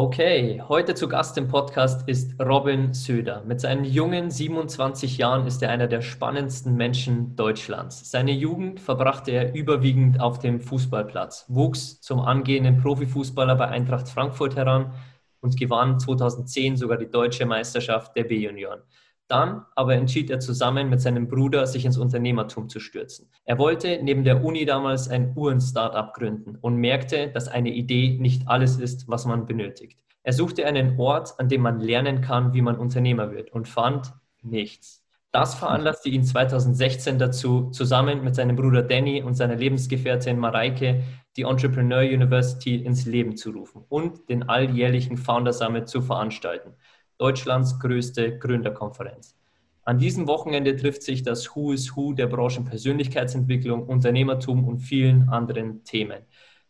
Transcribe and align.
Okay, 0.00 0.62
heute 0.68 0.94
zu 0.94 1.08
Gast 1.08 1.36
im 1.38 1.48
Podcast 1.48 2.08
ist 2.08 2.40
Robin 2.40 2.94
Söder. 2.94 3.42
Mit 3.44 3.60
seinen 3.60 3.82
jungen 3.82 4.30
27 4.30 5.18
Jahren 5.18 5.44
ist 5.44 5.60
er 5.60 5.70
einer 5.70 5.88
der 5.88 6.02
spannendsten 6.02 6.76
Menschen 6.76 7.34
Deutschlands. 7.34 8.08
Seine 8.08 8.30
Jugend 8.30 8.78
verbrachte 8.78 9.32
er 9.32 9.56
überwiegend 9.56 10.20
auf 10.20 10.38
dem 10.38 10.60
Fußballplatz, 10.60 11.46
wuchs 11.48 12.00
zum 12.00 12.20
angehenden 12.20 12.80
Profifußballer 12.80 13.56
bei 13.56 13.66
Eintracht 13.66 14.08
Frankfurt 14.08 14.54
heran 14.54 14.94
und 15.40 15.56
gewann 15.56 15.98
2010 15.98 16.76
sogar 16.76 16.96
die 16.96 17.10
deutsche 17.10 17.44
Meisterschaft 17.44 18.14
der 18.14 18.22
B-Junioren. 18.22 18.82
Dann 19.28 19.66
aber 19.76 19.94
entschied 19.94 20.30
er 20.30 20.40
zusammen 20.40 20.88
mit 20.88 21.02
seinem 21.02 21.28
Bruder, 21.28 21.66
sich 21.66 21.84
ins 21.84 21.98
Unternehmertum 21.98 22.68
zu 22.68 22.80
stürzen. 22.80 23.30
Er 23.44 23.58
wollte 23.58 24.00
neben 24.02 24.24
der 24.24 24.42
Uni 24.42 24.64
damals 24.64 25.08
ein 25.08 25.34
Uhren-Startup 25.36 26.14
gründen 26.14 26.56
und 26.56 26.76
merkte, 26.76 27.28
dass 27.28 27.46
eine 27.46 27.70
Idee 27.70 28.16
nicht 28.18 28.48
alles 28.48 28.78
ist, 28.78 29.06
was 29.08 29.26
man 29.26 29.46
benötigt. 29.46 29.98
Er 30.22 30.32
suchte 30.32 30.66
einen 30.66 30.98
Ort, 30.98 31.38
an 31.38 31.48
dem 31.48 31.60
man 31.60 31.80
lernen 31.80 32.22
kann, 32.22 32.54
wie 32.54 32.62
man 32.62 32.76
Unternehmer 32.76 33.30
wird 33.30 33.52
und 33.52 33.68
fand 33.68 34.12
nichts. 34.42 35.04
Das 35.30 35.54
veranlasste 35.54 36.08
ihn 36.08 36.24
2016 36.24 37.18
dazu, 37.18 37.70
zusammen 37.70 38.24
mit 38.24 38.34
seinem 38.34 38.56
Bruder 38.56 38.82
Danny 38.82 39.22
und 39.22 39.34
seiner 39.34 39.56
Lebensgefährtin 39.56 40.38
Mareike 40.38 41.02
die 41.36 41.42
Entrepreneur 41.42 42.00
University 42.00 42.76
ins 42.76 43.04
Leben 43.04 43.36
zu 43.36 43.50
rufen 43.50 43.84
und 43.90 44.30
den 44.30 44.48
alljährlichen 44.48 45.18
Founder 45.18 45.52
Summit 45.52 45.88
zu 45.88 46.00
veranstalten. 46.00 46.74
Deutschlands 47.18 47.78
größte 47.78 48.38
Gründerkonferenz. 48.38 49.36
An 49.82 49.98
diesem 49.98 50.28
Wochenende 50.28 50.76
trifft 50.76 51.02
sich 51.02 51.22
das 51.22 51.54
Who 51.54 51.72
is 51.72 51.96
Who 51.96 52.12
der 52.12 52.26
Branchen 52.26 52.64
Persönlichkeitsentwicklung, 52.64 53.86
Unternehmertum 53.86 54.68
und 54.68 54.78
vielen 54.80 55.28
anderen 55.28 55.82
Themen. 55.84 56.22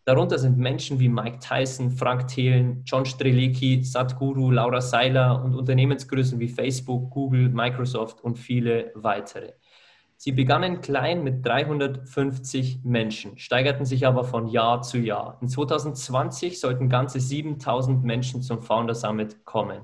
Darunter 0.04 0.38
sind 0.38 0.56
Menschen 0.56 1.00
wie 1.00 1.08
Mike 1.10 1.40
Tyson, 1.40 1.90
Frank 1.90 2.28
Thelen, 2.28 2.82
John 2.86 3.04
Strelicki, 3.04 3.84
Sadhguru, 3.84 4.50
Laura 4.50 4.80
Seiler 4.80 5.44
und 5.44 5.54
Unternehmensgrößen 5.54 6.40
wie 6.40 6.48
Facebook, 6.48 7.10
Google, 7.10 7.50
Microsoft 7.50 8.24
und 8.24 8.38
viele 8.38 8.90
weitere. 8.94 9.52
Sie 10.16 10.32
begannen 10.32 10.80
klein 10.80 11.22
mit 11.22 11.44
350 11.44 12.80
Menschen, 12.84 13.36
steigerten 13.36 13.84
sich 13.84 14.06
aber 14.06 14.24
von 14.24 14.48
Jahr 14.48 14.80
zu 14.80 14.96
Jahr. 14.98 15.36
In 15.42 15.48
2020 15.48 16.58
sollten 16.58 16.88
ganze 16.88 17.20
7000 17.20 18.02
Menschen 18.02 18.42
zum 18.42 18.62
Founder 18.62 18.94
Summit 18.94 19.44
kommen. 19.44 19.82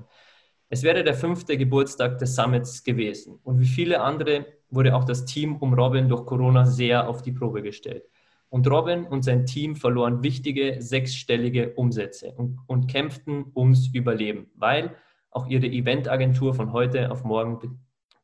Es 0.69 0.83
wäre 0.83 1.03
der 1.03 1.13
fünfte 1.13 1.57
Geburtstag 1.57 2.17
des 2.17 2.35
Summits 2.35 2.83
gewesen 2.83 3.39
und 3.43 3.59
wie 3.59 3.67
viele 3.67 4.01
andere 4.01 4.45
wurde 4.69 4.95
auch 4.95 5.05
das 5.05 5.25
Team 5.25 5.57
um 5.57 5.73
Robin 5.73 6.09
durch 6.09 6.25
Corona 6.25 6.65
sehr 6.65 7.07
auf 7.07 7.21
die 7.21 7.31
Probe 7.31 7.61
gestellt. 7.61 8.03
Und 8.49 8.69
Robin 8.69 9.05
und 9.05 9.23
sein 9.23 9.45
Team 9.45 9.75
verloren 9.75 10.23
wichtige 10.23 10.81
sechsstellige 10.81 11.73
Umsätze 11.73 12.31
und, 12.31 12.59
und 12.67 12.87
kämpften 12.87 13.51
ums 13.55 13.89
Überleben, 13.93 14.47
weil 14.55 14.95
auch 15.29 15.47
ihre 15.47 15.67
Eventagentur 15.67 16.53
von 16.53 16.71
heute 16.71 17.11
auf 17.11 17.23
morgen 17.23 17.59
be 17.59 17.69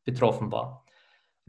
betroffen 0.04 0.52
war. 0.52 0.81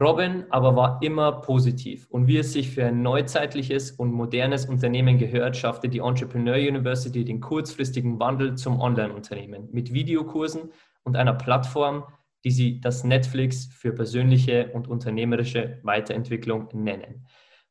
Robin 0.01 0.45
aber 0.49 0.75
war 0.75 0.99
immer 1.03 1.31
positiv 1.41 2.07
und 2.09 2.27
wie 2.27 2.37
es 2.37 2.51
sich 2.51 2.71
für 2.71 2.85
ein 2.85 3.03
neuzeitliches 3.03 3.91
und 3.91 4.11
modernes 4.11 4.65
Unternehmen 4.65 5.19
gehört, 5.19 5.55
schaffte 5.55 5.87
die 5.87 5.99
Entrepreneur 5.99 6.55
University 6.55 7.23
den 7.23 7.39
kurzfristigen 7.39 8.19
Wandel 8.19 8.55
zum 8.55 8.81
Online-Unternehmen 8.81 9.69
mit 9.71 9.93
Videokursen 9.93 10.71
und 11.03 11.15
einer 11.15 11.33
Plattform, 11.33 12.05
die 12.43 12.51
sie 12.51 12.81
das 12.81 13.03
Netflix 13.03 13.67
für 13.67 13.93
persönliche 13.93 14.71
und 14.73 14.87
unternehmerische 14.87 15.79
Weiterentwicklung 15.83 16.69
nennen. 16.73 17.25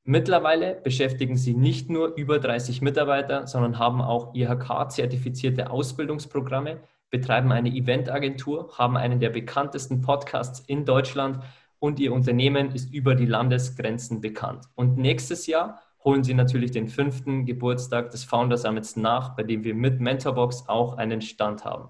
Mittlerweile 0.05 0.81
beschäftigen 0.83 1.37
sie 1.37 1.55
nicht 1.55 1.91
nur 1.91 2.15
über 2.17 2.39
30 2.39 2.83
Mitarbeiter, 2.83 3.47
sondern 3.47 3.79
haben 3.79 4.01
auch 4.01 4.35
IHK-zertifizierte 4.35 5.71
Ausbildungsprogramme, 5.71 6.81
betreiben 7.11 7.53
eine 7.53 7.69
Eventagentur, 7.69 8.77
haben 8.79 8.97
einen 8.97 9.21
der 9.21 9.31
bekanntesten 9.31 10.01
Podcasts 10.01 10.61
in 10.61 10.85
Deutschland 10.85 11.41
und 11.83 11.99
ihr 11.99 12.13
Unternehmen 12.13 12.71
ist 12.71 12.95
über 12.95 13.17
die 13.17 13.27
Landesgrenzen 13.27 14.21
bekannt. 14.21 14.67
Und 14.77 14.99
nächstes 14.99 15.49
Jahr 15.49 15.83
holen 16.05 16.23
sie 16.23 16.33
natürlich 16.33 16.71
den 16.71 16.87
fünften 16.87 17.45
Geburtstag 17.45 18.13
des 18.13 18.23
Founder 18.23 18.57
Summits 18.57 18.95
nach, 18.95 19.35
bei 19.35 19.43
dem 19.43 19.65
wir 19.65 19.75
mit 19.75 20.01
Mentorbox 20.01 20.69
auch 20.69 20.97
einen 20.97 21.21
Stand 21.21 21.65
haben. 21.65 21.89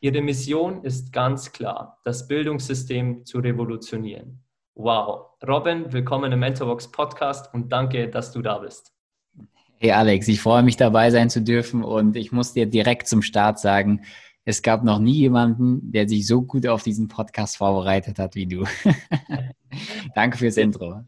Ihre 0.00 0.22
Mission 0.22 0.82
ist 0.82 1.12
ganz 1.12 1.52
klar, 1.52 2.00
das 2.02 2.26
Bildungssystem 2.26 3.24
zu 3.24 3.38
revolutionieren. 3.38 4.42
Wow. 4.74 5.26
Robin, 5.46 5.92
willkommen 5.92 6.32
im 6.32 6.40
Mentorbox 6.40 6.90
Podcast 6.90 7.54
und 7.54 7.70
danke, 7.70 8.08
dass 8.08 8.32
du 8.32 8.42
da 8.42 8.58
bist. 8.58 8.92
Hey 9.76 9.92
Alex, 9.92 10.26
ich 10.26 10.40
freue 10.40 10.64
mich 10.64 10.76
dabei 10.76 11.12
sein 11.12 11.30
zu 11.30 11.42
dürfen 11.42 11.84
und 11.84 12.16
ich 12.16 12.32
muss 12.32 12.54
dir 12.54 12.66
direkt 12.66 13.06
zum 13.06 13.22
Start 13.22 13.60
sagen, 13.60 14.00
es 14.48 14.62
gab 14.62 14.82
noch 14.82 14.98
nie 14.98 15.12
jemanden, 15.12 15.92
der 15.92 16.08
sich 16.08 16.26
so 16.26 16.40
gut 16.40 16.66
auf 16.66 16.82
diesen 16.82 17.06
Podcast 17.06 17.58
vorbereitet 17.58 18.18
hat 18.18 18.34
wie 18.34 18.46
du. 18.46 18.64
Danke 20.14 20.38
fürs 20.38 20.56
Intro. 20.56 21.02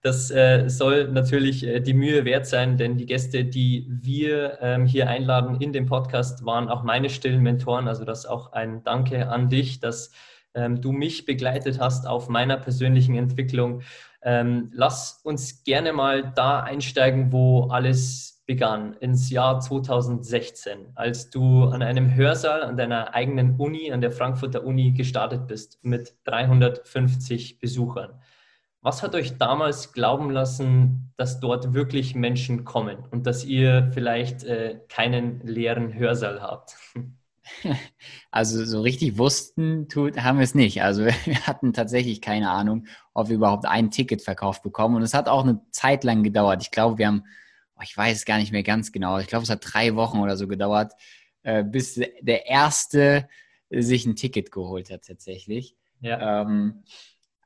Das 0.00 0.30
äh, 0.30 0.70
soll 0.70 1.12
natürlich 1.12 1.62
äh, 1.66 1.80
die 1.80 1.92
Mühe 1.92 2.24
wert 2.24 2.46
sein, 2.46 2.78
denn 2.78 2.96
die 2.96 3.04
Gäste, 3.04 3.44
die 3.44 3.86
wir 3.90 4.56
ähm, 4.62 4.86
hier 4.86 5.10
einladen 5.10 5.60
in 5.60 5.74
dem 5.74 5.84
Podcast, 5.84 6.46
waren 6.46 6.70
auch 6.70 6.84
meine 6.84 7.10
stillen 7.10 7.42
Mentoren. 7.42 7.86
Also 7.86 8.06
das 8.06 8.24
auch 8.24 8.52
ein 8.52 8.82
Danke 8.82 9.28
an 9.28 9.50
dich, 9.50 9.78
dass 9.78 10.10
ähm, 10.54 10.80
du 10.80 10.90
mich 10.90 11.26
begleitet 11.26 11.78
hast 11.78 12.06
auf 12.06 12.30
meiner 12.30 12.56
persönlichen 12.56 13.14
Entwicklung. 13.14 13.82
Ähm, 14.22 14.70
lass 14.72 15.20
uns 15.22 15.64
gerne 15.64 15.92
mal 15.92 16.32
da 16.34 16.60
einsteigen, 16.60 17.30
wo 17.30 17.64
alles 17.64 18.35
begann, 18.46 18.94
ins 18.94 19.28
Jahr 19.30 19.60
2016, 19.60 20.92
als 20.94 21.30
du 21.30 21.64
an 21.64 21.82
einem 21.82 22.14
Hörsaal 22.14 22.62
an 22.62 22.76
deiner 22.76 23.12
eigenen 23.14 23.56
Uni, 23.56 23.92
an 23.92 24.00
der 24.00 24.12
Frankfurter 24.12 24.64
Uni 24.64 24.92
gestartet 24.92 25.48
bist 25.48 25.80
mit 25.82 26.14
350 26.24 27.58
Besuchern. 27.58 28.20
Was 28.82 29.02
hat 29.02 29.16
euch 29.16 29.36
damals 29.36 29.92
glauben 29.92 30.30
lassen, 30.30 31.12
dass 31.16 31.40
dort 31.40 31.74
wirklich 31.74 32.14
Menschen 32.14 32.64
kommen 32.64 32.98
und 33.10 33.26
dass 33.26 33.44
ihr 33.44 33.90
vielleicht 33.92 34.44
äh, 34.44 34.78
keinen 34.88 35.40
leeren 35.40 35.92
Hörsaal 35.94 36.40
habt? 36.40 36.76
Also 38.32 38.64
so 38.64 38.80
richtig 38.80 39.18
wussten 39.18 39.88
tut, 39.88 40.18
haben 40.18 40.38
wir 40.38 40.44
es 40.44 40.56
nicht. 40.56 40.82
Also 40.82 41.04
wir 41.24 41.46
hatten 41.46 41.72
tatsächlich 41.72 42.20
keine 42.20 42.50
Ahnung, 42.50 42.86
ob 43.14 43.28
wir 43.28 43.36
überhaupt 43.36 43.66
ein 43.66 43.92
Ticket 43.92 44.20
verkauft 44.20 44.62
bekommen. 44.64 44.96
Und 44.96 45.02
es 45.02 45.14
hat 45.14 45.28
auch 45.28 45.44
eine 45.44 45.60
Zeit 45.70 46.02
lang 46.02 46.24
gedauert. 46.24 46.62
Ich 46.62 46.72
glaube, 46.72 46.98
wir 46.98 47.06
haben 47.06 47.22
ich 47.82 47.96
weiß 47.96 48.24
gar 48.24 48.38
nicht 48.38 48.52
mehr 48.52 48.62
ganz 48.62 48.92
genau, 48.92 49.18
ich 49.18 49.26
glaube, 49.26 49.44
es 49.44 49.50
hat 49.50 49.62
drei 49.62 49.94
Wochen 49.94 50.18
oder 50.18 50.36
so 50.36 50.48
gedauert, 50.48 50.92
äh, 51.42 51.62
bis 51.64 51.94
der 51.94 52.46
Erste 52.46 53.28
sich 53.70 54.06
ein 54.06 54.16
Ticket 54.16 54.52
geholt 54.52 54.90
hat 54.90 55.04
tatsächlich. 55.06 55.76
Ja. 56.00 56.42
Ähm, 56.42 56.84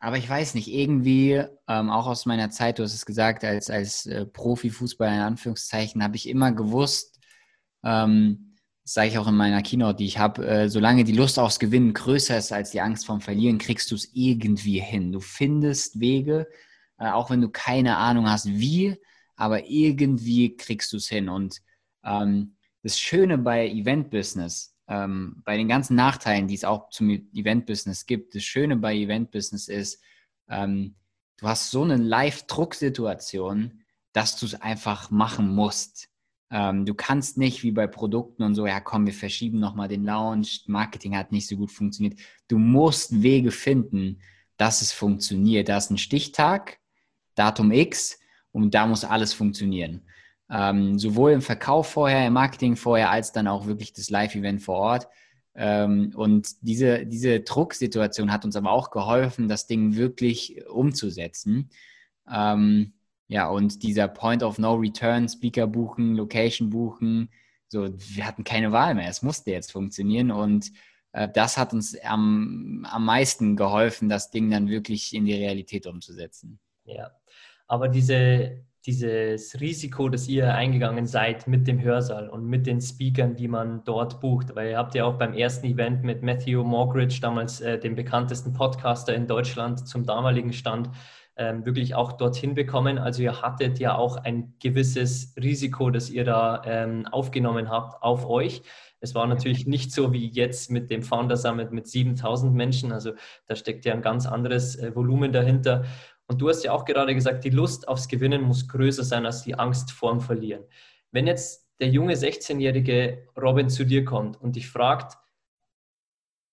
aber 0.01 0.17
ich 0.17 0.29
weiß 0.29 0.55
nicht, 0.55 0.69
irgendwie, 0.69 1.45
ähm, 1.69 1.91
auch 1.91 2.07
aus 2.07 2.25
meiner 2.25 2.51
Zeit, 2.51 2.79
du 2.79 2.83
hast 2.83 2.95
es 2.95 3.05
gesagt, 3.05 3.45
als, 3.45 3.69
als 3.69 4.07
äh, 4.07 4.25
Profifußballer 4.25 5.15
in 5.15 5.21
Anführungszeichen, 5.21 6.03
habe 6.03 6.17
ich 6.17 6.29
immer 6.29 6.53
gewusst, 6.53 7.21
ähm, 7.85 8.57
das 8.83 8.95
sage 8.95 9.09
ich 9.09 9.19
auch 9.19 9.29
in 9.29 9.37
meiner 9.37 9.63
Keynote, 9.63 9.99
die 9.99 10.07
ich 10.07 10.19
habe, 10.19 10.47
äh, 10.47 10.69
solange 10.71 11.05
die 11.05 11.13
Lust 11.13 11.39
aufs 11.39 11.59
Gewinnen 11.59 11.93
größer 11.93 12.39
ist 12.39 12.51
als 12.51 12.71
die 12.71 12.81
Angst 12.81 13.05
vorm 13.05 13.21
Verlieren, 13.21 13.59
kriegst 13.59 13.91
du 13.91 13.95
es 13.95 14.11
irgendwie 14.15 14.81
hin. 14.81 15.13
Du 15.13 15.21
findest 15.21 16.01
Wege, 16.01 16.49
äh, 16.99 17.11
auch 17.11 17.31
wenn 17.31 17.43
du 17.43 17.51
keine 17.51 17.99
Ahnung 17.99 18.29
hast, 18.29 18.47
wie, 18.47 18.99
aber 19.41 19.71
irgendwie 19.71 20.55
kriegst 20.55 20.93
du 20.93 20.99
es 20.99 21.09
hin. 21.09 21.31
Und 21.31 21.63
ähm, 22.05 22.57
das 22.83 23.01
Schöne 23.01 23.39
bei 23.39 23.69
Event-Business, 23.69 24.77
ähm, 24.87 25.43
bei 25.47 25.57
den 25.57 25.67
ganzen 25.67 25.97
Nachteilen, 25.97 26.47
die 26.47 26.55
es 26.55 26.65
auch 26.65 26.91
zum 26.91 27.09
Event-Business 27.09 28.05
gibt, 28.05 28.35
das 28.35 28.43
Schöne 28.43 28.77
bei 28.77 28.95
Event-Business 28.95 29.69
ist, 29.69 30.03
ähm, 30.49 30.95
du 31.39 31.49
hast 31.49 31.71
so 31.71 31.83
eine 31.83 31.97
Live-Drucksituation, 31.97 33.81
dass 34.13 34.37
du 34.37 34.45
es 34.45 34.61
einfach 34.61 35.11
machen 35.11 35.55
musst. 35.55 36.11
Ähm, 36.51 36.85
du 36.85 36.93
kannst 36.93 37.39
nicht 37.39 37.63
wie 37.63 37.73
bei 37.73 37.87
Produkten 37.87 38.43
und 38.43 38.55
so, 38.55 38.67
ja 38.67 38.81
komm, 38.81 39.07
wir 39.07 39.15
verschieben 39.15 39.59
nochmal 39.59 39.89
den 39.89 40.05
Launch, 40.05 40.65
Marketing 40.67 41.17
hat 41.17 41.33
nicht 41.33 41.47
so 41.47 41.57
gut 41.57 41.71
funktioniert. 41.71 42.19
Du 42.47 42.59
musst 42.59 43.23
Wege 43.23 43.53
finden, 43.53 44.21
dass 44.59 44.83
es 44.83 44.93
funktioniert. 44.93 45.71
Da 45.71 45.79
ist 45.79 45.91
ein 45.91 45.97
Stichtag, 45.97 46.79
Datum 47.37 47.73
X 47.73 48.20
und 48.53 48.75
da 48.75 48.87
muss 48.87 49.05
alles 49.05 49.33
funktionieren. 49.33 50.03
Ähm, 50.51 50.99
sowohl 50.99 51.33
im 51.33 51.43
Verkauf 51.43 51.89
vorher, 51.89 52.27
im 52.27 52.33
Marketing 52.33 52.77
vorher, 52.77 53.11
als 53.11 53.33
dann 53.33 53.47
auch 53.47 53.67
wirklich 53.67 53.93
das 53.93 54.11
Live-Event 54.11 54.63
vor 54.63 54.77
Ort. 54.77 55.09
Ähm, 55.55 56.13
und 56.17 56.63
diese, 56.63 57.07
diese 57.07 57.41
Drucksituation 57.41 58.33
hat 58.33 58.45
uns 58.45 58.57
aber 58.57 58.73
auch 58.73 58.91
geholfen, 58.91 59.49
das 59.49 59.67
Ding 59.67 59.95
wirklich 59.97 60.67
umzusetzen. 60.69 61.71
Ähm, 62.29 62.95
ja, 63.29 63.49
und 63.49 63.83
dieser 63.85 64.09
Point 64.09 64.43
of 64.43 64.59
No 64.59 64.75
Return, 64.75 65.29
Speaker 65.29 65.69
buchen, 65.69 66.17
Location 66.17 66.71
buchen, 66.71 67.31
so, 67.69 67.89
wir 67.97 68.27
hatten 68.27 68.43
keine 68.43 68.73
Wahl 68.73 68.97
mehr. 68.97 69.09
Es 69.09 69.23
musste 69.23 69.53
jetzt 69.53 69.71
funktionieren 69.71 70.33
und 70.33 70.73
äh, 71.13 71.29
das 71.33 71.57
hat 71.57 71.73
uns 71.73 71.97
am, 72.01 72.85
am 72.91 73.05
meisten 73.05 73.57
geholfen, 73.57 74.09
das 74.09 74.31
Ding 74.31 74.51
dann 74.51 74.69
wirklich 74.69 75.15
in 75.15 75.25
die 75.25 75.35
Realität 75.35 75.87
umzusetzen. 75.87 76.59
Ja, 76.85 77.13
aber 77.71 77.87
diese, 77.87 78.65
dieses 78.85 79.61
Risiko, 79.61 80.09
das 80.09 80.27
ihr 80.27 80.53
eingegangen 80.53 81.07
seid 81.07 81.47
mit 81.47 81.69
dem 81.69 81.81
Hörsaal 81.81 82.29
und 82.29 82.45
mit 82.45 82.67
den 82.67 82.81
Speakern, 82.81 83.37
die 83.37 83.47
man 83.47 83.85
dort 83.85 84.21
bucht, 84.21 84.57
weil 84.57 84.71
ihr 84.71 84.77
habt 84.77 84.97
ja 84.97 85.05
auch 85.05 85.15
beim 85.15 85.35
ersten 85.35 85.67
Event 85.67 86.03
mit 86.03 86.21
Matthew 86.21 86.65
Morgridge, 86.65 87.21
damals 87.21 87.61
äh, 87.61 87.79
dem 87.79 87.95
bekanntesten 87.95 88.53
Podcaster 88.53 89.15
in 89.15 89.29
Deutschland 89.29 89.87
zum 89.87 90.05
damaligen 90.05 90.53
Stand, 90.53 90.91
ähm, 91.37 91.65
wirklich 91.65 91.95
auch 91.95 92.13
dorthin 92.13 92.57
bekommen. 92.57 92.99
Also 92.99 93.23
ihr 93.23 93.41
hattet 93.41 93.79
ja 93.79 93.95
auch 93.95 94.17
ein 94.17 94.55
gewisses 94.59 95.33
Risiko, 95.41 95.91
das 95.91 96.11
ihr 96.11 96.25
da 96.25 96.63
ähm, 96.65 97.07
aufgenommen 97.07 97.71
habt 97.71 98.03
auf 98.03 98.29
euch. 98.29 98.63
Es 98.99 99.15
war 99.15 99.29
natürlich 99.29 99.67
nicht 99.67 99.93
so 99.93 100.13
wie 100.13 100.27
jetzt 100.27 100.71
mit 100.73 100.91
dem 100.91 101.03
Founder 101.03 101.37
Summit 101.37 101.71
mit 101.71 101.87
7000 101.87 102.53
Menschen. 102.53 102.91
Also 102.91 103.13
da 103.47 103.55
steckt 103.55 103.85
ja 103.85 103.95
ein 103.95 104.03
ganz 104.03 104.27
anderes 104.27 104.75
äh, 104.77 104.95
Volumen 104.95 105.33
dahinter. 105.33 105.85
Und 106.31 106.41
du 106.41 106.49
hast 106.49 106.63
ja 106.63 106.71
auch 106.71 106.85
gerade 106.85 107.13
gesagt, 107.13 107.43
die 107.43 107.51
Lust 107.51 107.89
aufs 107.89 108.07
Gewinnen 108.07 108.43
muss 108.43 108.69
größer 108.69 109.03
sein 109.03 109.27
als 109.27 109.43
die 109.43 109.57
Angst 109.57 109.91
vorm 109.91 110.21
Verlieren. 110.21 110.63
Wenn 111.11 111.27
jetzt 111.27 111.69
der 111.81 111.89
junge 111.89 112.15
16-jährige 112.15 113.27
Robin 113.37 113.69
zu 113.69 113.85
dir 113.85 114.05
kommt 114.05 114.41
und 114.41 114.55
dich 114.55 114.69
fragt, 114.69 115.19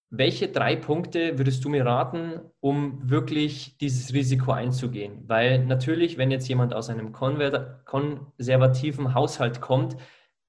welche 0.09 0.47
drei 0.47 0.75
Punkte 0.75 1.37
würdest 1.37 1.63
du 1.63 1.69
mir 1.69 1.85
raten, 1.85 2.41
um 2.59 3.07
wirklich 3.07 3.77
dieses 3.77 4.13
Risiko 4.13 4.51
einzugehen? 4.51 5.25
Weil 5.27 5.63
natürlich, 5.63 6.17
wenn 6.17 6.31
jetzt 6.31 6.47
jemand 6.47 6.73
aus 6.73 6.89
einem 6.89 7.11
konservativen 7.11 9.13
Haushalt 9.13 9.61
kommt, 9.61 9.95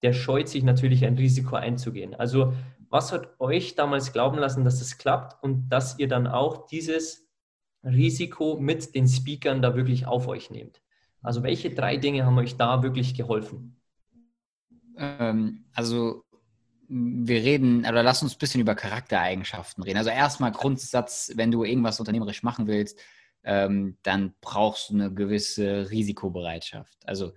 der 0.01 0.15
scheut 0.15 0.49
sich 0.49 0.63
natürlich 0.63 1.05
ein 1.05 1.19
Risiko 1.19 1.57
einzugehen. 1.57 2.15
Also 2.15 2.55
was 2.89 3.13
hat 3.13 3.39
euch 3.41 3.75
damals 3.75 4.15
glauben 4.15 4.39
lassen, 4.39 4.65
dass 4.65 4.81
es 4.81 4.97
klappt 4.97 5.43
und 5.43 5.69
dass 5.69 5.99
ihr 5.99 6.09
dann 6.09 6.27
auch 6.27 6.67
dieses 6.69 7.28
Risiko 7.89 8.59
mit 8.61 8.95
den 8.95 9.09
Speakern 9.09 9.63
da 9.63 9.75
wirklich 9.77 10.07
auf 10.07 10.29
euch 10.29 10.51
nehmt? 10.51 10.81
Also 11.23 11.43
welche 11.43 11.71
drei 11.71 11.97
Dinge 11.97 12.25
haben 12.25 12.39
euch 12.39 12.57
da 12.57 12.83
wirklich 12.83 13.15
geholfen? 13.15 13.77
Ähm, 14.97 15.65
also 15.75 16.25
wir 16.89 17.43
reden, 17.43 17.81
oder 17.81 18.03
lass 18.03 18.23
uns 18.23 18.35
ein 18.35 18.39
bisschen 18.39 18.61
über 18.61 18.75
Charaktereigenschaften 18.75 19.83
reden. 19.83 19.99
Also 19.99 20.11
erstmal 20.11 20.53
Grundsatz, 20.53 21.33
wenn 21.35 21.51
du 21.51 21.65
irgendwas 21.65 22.01
unternehmerisch 22.01 22.43
machen 22.43 22.67
willst, 22.67 22.99
ähm, 23.45 23.97
dann 24.03 24.35
brauchst 24.41 24.91
du 24.91 24.95
eine 24.95 25.13
gewisse 25.13 25.91
Risikobereitschaft. 25.91 26.97
Also 27.07 27.33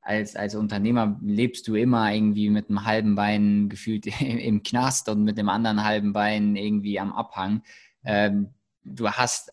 als, 0.00 0.36
als 0.36 0.54
Unternehmer 0.54 1.18
lebst 1.22 1.66
du 1.68 1.74
immer 1.74 2.12
irgendwie 2.12 2.50
mit 2.50 2.68
einem 2.68 2.84
halben 2.84 3.14
Bein 3.14 3.68
gefühlt 3.68 4.06
im 4.20 4.62
Knast 4.62 5.08
und 5.08 5.24
mit 5.24 5.38
dem 5.38 5.48
anderen 5.48 5.84
halben 5.84 6.12
Bein 6.12 6.56
irgendwie 6.56 7.00
am 7.00 7.12
Abhang. 7.12 7.62
Ähm, 8.04 8.54
du 8.84 9.10
hast 9.10 9.52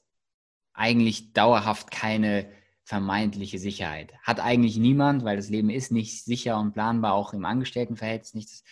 eigentlich 0.81 1.31
dauerhaft 1.33 1.91
keine 1.91 2.49
vermeintliche 2.83 3.59
Sicherheit. 3.59 4.13
Hat 4.23 4.39
eigentlich 4.39 4.77
niemand, 4.77 5.23
weil 5.23 5.37
das 5.37 5.49
Leben 5.49 5.69
ist 5.69 5.91
nicht 5.91 6.25
sicher 6.25 6.59
und 6.59 6.73
planbar, 6.73 7.13
auch 7.13 7.33
im 7.33 7.45
Angestelltenverhältnis 7.45 8.33
nicht. 8.33 8.49
Das 8.49 8.63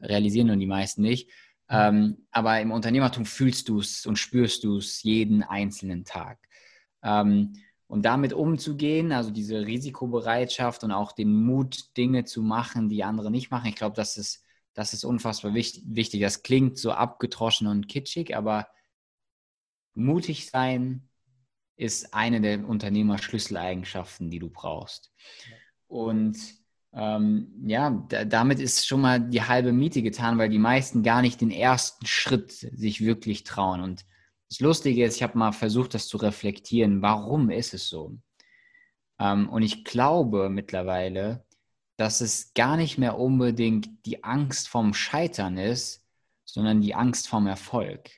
realisieren 0.00 0.46
nur 0.46 0.56
die 0.56 0.66
meisten 0.66 1.02
nicht. 1.02 1.30
Ähm, 1.68 2.26
aber 2.30 2.60
im 2.60 2.70
Unternehmertum 2.70 3.26
fühlst 3.26 3.68
du 3.68 3.80
es 3.80 4.06
und 4.06 4.16
spürst 4.18 4.64
du 4.64 4.78
es 4.78 5.02
jeden 5.02 5.42
einzelnen 5.42 6.04
Tag. 6.04 6.38
Ähm, 7.02 7.52
und 7.86 8.02
damit 8.02 8.32
umzugehen, 8.32 9.12
also 9.12 9.30
diese 9.30 9.66
Risikobereitschaft 9.66 10.84
und 10.84 10.92
auch 10.92 11.12
den 11.12 11.34
Mut, 11.34 11.96
Dinge 11.98 12.24
zu 12.24 12.42
machen, 12.42 12.88
die 12.88 13.04
andere 13.04 13.30
nicht 13.30 13.50
machen, 13.50 13.68
ich 13.68 13.76
glaube, 13.76 13.96
das 13.96 14.16
ist, 14.16 14.42
das 14.72 14.94
ist 14.94 15.04
unfassbar 15.04 15.52
wichtig. 15.52 16.20
Das 16.20 16.42
klingt 16.42 16.78
so 16.78 16.92
abgetroschen 16.92 17.66
und 17.66 17.88
kitschig, 17.88 18.34
aber 18.34 18.68
mutig 19.94 20.48
sein 20.50 21.07
ist 21.78 22.12
eine 22.12 22.40
der 22.40 22.68
Unternehmerschlüsseleigenschaften, 22.68 24.30
die 24.30 24.40
du 24.40 24.50
brauchst. 24.50 25.12
Und 25.86 26.36
ähm, 26.92 27.52
ja, 27.64 27.90
da, 28.08 28.24
damit 28.24 28.58
ist 28.58 28.86
schon 28.86 29.00
mal 29.00 29.20
die 29.20 29.42
halbe 29.42 29.72
Miete 29.72 30.02
getan, 30.02 30.38
weil 30.38 30.48
die 30.48 30.58
meisten 30.58 31.02
gar 31.02 31.22
nicht 31.22 31.40
den 31.40 31.50
ersten 31.50 32.04
Schritt 32.06 32.50
sich 32.52 33.00
wirklich 33.00 33.44
trauen. 33.44 33.80
Und 33.80 34.04
das 34.48 34.60
Lustige 34.60 35.04
ist, 35.04 35.16
ich 35.16 35.22
habe 35.22 35.38
mal 35.38 35.52
versucht, 35.52 35.94
das 35.94 36.08
zu 36.08 36.16
reflektieren. 36.16 37.00
Warum 37.00 37.50
ist 37.50 37.74
es 37.74 37.88
so? 37.88 38.18
Ähm, 39.20 39.48
und 39.48 39.62
ich 39.62 39.84
glaube 39.84 40.48
mittlerweile, 40.48 41.44
dass 41.96 42.20
es 42.20 42.54
gar 42.54 42.76
nicht 42.76 42.98
mehr 42.98 43.18
unbedingt 43.18 43.88
die 44.04 44.24
Angst 44.24 44.68
vom 44.68 44.94
Scheitern 44.94 45.58
ist, 45.58 46.04
sondern 46.44 46.80
die 46.80 46.94
Angst 46.94 47.28
vom 47.28 47.46
Erfolg. 47.46 48.10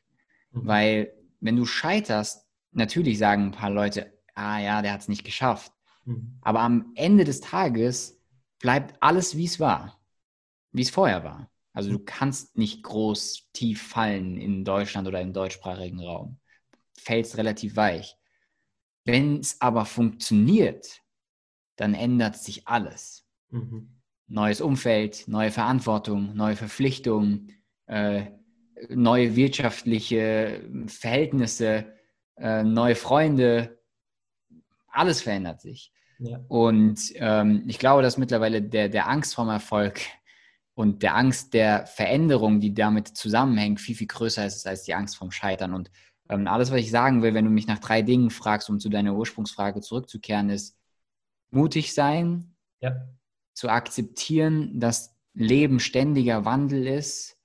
Mhm. 0.53 0.67
Weil 0.67 1.13
wenn 1.41 1.57
du 1.57 1.67
scheiterst, 1.67 2.47
natürlich 2.73 3.19
sagen 3.19 3.47
ein 3.47 3.53
paar 3.53 3.71
Leute, 3.71 4.13
ah 4.35 4.59
ja, 4.59 4.83
der 4.83 4.93
hat 4.93 5.01
es 5.01 5.09
nicht 5.09 5.25
geschafft. 5.25 5.73
Mhm. 6.05 6.39
Aber 6.43 6.61
am 6.61 6.93
Ende 6.95 7.25
des 7.25 7.41
Tages 7.41 8.21
bleibt 8.59 8.97
alles, 9.01 9.37
wie 9.37 9.45
es 9.47 9.61
war, 9.61 10.01
wie 10.73 10.83
es 10.83 10.91
vorher 10.91 11.25
war. 11.25 11.51
Also 11.73 11.91
du 11.91 11.99
kannst 12.01 12.59
nicht 12.59 12.83
groß 12.83 13.51
tief 13.53 13.83
fallen 13.83 14.37
in 14.37 14.65
Deutschland 14.65 15.07
oder 15.07 15.21
im 15.21 15.33
deutschsprachigen 15.33 16.01
Raum. 16.01 16.39
Fällst 16.99 17.37
relativ 17.37 17.77
weich. 17.77 18.17
Wenn 19.05 19.39
es 19.39 19.61
aber 19.61 19.85
funktioniert, 19.87 21.01
dann 21.77 21.95
ändert 21.95 22.37
sich 22.37 22.67
alles. 22.67 23.27
Mhm. 23.51 24.01
Neues 24.27 24.61
Umfeld, 24.61 25.27
neue 25.27 25.51
Verantwortung, 25.51 26.35
neue 26.35 26.57
Verpflichtungen, 26.57 27.53
äh, 27.87 28.27
neue 28.89 29.37
wirtschaftliche 29.37 30.69
Verhältnisse, 30.87 31.93
äh, 32.41 32.63
neue 32.63 32.97
Freunde. 32.97 33.79
Alles 34.89 35.23
verändert 35.23 35.61
sich. 35.61 35.93
Und 36.49 37.01
ähm, 37.15 37.65
ich 37.67 37.79
glaube, 37.79 38.03
dass 38.03 38.19
mittlerweile 38.19 38.61
der, 38.61 38.89
der 38.89 39.09
Angst 39.09 39.35
vorm 39.35 39.49
Erfolg 39.49 40.01
und 40.75 41.03
der 41.03 41.17
Angst 41.17 41.55
der 41.55 41.87
Veränderung, 41.87 42.61
die 42.61 42.75
damit 42.75 43.09
zusammenhängt, 43.09 43.81
viel, 43.81 43.95
viel 43.95 44.07
größer 44.07 44.45
ist 44.45 44.67
als 44.67 44.83
die 44.83 44.95
Angst 44.95 45.17
vorm 45.17 45.31
Scheitern. 45.31 45.73
Und 45.73 45.91
ähm, 46.29 46.47
alles, 46.47 46.71
was 46.71 46.81
ich 46.81 46.91
sagen 46.91 47.23
will, 47.23 47.35
wenn 47.35 47.47
du 47.47 47.51
mich 47.51 47.67
nach 47.67 47.79
drei 47.79 48.03
Dingen 48.03 48.31
fragst, 48.31 48.69
um 48.69 48.79
zu 48.79 48.89
deiner 48.89 49.15
Ursprungsfrage 49.15 49.81
zurückzukehren, 49.81 50.51
ist 50.51 50.79
mutig 51.51 51.95
sein, 51.95 52.55
ja. 52.81 52.97
zu 53.55 53.69
akzeptieren, 53.69 54.79
dass 54.79 55.17
Leben 55.35 55.81
ständiger 55.81 56.45
Wandel 56.45 56.87
ist. 56.87 57.39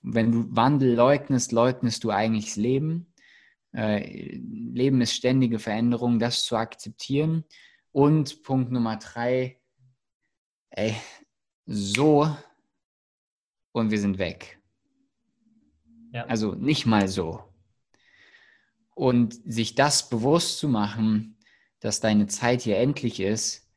Wenn 0.00 0.32
du 0.32 0.56
Wandel 0.56 0.94
leugnest, 0.94 1.52
leugnest 1.52 2.02
du 2.02 2.10
eigentlich 2.10 2.46
das 2.46 2.56
Leben. 2.56 3.11
Äh, 3.74 4.36
Leben 4.36 5.00
ist 5.00 5.14
ständige 5.14 5.58
Veränderung, 5.58 6.18
das 6.18 6.44
zu 6.44 6.56
akzeptieren 6.56 7.44
und 7.90 8.42
Punkt 8.42 8.70
Nummer 8.70 8.96
drei, 8.96 9.60
ey, 10.70 10.94
so 11.66 12.36
und 13.72 13.90
wir 13.90 13.98
sind 13.98 14.18
weg. 14.18 14.60
Ja. 16.12 16.26
Also 16.26 16.54
nicht 16.54 16.84
mal 16.84 17.08
so. 17.08 17.42
Und 18.94 19.40
sich 19.50 19.74
das 19.74 20.10
bewusst 20.10 20.58
zu 20.58 20.68
machen, 20.68 21.38
dass 21.80 22.00
deine 22.00 22.26
Zeit 22.26 22.62
hier 22.62 22.78
endlich 22.78 23.20
ist 23.20 23.70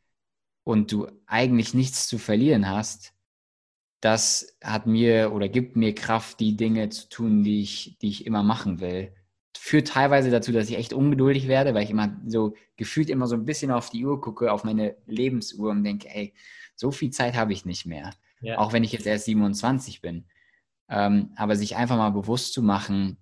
und 0.66 0.92
du 0.92 1.08
eigentlich 1.26 1.74
nichts 1.74 2.08
zu 2.08 2.18
verlieren 2.18 2.68
hast, 2.68 3.14
das 4.02 4.58
hat 4.62 4.88
mir 4.88 5.32
oder 5.34 5.48
gibt 5.48 5.78
mir 5.78 5.96
Kraft, 5.96 6.42
die 6.42 6.58
Dinge 6.58 6.90
zu 6.90 7.08
tun, 7.08 7.44
die 7.44 7.62
ich, 7.62 7.98
die 8.02 8.10
ich 8.10 8.26
immer 8.26 8.44
machen 8.44 8.82
will 8.82 9.16
führt 9.58 9.88
teilweise 9.88 10.30
dazu, 10.30 10.52
dass 10.52 10.70
ich 10.70 10.78
echt 10.78 10.94
ungeduldig 10.94 11.48
werde, 11.48 11.74
weil 11.74 11.84
ich 11.84 11.90
immer 11.90 12.16
so 12.28 12.56
gefühlt 12.78 13.10
immer 13.10 13.28
so 13.28 13.36
ein 13.36 13.46
bisschen 13.46 13.72
auf 13.72 13.90
die 13.90 14.06
Uhr 14.06 14.22
gucke, 14.22 14.52
auf 14.52 14.64
meine 14.64 14.96
Lebensuhr 15.06 15.72
und 15.72 15.84
denke, 15.84 16.10
ey, 16.14 16.34
so 16.76 16.92
viel 16.92 17.12
Zeit 17.12 17.36
habe 17.36 17.54
ich 17.54 17.66
nicht 17.66 17.86
mehr. 17.86 18.12
Ja. 18.42 18.58
Auch 18.58 18.74
wenn 18.74 18.84
ich 18.84 18.92
jetzt 18.92 19.06
erst 19.06 19.26
27 19.26 20.02
bin. 20.02 20.26
Ähm, 20.88 21.32
aber 21.36 21.56
sich 21.56 21.76
einfach 21.76 21.98
mal 21.98 22.12
bewusst 22.12 22.54
zu 22.54 22.62
machen, 22.62 23.18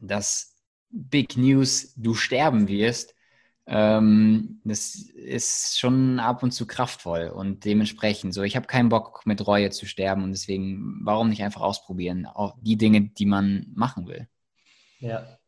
dass 0.00 0.56
Big 0.90 1.36
News, 1.36 1.94
du 1.96 2.14
sterben 2.14 2.66
wirst, 2.66 3.14
ähm, 3.66 4.60
das 4.64 4.96
ist 4.96 5.78
schon 5.78 6.18
ab 6.18 6.42
und 6.42 6.50
zu 6.50 6.66
kraftvoll 6.66 7.28
und 7.28 7.64
dementsprechend 7.64 8.34
so. 8.34 8.42
Ich 8.42 8.56
habe 8.56 8.66
keinen 8.66 8.88
Bock 8.88 9.22
mit 9.26 9.46
Reue 9.46 9.70
zu 9.70 9.86
sterben 9.86 10.24
und 10.24 10.32
deswegen, 10.32 11.00
warum 11.04 11.28
nicht 11.28 11.44
einfach 11.44 11.60
ausprobieren? 11.60 12.26
Auch 12.26 12.56
die 12.60 12.76
Dinge, 12.76 13.02
die 13.02 13.26
man 13.26 13.66
machen 13.74 14.08
will. 14.08 14.26
Ja, 14.98 15.38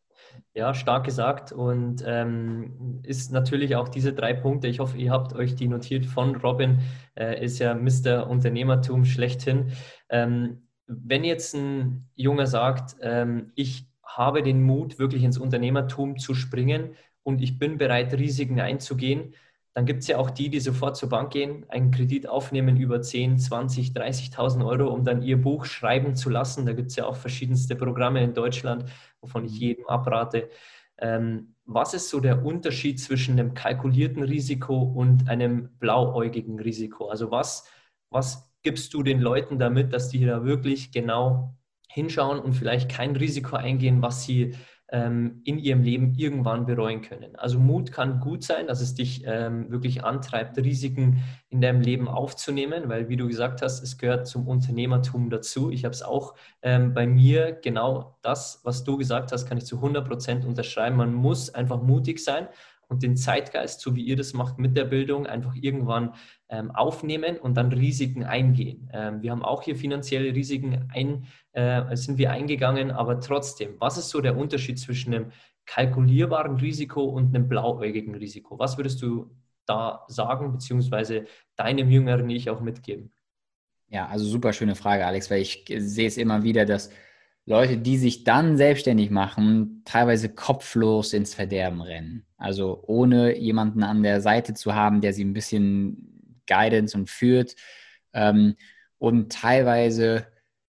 Ja, 0.54 0.74
stark 0.74 1.04
gesagt 1.04 1.50
und 1.52 2.04
ähm, 2.06 3.00
ist 3.04 3.32
natürlich 3.32 3.74
auch 3.74 3.88
diese 3.88 4.12
drei 4.12 4.34
Punkte. 4.34 4.68
Ich 4.68 4.80
hoffe, 4.80 4.98
ihr 4.98 5.10
habt 5.10 5.32
euch 5.34 5.54
die 5.54 5.66
notiert 5.66 6.04
von 6.04 6.36
Robin, 6.36 6.80
äh, 7.14 7.42
ist 7.42 7.58
ja 7.58 7.74
Mr. 7.74 8.28
Unternehmertum 8.28 9.06
schlechthin. 9.06 9.72
Ähm, 10.10 10.68
wenn 10.86 11.24
jetzt 11.24 11.54
ein 11.54 12.10
Junger 12.14 12.46
sagt, 12.46 12.96
ähm, 13.00 13.52
ich 13.54 13.86
habe 14.04 14.42
den 14.42 14.62
Mut, 14.62 14.98
wirklich 14.98 15.22
ins 15.22 15.38
Unternehmertum 15.38 16.18
zu 16.18 16.34
springen 16.34 16.96
und 17.22 17.40
ich 17.40 17.58
bin 17.58 17.78
bereit, 17.78 18.12
Risiken 18.12 18.60
einzugehen, 18.60 19.34
dann 19.74 19.86
gibt 19.86 20.02
es 20.02 20.08
ja 20.08 20.18
auch 20.18 20.30
die, 20.30 20.50
die 20.50 20.60
sofort 20.60 20.96
zur 20.96 21.08
Bank 21.08 21.32
gehen, 21.32 21.64
einen 21.68 21.90
Kredit 21.90 22.28
aufnehmen 22.28 22.76
über 22.76 23.00
10, 23.00 23.38
20, 23.38 23.92
30.000 23.92 24.66
Euro, 24.66 24.92
um 24.92 25.04
dann 25.04 25.22
ihr 25.22 25.40
Buch 25.40 25.64
schreiben 25.64 26.14
zu 26.14 26.28
lassen. 26.28 26.66
Da 26.66 26.74
gibt 26.74 26.90
es 26.90 26.96
ja 26.96 27.06
auch 27.06 27.16
verschiedenste 27.16 27.74
Programme 27.74 28.22
in 28.22 28.34
Deutschland, 28.34 28.84
wovon 29.20 29.46
ich 29.46 29.58
jedem 29.58 29.86
abrate. 29.86 30.50
Ähm, 30.98 31.54
was 31.64 31.94
ist 31.94 32.10
so 32.10 32.20
der 32.20 32.44
Unterschied 32.44 33.00
zwischen 33.00 33.38
einem 33.38 33.54
kalkulierten 33.54 34.22
Risiko 34.22 34.82
und 34.82 35.30
einem 35.30 35.70
blauäugigen 35.78 36.60
Risiko? 36.60 37.08
Also 37.08 37.30
was, 37.30 37.66
was 38.10 38.52
gibst 38.62 38.92
du 38.92 39.02
den 39.02 39.20
Leuten 39.20 39.58
damit, 39.58 39.94
dass 39.94 40.10
die 40.10 40.24
da 40.24 40.44
wirklich 40.44 40.92
genau 40.92 41.56
hinschauen 41.88 42.40
und 42.40 42.52
vielleicht 42.54 42.90
kein 42.90 43.16
Risiko 43.16 43.56
eingehen, 43.56 44.02
was 44.02 44.24
sie 44.24 44.54
ähm, 44.92 45.40
in 45.44 45.58
ihrem 45.58 45.82
Leben 45.82 46.14
irgendwann 46.16 46.66
bereuen 46.66 47.00
können. 47.00 47.34
Also 47.36 47.58
Mut 47.58 47.90
kann 47.90 48.20
gut 48.20 48.44
sein, 48.44 48.66
dass 48.66 48.82
es 48.82 48.94
dich 48.94 49.22
ähm, 49.26 49.70
wirklich 49.70 50.04
antreibt, 50.04 50.58
Risiken 50.58 51.22
in 51.48 51.62
deinem 51.62 51.80
Leben 51.80 52.08
aufzunehmen, 52.08 52.90
weil 52.90 53.08
wie 53.08 53.16
du 53.16 53.26
gesagt 53.26 53.62
hast, 53.62 53.82
es 53.82 53.96
gehört 53.96 54.26
zum 54.26 54.46
Unternehmertum 54.46 55.30
dazu. 55.30 55.70
Ich 55.70 55.84
habe 55.84 55.94
es 55.94 56.02
auch 56.02 56.34
ähm, 56.60 56.92
bei 56.92 57.06
mir 57.06 57.52
genau 57.52 58.18
das, 58.20 58.60
was 58.64 58.84
du 58.84 58.98
gesagt 58.98 59.32
hast, 59.32 59.46
kann 59.46 59.56
ich 59.56 59.64
zu 59.64 59.76
100 59.76 60.06
Prozent 60.06 60.44
unterschreiben. 60.44 60.96
Man 60.96 61.14
muss 61.14 61.54
einfach 61.54 61.82
mutig 61.82 62.22
sein 62.22 62.48
und 62.92 63.02
den 63.02 63.16
Zeitgeist, 63.16 63.80
so 63.80 63.96
wie 63.96 64.02
ihr 64.02 64.16
das 64.16 64.34
macht 64.34 64.58
mit 64.58 64.76
der 64.76 64.84
Bildung, 64.84 65.26
einfach 65.26 65.54
irgendwann 65.54 66.14
ähm, 66.50 66.70
aufnehmen 66.70 67.38
und 67.38 67.56
dann 67.56 67.72
Risiken 67.72 68.22
eingehen. 68.22 68.90
Ähm, 68.92 69.22
wir 69.22 69.30
haben 69.30 69.42
auch 69.42 69.62
hier 69.62 69.76
finanzielle 69.76 70.34
Risiken 70.34 70.90
ein, 70.92 71.26
äh, 71.52 71.96
sind 71.96 72.18
wir 72.18 72.30
eingegangen, 72.30 72.90
aber 72.90 73.18
trotzdem, 73.18 73.76
was 73.78 73.96
ist 73.96 74.10
so 74.10 74.20
der 74.20 74.36
Unterschied 74.36 74.78
zwischen 74.78 75.14
einem 75.14 75.32
kalkulierbaren 75.64 76.56
Risiko 76.56 77.04
und 77.04 77.34
einem 77.34 77.48
blauäugigen 77.48 78.14
Risiko? 78.14 78.58
Was 78.58 78.76
würdest 78.76 79.00
du 79.00 79.30
da 79.64 80.04
sagen, 80.08 80.52
beziehungsweise 80.52 81.24
deinem 81.56 81.88
jüngeren 81.88 82.28
Ich 82.28 82.50
auch 82.50 82.60
mitgeben? 82.60 83.10
Ja, 83.88 84.06
also 84.08 84.26
super 84.26 84.52
schöne 84.52 84.74
Frage, 84.74 85.06
Alex, 85.06 85.30
weil 85.30 85.40
ich 85.40 85.64
sehe 85.78 86.08
es 86.08 86.18
immer 86.18 86.42
wieder, 86.42 86.66
dass 86.66 86.90
Leute, 87.44 87.76
die 87.76 87.98
sich 87.98 88.24
dann 88.24 88.56
selbstständig 88.56 89.10
machen, 89.10 89.82
teilweise 89.84 90.28
kopflos 90.28 91.12
ins 91.12 91.34
Verderben 91.34 91.80
rennen. 91.80 92.24
Also 92.36 92.84
ohne 92.86 93.36
jemanden 93.36 93.82
an 93.82 94.02
der 94.02 94.20
Seite 94.20 94.54
zu 94.54 94.74
haben, 94.74 95.00
der 95.00 95.12
sie 95.12 95.24
ein 95.24 95.32
bisschen 95.32 96.42
Guidance 96.46 96.96
und 96.96 97.10
führt 97.10 97.56
ähm, 98.12 98.54
und 98.98 99.32
teilweise 99.32 100.26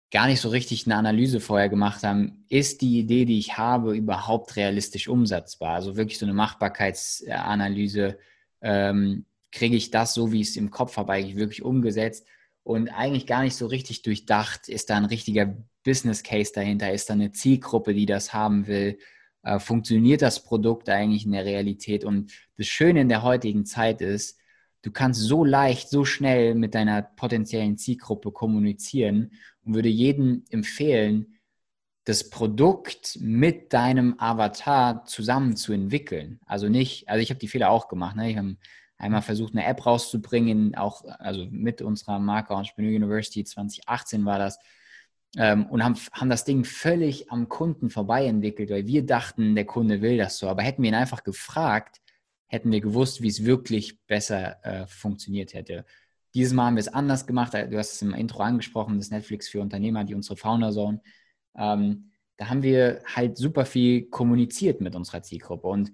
gar 0.09 0.27
nicht 0.27 0.41
so 0.41 0.49
richtig 0.49 0.85
eine 0.85 0.95
Analyse 0.95 1.39
vorher 1.39 1.69
gemacht 1.69 2.03
haben, 2.03 2.45
ist 2.47 2.81
die 2.81 2.99
Idee, 2.99 3.25
die 3.25 3.39
ich 3.39 3.57
habe, 3.57 3.95
überhaupt 3.95 4.55
realistisch 4.55 5.07
umsetzbar? 5.07 5.73
Also 5.73 5.97
wirklich 5.97 6.19
so 6.19 6.25
eine 6.25 6.35
Machbarkeitsanalyse, 6.35 8.19
ähm, 8.61 9.25
kriege 9.51 9.75
ich 9.75 9.91
das 9.91 10.13
so, 10.13 10.31
wie 10.31 10.41
ich 10.41 10.49
es 10.49 10.55
im 10.55 10.71
Kopf 10.71 10.97
habe, 10.97 11.13
eigentlich 11.13 11.35
wirklich 11.35 11.63
umgesetzt 11.63 12.27
und 12.63 12.89
eigentlich 12.89 13.27
gar 13.27 13.43
nicht 13.43 13.55
so 13.55 13.65
richtig 13.67 14.03
durchdacht, 14.03 14.69
ist 14.69 14.89
da 14.89 14.97
ein 14.97 15.05
richtiger 15.05 15.55
Business 15.83 16.23
Case 16.23 16.51
dahinter, 16.53 16.91
ist 16.91 17.09
da 17.09 17.13
eine 17.13 17.31
Zielgruppe, 17.31 17.93
die 17.93 18.05
das 18.05 18.33
haben 18.33 18.67
will, 18.67 18.97
äh, 19.43 19.59
funktioniert 19.59 20.21
das 20.21 20.43
Produkt 20.43 20.89
eigentlich 20.89 21.25
in 21.25 21.31
der 21.33 21.45
Realität. 21.45 22.05
Und 22.05 22.31
das 22.57 22.67
Schöne 22.67 23.01
in 23.01 23.09
der 23.09 23.23
heutigen 23.23 23.65
Zeit 23.65 24.01
ist, 24.01 24.39
du 24.81 24.91
kannst 24.91 25.21
so 25.21 25.43
leicht, 25.43 25.89
so 25.89 26.05
schnell 26.05 26.55
mit 26.55 26.75
deiner 26.75 27.01
potenziellen 27.01 27.77
Zielgruppe 27.77 28.31
kommunizieren 28.31 29.31
und 29.63 29.75
würde 29.75 29.89
jedem 29.89 30.45
empfehlen, 30.49 31.39
das 32.05 32.29
Produkt 32.29 33.17
mit 33.21 33.71
deinem 33.71 34.15
Avatar 34.17 35.05
zusammen 35.05 35.55
zu 35.55 35.71
entwickeln. 35.71 36.39
Also 36.45 36.67
nicht, 36.67 37.07
also 37.07 37.21
ich 37.21 37.29
habe 37.29 37.39
die 37.39 37.47
Fehler 37.47 37.69
auch 37.69 37.87
gemacht. 37.87 38.17
Ne? 38.17 38.31
Ich 38.31 38.37
habe 38.37 38.57
einmal 38.97 39.21
versucht, 39.21 39.53
eine 39.53 39.65
App 39.65 39.85
rauszubringen, 39.85 40.75
auch 40.75 41.03
also 41.19 41.47
mit 41.49 41.81
unserer 41.81 42.19
Marke 42.19 42.53
Entrepreneur 42.53 42.95
University 42.95 43.43
2018 43.43 44.25
war 44.25 44.37
das 44.37 44.59
ähm, 45.37 45.65
und 45.65 45.83
haben, 45.83 45.95
haben 46.11 46.29
das 46.29 46.45
Ding 46.45 46.63
völlig 46.63 47.31
am 47.31 47.49
Kunden 47.49 47.89
vorbei 47.89 48.25
entwickelt, 48.25 48.69
weil 48.69 48.87
wir 48.87 49.05
dachten, 49.05 49.55
der 49.55 49.65
Kunde 49.65 50.01
will 50.01 50.17
das 50.17 50.37
so. 50.37 50.47
Aber 50.47 50.61
hätten 50.61 50.83
wir 50.83 50.89
ihn 50.89 50.95
einfach 50.95 51.23
gefragt, 51.23 52.01
hätten 52.47 52.71
wir 52.71 52.81
gewusst, 52.81 53.21
wie 53.21 53.29
es 53.29 53.45
wirklich 53.45 53.99
besser 54.05 54.63
äh, 54.63 54.87
funktioniert 54.87 55.53
hätte. 55.53 55.85
Dieses 56.35 56.53
Mal 56.53 56.67
haben 56.67 56.75
wir 56.75 56.81
es 56.81 56.87
anders 56.87 57.25
gemacht. 57.25 57.53
Du 57.53 57.77
hast 57.77 57.93
es 57.93 58.01
im 58.01 58.13
Intro 58.13 58.41
angesprochen, 58.43 58.97
das 58.97 59.11
Netflix 59.11 59.49
für 59.49 59.61
Unternehmer, 59.61 60.03
die 60.03 60.15
unsere 60.15 60.37
Founder 60.37 60.71
Zone. 60.71 61.01
Ähm, 61.55 62.11
da 62.37 62.49
haben 62.49 62.63
wir 62.63 63.01
halt 63.05 63.37
super 63.37 63.65
viel 63.65 64.09
kommuniziert 64.09 64.81
mit 64.81 64.95
unserer 64.95 65.21
Zielgruppe. 65.21 65.67
Und 65.67 65.91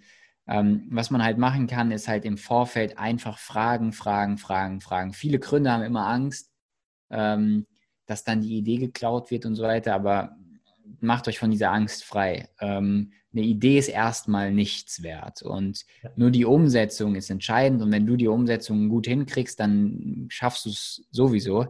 ähm, 0.47 0.87
was 0.89 1.11
man 1.11 1.23
halt 1.23 1.37
machen 1.37 1.67
kann, 1.67 1.91
ist 1.91 2.07
halt 2.07 2.25
im 2.25 2.37
Vorfeld 2.37 2.97
einfach 2.97 3.37
fragen, 3.37 3.93
fragen, 3.93 4.37
fragen, 4.37 4.81
fragen. 4.81 5.13
Viele 5.13 5.39
Gründer 5.39 5.73
haben 5.73 5.83
immer 5.83 6.07
Angst, 6.07 6.51
ähm, 7.09 7.67
dass 8.09 8.23
dann 8.23 8.41
die 8.41 8.57
Idee 8.57 8.77
geklaut 8.77 9.29
wird 9.29 9.45
und 9.45 9.55
so 9.55 9.63
weiter, 9.63 9.93
aber 9.93 10.35
macht 10.99 11.27
euch 11.27 11.37
von 11.37 11.51
dieser 11.51 11.71
Angst 11.71 12.03
frei. 12.03 12.49
Ähm, 12.59 13.11
eine 13.31 13.43
Idee 13.43 13.77
ist 13.77 13.89
erstmal 13.89 14.51
nichts 14.51 15.03
wert 15.03 15.43
und 15.43 15.85
nur 16.15 16.31
die 16.31 16.45
Umsetzung 16.45 17.15
ist 17.15 17.29
entscheidend 17.29 17.83
und 17.83 17.91
wenn 17.91 18.07
du 18.07 18.15
die 18.15 18.27
Umsetzung 18.27 18.89
gut 18.89 19.05
hinkriegst, 19.05 19.59
dann 19.59 20.25
schaffst 20.29 20.65
du 20.65 20.69
es 20.69 21.07
sowieso. 21.11 21.67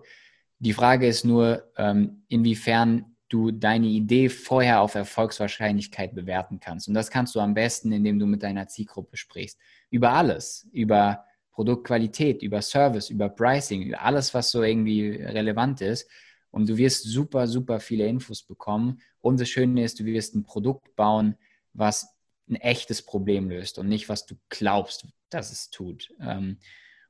Die 0.60 0.72
Frage 0.72 1.08
ist 1.08 1.26
nur, 1.26 1.70
ähm, 1.78 2.24
inwiefern 2.30 3.18
du 3.28 3.52
deine 3.52 3.88
Idee 3.88 4.30
vorher 4.30 4.82
auf 4.82 4.96
Erfolgswahrscheinlichkeit 4.96 6.16
bewerten 6.16 6.60
kannst. 6.60 6.88
Und 6.88 6.94
das 6.94 7.12
kannst 7.12 7.36
du 7.36 7.42
am 7.42 7.54
besten, 7.54 7.92
indem 7.92 8.18
du 8.18 8.26
mit 8.26 8.42
deiner 8.42 8.68
Zielgruppe 8.68 9.18
sprichst. 9.18 9.60
Über 9.92 10.14
alles, 10.14 10.68
über 10.72 11.26
Produktqualität, 11.52 12.42
über 12.42 12.62
Service, 12.62 13.10
über 13.10 13.30
Pricing, 13.30 13.84
über 13.84 14.02
alles, 14.02 14.34
was 14.34 14.50
so 14.50 14.64
irgendwie 14.64 15.10
relevant 15.10 15.82
ist 15.82 16.10
und 16.52 16.70
du 16.70 16.78
wirst 16.78 17.04
super, 17.04 17.48
super 17.48 17.80
viele 17.80 18.08
Infos 18.08 18.44
bekommen. 18.44 19.02
Und 19.22 19.40
das 19.40 19.50
Schöne 19.50 19.84
ist, 19.84 20.00
du 20.00 20.06
wirst 20.06 20.36
ein 20.36 20.44
Produkt 20.44 20.96
bauen, 20.96 21.36
was 21.74 22.08
ein 22.50 22.56
echtes 22.56 23.02
Problem 23.02 23.50
löst 23.50 23.78
und 23.78 23.88
nicht, 23.88 24.10
was 24.10 24.26
du 24.26 24.36
glaubst, 24.50 25.08
dass 25.30 25.52
es 25.52 25.70
tut. 25.70 26.14
Ähm, 26.20 26.58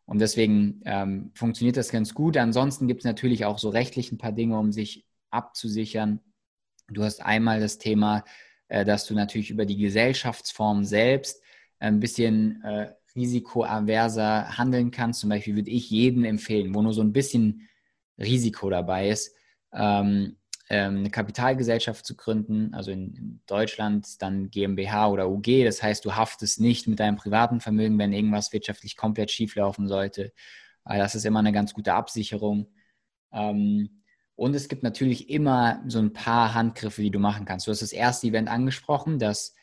und 0.05 0.19
deswegen 0.19 0.81
ähm, 0.85 1.31
funktioniert 1.35 1.77
das 1.77 1.91
ganz 1.91 2.13
gut. 2.13 2.35
Ansonsten 2.35 2.87
gibt 2.87 3.01
es 3.01 3.05
natürlich 3.05 3.45
auch 3.45 3.59
so 3.59 3.69
rechtlich 3.69 4.11
ein 4.11 4.17
paar 4.17 4.31
Dinge, 4.31 4.57
um 4.57 4.71
sich 4.71 5.05
abzusichern. 5.29 6.19
Du 6.87 7.03
hast 7.03 7.21
einmal 7.21 7.59
das 7.59 7.77
Thema, 7.77 8.25
äh, 8.67 8.83
dass 8.83 9.05
du 9.05 9.13
natürlich 9.13 9.51
über 9.51 9.65
die 9.65 9.77
Gesellschaftsform 9.77 10.83
selbst 10.83 11.41
ein 11.77 11.99
bisschen 11.99 12.61
äh, 12.63 12.91
risikoaverser 13.15 14.57
handeln 14.57 14.91
kannst. 14.91 15.21
Zum 15.21 15.29
Beispiel 15.29 15.55
würde 15.55 15.69
ich 15.69 15.89
jedem 15.89 16.25
empfehlen, 16.25 16.73
wo 16.73 16.81
nur 16.81 16.93
so 16.93 17.01
ein 17.01 17.13
bisschen 17.13 17.68
Risiko 18.19 18.69
dabei 18.69 19.09
ist, 19.09 19.35
ähm, 19.73 20.37
ähm, 20.69 20.97
eine 20.97 21.09
Kapitalgesellschaft 21.09 22.05
zu 22.05 22.15
gründen, 22.15 22.73
also 22.73 22.91
in 22.91 23.41
Deutschland 23.47 24.21
dann 24.21 24.49
GmbH 24.51 25.07
oder 25.07 25.29
UG. 25.29 25.63
Das 25.65 25.81
heißt, 25.81 26.05
du 26.05 26.15
haftest 26.15 26.59
nicht 26.59 26.87
mit 26.87 26.99
deinem 26.99 27.15
privaten 27.15 27.59
Vermögen, 27.59 27.97
wenn 27.97 28.13
irgendwas 28.13 28.53
wirtschaftlich 28.53 28.95
komplett 28.95 29.31
schief 29.31 29.55
laufen 29.55 29.87
sollte. 29.87 30.31
Das 30.85 31.15
ist 31.15 31.25
immer 31.25 31.39
eine 31.39 31.51
ganz 31.51 31.73
gute 31.73 31.93
Absicherung. 31.93 32.67
Ähm, 33.31 34.01
und 34.35 34.55
es 34.55 34.69
gibt 34.69 34.83
natürlich 34.83 35.29
immer 35.29 35.83
so 35.87 35.99
ein 35.99 36.13
paar 36.13 36.53
Handgriffe, 36.53 37.01
die 37.01 37.11
du 37.11 37.19
machen 37.19 37.45
kannst. 37.45 37.67
Du 37.67 37.71
hast 37.71 37.81
das 37.81 37.91
erste 37.91 38.27
Event 38.27 38.47
angesprochen, 38.47 39.19
das 39.19 39.53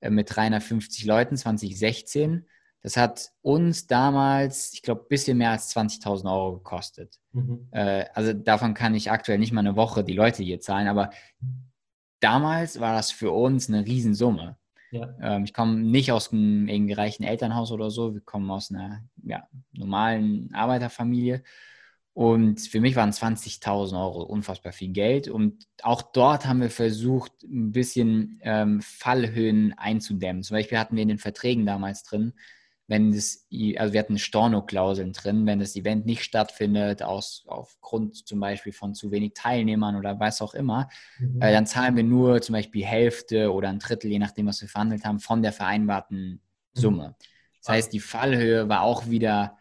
äh, 0.00 0.10
mit 0.10 0.34
350 0.34 1.04
Leuten 1.06 1.36
2016 1.36 2.46
das 2.86 2.96
hat 2.96 3.32
uns 3.42 3.88
damals, 3.88 4.72
ich 4.72 4.80
glaube, 4.80 5.00
ein 5.00 5.08
bisschen 5.08 5.38
mehr 5.38 5.50
als 5.50 5.74
20.000 5.74 6.32
Euro 6.32 6.58
gekostet. 6.58 7.18
Mhm. 7.32 7.66
Äh, 7.72 8.04
also 8.14 8.32
davon 8.32 8.74
kann 8.74 8.94
ich 8.94 9.10
aktuell 9.10 9.38
nicht 9.38 9.50
mal 9.50 9.58
eine 9.58 9.74
Woche 9.74 10.04
die 10.04 10.12
Leute 10.12 10.44
hier 10.44 10.60
zahlen, 10.60 10.86
aber 10.86 11.10
damals 12.20 12.78
war 12.78 12.94
das 12.94 13.10
für 13.10 13.32
uns 13.32 13.68
eine 13.68 13.84
Riesensumme. 13.84 14.56
Ja. 14.92 15.12
Ähm, 15.20 15.42
ich 15.42 15.52
komme 15.52 15.80
nicht 15.80 16.12
aus 16.12 16.32
einem 16.32 16.68
irgendwie 16.68 16.92
reichen 16.92 17.24
Elternhaus 17.24 17.72
oder 17.72 17.90
so, 17.90 18.14
wir 18.14 18.20
kommen 18.20 18.48
aus 18.52 18.70
einer 18.70 19.02
ja, 19.24 19.48
normalen 19.72 20.54
Arbeiterfamilie. 20.54 21.42
Und 22.12 22.60
für 22.60 22.78
mich 22.80 22.94
waren 22.94 23.10
20.000 23.10 24.00
Euro 24.00 24.22
unfassbar 24.22 24.70
viel 24.70 24.92
Geld. 24.92 25.26
Und 25.26 25.66
auch 25.82 26.02
dort 26.02 26.46
haben 26.46 26.60
wir 26.60 26.70
versucht, 26.70 27.32
ein 27.42 27.72
bisschen 27.72 28.38
ähm, 28.42 28.80
Fallhöhen 28.80 29.74
einzudämmen. 29.76 30.44
Zum 30.44 30.56
Beispiel 30.56 30.78
hatten 30.78 30.94
wir 30.94 31.02
in 31.02 31.08
den 31.08 31.18
Verträgen 31.18 31.66
damals 31.66 32.04
drin, 32.04 32.32
wenn 32.88 33.12
das, 33.12 33.46
also 33.76 33.92
wir 33.92 34.00
hatten 34.00 34.18
Storno-Klauseln 34.18 35.12
drin, 35.12 35.46
wenn 35.46 35.58
das 35.58 35.74
Event 35.74 36.06
nicht 36.06 36.22
stattfindet, 36.22 37.02
aus, 37.02 37.44
aufgrund 37.48 38.26
zum 38.28 38.38
Beispiel 38.38 38.72
von 38.72 38.94
zu 38.94 39.10
wenig 39.10 39.32
Teilnehmern 39.34 39.96
oder 39.96 40.20
was 40.20 40.40
auch 40.40 40.54
immer, 40.54 40.88
mhm. 41.18 41.42
äh, 41.42 41.52
dann 41.52 41.66
zahlen 41.66 41.96
wir 41.96 42.04
nur 42.04 42.40
zum 42.42 42.52
Beispiel 42.52 42.84
Hälfte 42.84 43.52
oder 43.52 43.68
ein 43.68 43.80
Drittel, 43.80 44.10
je 44.10 44.20
nachdem, 44.20 44.46
was 44.46 44.60
wir 44.60 44.68
verhandelt 44.68 45.04
haben, 45.04 45.18
von 45.18 45.42
der 45.42 45.52
vereinbarten 45.52 46.30
mhm. 46.30 46.40
Summe. 46.74 47.16
Das 47.60 47.74
heißt, 47.74 47.92
die 47.92 48.00
Fallhöhe 48.00 48.68
war 48.68 48.82
auch 48.82 49.08
wieder 49.08 49.58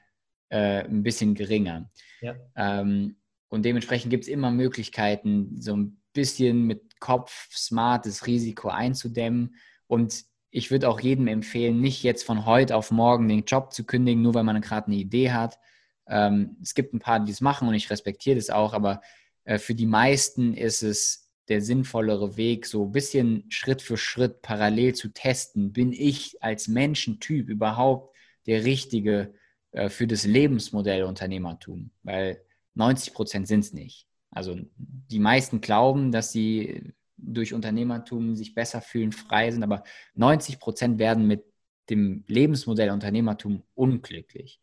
äh, 0.50 0.84
ein 0.84 1.02
bisschen 1.02 1.34
geringer. 1.34 1.90
Ja. 2.22 2.36
Ähm, 2.56 3.16
und 3.50 3.66
dementsprechend 3.66 4.12
gibt 4.12 4.26
es 4.26 4.30
immer 4.30 4.52
Möglichkeiten, 4.52 5.60
so 5.60 5.76
ein 5.76 6.02
bisschen 6.14 6.64
mit 6.68 7.00
Kopf 7.00 7.56
smart 7.56 8.06
das 8.06 8.28
Risiko 8.28 8.70
einzudämmen. 8.70 9.56
Und 9.88 10.26
ich 10.56 10.72
würde 10.72 10.88
auch 10.88 11.02
jedem 11.02 11.28
empfehlen, 11.28 11.82
nicht 11.82 12.02
jetzt 12.02 12.24
von 12.24 12.46
heute 12.46 12.78
auf 12.78 12.90
morgen 12.90 13.28
den 13.28 13.44
Job 13.44 13.74
zu 13.74 13.84
kündigen, 13.84 14.22
nur 14.22 14.36
weil 14.36 14.46
man 14.46 14.62
gerade 14.62 14.88
eine 14.88 14.96
Idee 14.96 15.32
hat. 15.32 15.60
Ähm, 16.08 16.56
es 16.62 16.76
gibt 16.76 16.94
ein 16.94 17.00
paar, 17.00 17.20
die 17.20 17.30
das 17.30 17.42
machen 17.42 17.68
und 17.68 17.74
ich 17.74 17.90
respektiere 17.90 18.38
das 18.38 18.50
auch, 18.50 18.74
aber 18.74 19.02
äh, 19.44 19.58
für 19.58 19.76
die 19.76 19.86
meisten 19.86 20.54
ist 20.54 20.82
es 20.82 21.30
der 21.50 21.62
sinnvollere 21.62 22.38
Weg, 22.38 22.68
so 22.68 22.86
ein 22.86 22.94
bisschen 22.94 23.44
Schritt 23.50 23.82
für 23.82 23.98
Schritt 23.98 24.42
parallel 24.42 24.96
zu 24.96 25.10
testen. 25.10 25.74
Bin 25.74 25.92
ich 25.92 26.42
als 26.42 26.70
Menschentyp 26.70 27.50
überhaupt 27.50 28.16
der 28.46 28.64
Richtige 28.64 29.34
äh, 29.72 29.90
für 29.90 30.08
das 30.08 30.26
Lebensmodell 30.26 31.04
Unternehmertum? 31.04 31.92
Weil 32.04 32.42
90 32.76 33.14
Prozent 33.14 33.48
sind 33.50 33.60
es 33.60 33.74
nicht. 33.74 34.08
Also 34.32 34.58
die 34.78 35.20
meisten 35.20 35.60
glauben, 35.60 36.14
dass 36.14 36.32
sie 36.32 36.94
durch 37.34 37.54
Unternehmertum 37.54 38.36
sich 38.36 38.54
besser 38.54 38.82
fühlen, 38.82 39.12
frei 39.12 39.52
sind, 39.52 39.64
aber 39.64 39.84
90 40.16 40.60
Prozent 40.60 41.00
werden 41.00 41.28
mit 41.28 41.44
dem 41.90 42.24
Lebensmodell 42.28 42.90
Unternehmertum 42.90 43.64
unglücklich. 43.74 44.60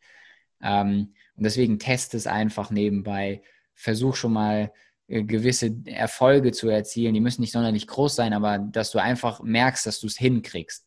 Ähm, 0.61 1.13
und 1.35 1.43
deswegen 1.43 1.79
test 1.79 2.13
es 2.13 2.27
einfach 2.27 2.71
nebenbei, 2.71 3.41
versuch 3.73 4.15
schon 4.15 4.33
mal 4.33 4.71
äh, 5.07 5.23
gewisse 5.23 5.75
Erfolge 5.85 6.51
zu 6.51 6.69
erzielen. 6.69 7.13
Die 7.13 7.19
müssen 7.19 7.41
nicht 7.41 7.51
sonderlich 7.51 7.87
groß 7.87 8.15
sein, 8.15 8.33
aber 8.33 8.59
dass 8.59 8.91
du 8.91 8.99
einfach 8.99 9.41
merkst, 9.41 9.85
dass 9.85 9.99
du 9.99 10.07
es 10.07 10.17
hinkriegst 10.17 10.85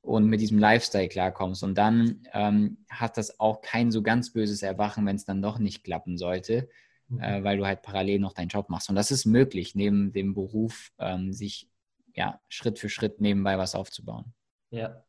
und 0.00 0.26
mit 0.26 0.40
diesem 0.40 0.58
Lifestyle 0.58 1.08
klarkommst. 1.08 1.62
Und 1.62 1.76
dann 1.76 2.22
ähm, 2.32 2.78
hat 2.88 3.18
das 3.18 3.40
auch 3.40 3.60
kein 3.60 3.90
so 3.90 4.02
ganz 4.02 4.32
böses 4.32 4.62
Erwachen, 4.62 5.04
wenn 5.06 5.16
es 5.16 5.24
dann 5.24 5.42
doch 5.42 5.58
nicht 5.58 5.84
klappen 5.84 6.16
sollte, 6.16 6.68
mhm. 7.08 7.20
äh, 7.20 7.44
weil 7.44 7.56
du 7.56 7.66
halt 7.66 7.82
parallel 7.82 8.18
noch 8.18 8.32
deinen 8.32 8.48
Job 8.48 8.68
machst. 8.68 8.88
Und 8.88 8.96
das 8.96 9.10
ist 9.10 9.26
möglich, 9.26 9.74
neben 9.74 10.12
dem 10.12 10.34
Beruf 10.34 10.90
ähm, 10.98 11.32
sich 11.32 11.68
ja, 12.14 12.40
Schritt 12.48 12.78
für 12.78 12.88
Schritt 12.88 13.20
nebenbei 13.20 13.58
was 13.58 13.74
aufzubauen. 13.74 14.32
Ja, 14.70 15.02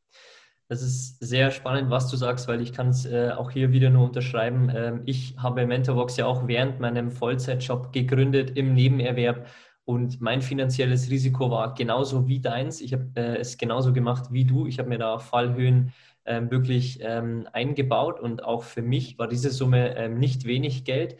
das 0.68 0.84
ist 0.84 1.20
sehr 1.20 1.50
spannend, 1.50 1.90
was 1.90 2.10
du 2.12 2.16
sagst, 2.16 2.48
weil 2.48 2.62
ich 2.62 2.74
kann 2.74 2.90
es 2.90 3.06
äh, 3.06 3.32
auch 3.32 3.50
hier 3.50 3.72
wieder 3.72 3.90
nur 3.90 4.06
unterschreiben. 4.06 4.72
Ähm, 4.74 5.02
ich 5.06 5.36
habe 5.38 5.66
Mentorbox 5.66 6.18
ja 6.18 6.28
auch 6.28 6.48
während 6.48 6.80
meinem 6.80 7.12
Vollzeitjob 7.12 7.92
gegründet 7.92 8.56
im 8.56 8.76
Nebenerwerb 8.76 9.48
und 9.90 10.22
mein 10.22 10.44
finanzielles 10.44 11.10
Risiko 11.10 11.50
war 11.50 11.74
genauso 11.74 12.28
wie 12.28 12.40
deins. 12.40 12.80
Ich 12.80 12.94
habe 12.94 13.10
äh, 13.16 13.38
es 13.38 13.58
genauso 13.58 13.92
gemacht 13.92 14.26
wie 14.32 14.46
du. 14.46 14.68
Ich 14.68 14.78
habe 14.78 14.88
mir 14.88 15.00
da 15.00 15.18
Fallhöhen 15.18 15.92
ähm, 16.26 16.52
wirklich 16.52 17.00
ähm, 17.02 17.48
eingebaut 17.54 18.20
und 18.20 18.44
auch 18.44 18.62
für 18.62 18.84
mich 18.84 19.18
war 19.18 19.28
diese 19.28 19.50
Summe 19.50 19.96
ähm, 19.98 20.20
nicht 20.20 20.46
wenig 20.46 20.86
Geld. 20.86 21.18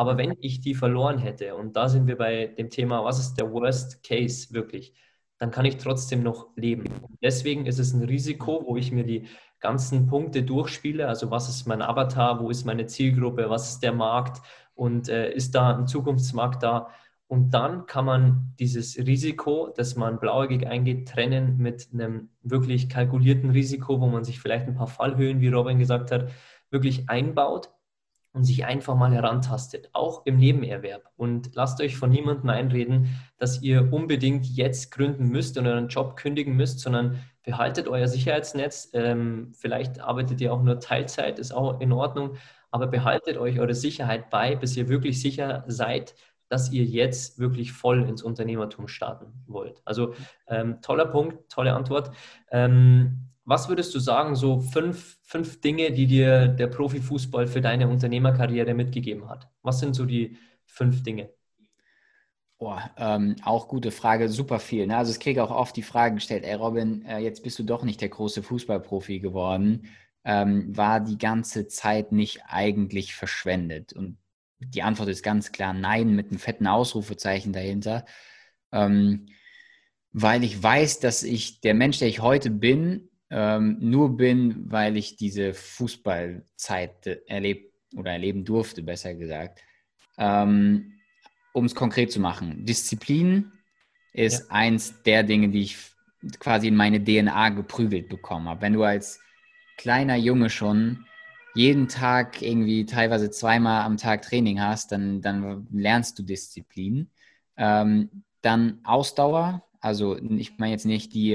Aber 0.00 0.16
wenn 0.16 0.34
ich 0.40 0.62
die 0.62 0.74
verloren 0.74 1.18
hätte, 1.18 1.54
und 1.54 1.76
da 1.76 1.86
sind 1.90 2.06
wir 2.06 2.16
bei 2.16 2.46
dem 2.46 2.70
Thema, 2.70 3.04
was 3.04 3.18
ist 3.20 3.34
der 3.34 3.52
Worst 3.52 4.02
Case 4.02 4.54
wirklich, 4.54 4.94
dann 5.36 5.50
kann 5.50 5.66
ich 5.66 5.76
trotzdem 5.76 6.22
noch 6.22 6.56
leben. 6.56 6.84
Deswegen 7.22 7.66
ist 7.66 7.78
es 7.78 7.92
ein 7.92 8.04
Risiko, 8.04 8.64
wo 8.66 8.78
ich 8.78 8.92
mir 8.92 9.04
die 9.04 9.26
ganzen 9.58 10.06
Punkte 10.06 10.42
durchspiele. 10.42 11.06
Also 11.06 11.30
was 11.30 11.50
ist 11.50 11.66
mein 11.66 11.82
Avatar, 11.82 12.40
wo 12.40 12.48
ist 12.48 12.64
meine 12.64 12.86
Zielgruppe, 12.86 13.50
was 13.50 13.72
ist 13.72 13.82
der 13.82 13.92
Markt 13.92 14.40
und 14.72 15.10
äh, 15.10 15.34
ist 15.34 15.54
da 15.54 15.76
ein 15.76 15.86
Zukunftsmarkt 15.86 16.62
da? 16.62 16.88
Und 17.26 17.50
dann 17.50 17.84
kann 17.84 18.06
man 18.06 18.54
dieses 18.58 18.96
Risiko, 18.96 19.70
das 19.76 19.96
man 19.96 20.18
blauäugig 20.18 20.66
eingeht, 20.66 21.10
trennen 21.10 21.58
mit 21.58 21.90
einem 21.92 22.30
wirklich 22.40 22.88
kalkulierten 22.88 23.50
Risiko, 23.50 24.00
wo 24.00 24.06
man 24.06 24.24
sich 24.24 24.40
vielleicht 24.40 24.66
ein 24.66 24.76
paar 24.76 24.86
Fallhöhen, 24.86 25.42
wie 25.42 25.48
Robin 25.48 25.78
gesagt 25.78 26.10
hat, 26.10 26.30
wirklich 26.70 27.10
einbaut 27.10 27.68
und 28.32 28.44
sich 28.44 28.64
einfach 28.64 28.94
mal 28.94 29.12
herantastet, 29.12 29.90
auch 29.92 30.24
im 30.24 30.36
Nebenerwerb. 30.36 31.10
Und 31.16 31.50
lasst 31.54 31.80
euch 31.80 31.96
von 31.96 32.10
niemandem 32.10 32.48
einreden, 32.50 33.20
dass 33.38 33.60
ihr 33.62 33.92
unbedingt 33.92 34.46
jetzt 34.46 34.92
gründen 34.92 35.28
müsst 35.28 35.58
und 35.58 35.66
euren 35.66 35.88
Job 35.88 36.16
kündigen 36.16 36.54
müsst, 36.54 36.80
sondern 36.80 37.18
behaltet 37.42 37.88
euer 37.88 38.06
Sicherheitsnetz. 38.06 38.90
Ähm, 38.92 39.52
vielleicht 39.54 40.00
arbeitet 40.00 40.40
ihr 40.40 40.52
auch 40.52 40.62
nur 40.62 40.78
Teilzeit, 40.78 41.38
ist 41.38 41.52
auch 41.52 41.80
in 41.80 41.92
Ordnung, 41.92 42.36
aber 42.70 42.86
behaltet 42.86 43.36
euch 43.36 43.58
eure 43.58 43.74
Sicherheit 43.74 44.30
bei, 44.30 44.54
bis 44.54 44.76
ihr 44.76 44.88
wirklich 44.88 45.20
sicher 45.20 45.64
seid, 45.66 46.14
dass 46.48 46.70
ihr 46.70 46.84
jetzt 46.84 47.38
wirklich 47.38 47.72
voll 47.72 48.08
ins 48.08 48.22
Unternehmertum 48.22 48.86
starten 48.86 49.32
wollt? 49.46 49.82
Also 49.84 50.14
ähm, 50.46 50.80
toller 50.82 51.06
Punkt, 51.06 51.50
tolle 51.50 51.74
Antwort. 51.74 52.12
Ähm, 52.50 53.30
was 53.50 53.68
würdest 53.68 53.92
du 53.96 53.98
sagen, 53.98 54.36
so 54.36 54.60
fünf, 54.60 55.18
fünf 55.24 55.60
Dinge, 55.60 55.90
die 55.90 56.06
dir 56.06 56.46
der 56.46 56.68
Profifußball 56.68 57.48
für 57.48 57.60
deine 57.60 57.88
Unternehmerkarriere 57.88 58.74
mitgegeben 58.74 59.28
hat? 59.28 59.50
Was 59.62 59.80
sind 59.80 59.94
so 59.94 60.06
die 60.06 60.38
fünf 60.66 61.02
Dinge? 61.02 61.30
Oh, 62.58 62.76
ähm, 62.96 63.34
auch 63.42 63.66
gute 63.66 63.90
Frage, 63.90 64.28
super 64.28 64.60
viel. 64.60 64.86
Ne? 64.86 64.96
Also 64.96 65.10
ich 65.10 65.18
kriege 65.18 65.42
auch 65.42 65.50
oft 65.50 65.74
die 65.74 65.82
Frage 65.82 66.14
gestellt, 66.14 66.44
ey 66.44 66.54
Robin, 66.54 67.04
äh, 67.04 67.18
jetzt 67.18 67.42
bist 67.42 67.58
du 67.58 67.64
doch 67.64 67.82
nicht 67.82 68.00
der 68.00 68.10
große 68.10 68.44
Fußballprofi 68.44 69.18
geworden. 69.18 69.88
Ähm, 70.22 70.76
war 70.76 71.00
die 71.00 71.18
ganze 71.18 71.66
Zeit 71.66 72.12
nicht 72.12 72.42
eigentlich 72.46 73.14
verschwendet? 73.16 73.92
Und 73.94 74.16
die 74.60 74.82
Antwort 74.82 75.08
ist 75.08 75.24
ganz 75.24 75.50
klar 75.50 75.72
nein, 75.72 76.14
mit 76.14 76.28
einem 76.28 76.38
fetten 76.38 76.68
Ausrufezeichen 76.68 77.52
dahinter. 77.52 78.04
Ähm, 78.70 79.26
weil 80.12 80.44
ich 80.44 80.62
weiß, 80.62 81.00
dass 81.00 81.24
ich 81.24 81.60
der 81.62 81.74
Mensch, 81.74 81.98
der 81.98 82.08
ich 82.08 82.20
heute 82.20 82.50
bin, 82.50 83.09
ähm, 83.30 83.78
nur 83.80 84.16
bin, 84.16 84.70
weil 84.70 84.96
ich 84.96 85.16
diese 85.16 85.54
Fußballzeit 85.54 87.06
erlebt 87.26 87.72
oder 87.96 88.12
erleben 88.12 88.44
durfte, 88.44 88.82
besser 88.82 89.14
gesagt. 89.14 89.60
Ähm, 90.18 90.94
um 91.52 91.64
es 91.64 91.74
konkret 91.74 92.12
zu 92.12 92.20
machen, 92.20 92.64
Disziplin 92.64 93.52
ist 94.12 94.40
ja. 94.48 94.54
eins 94.54 95.02
der 95.04 95.22
Dinge, 95.22 95.48
die 95.48 95.62
ich 95.62 95.78
quasi 96.38 96.68
in 96.68 96.76
meine 96.76 97.02
DNA 97.02 97.50
geprügelt 97.50 98.08
bekommen 98.08 98.48
habe. 98.48 98.62
Wenn 98.62 98.74
du 98.74 98.82
als 98.82 99.20
kleiner 99.76 100.16
Junge 100.16 100.50
schon 100.50 101.06
jeden 101.54 101.88
Tag 101.88 102.42
irgendwie 102.42 102.86
teilweise 102.86 103.30
zweimal 103.30 103.82
am 103.82 103.96
Tag 103.96 104.22
Training 104.22 104.60
hast, 104.60 104.92
dann, 104.92 105.20
dann 105.20 105.66
lernst 105.72 106.18
du 106.18 106.22
Disziplin. 106.22 107.10
Ähm, 107.56 108.24
dann 108.42 108.80
Ausdauer, 108.84 109.64
also 109.80 110.16
ich 110.16 110.58
meine 110.58 110.72
jetzt 110.72 110.86
nicht 110.86 111.14
die 111.14 111.34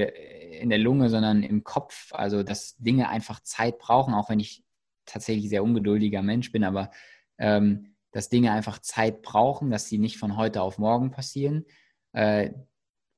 in 0.60 0.68
der 0.68 0.78
Lunge, 0.78 1.10
sondern 1.10 1.42
im 1.42 1.64
Kopf, 1.64 2.12
also 2.12 2.42
dass 2.42 2.76
Dinge 2.76 3.08
einfach 3.08 3.40
Zeit 3.40 3.78
brauchen, 3.78 4.14
auch 4.14 4.30
wenn 4.30 4.40
ich 4.40 4.64
tatsächlich 5.04 5.48
sehr 5.48 5.62
ungeduldiger 5.64 6.22
Mensch 6.22 6.52
bin, 6.52 6.64
aber 6.64 6.90
ähm, 7.38 7.94
dass 8.12 8.28
Dinge 8.28 8.52
einfach 8.52 8.78
Zeit 8.78 9.22
brauchen, 9.22 9.70
dass 9.70 9.88
sie 9.88 9.98
nicht 9.98 10.18
von 10.18 10.36
heute 10.36 10.62
auf 10.62 10.78
morgen 10.78 11.10
passieren. 11.10 11.64
Äh, 12.12 12.50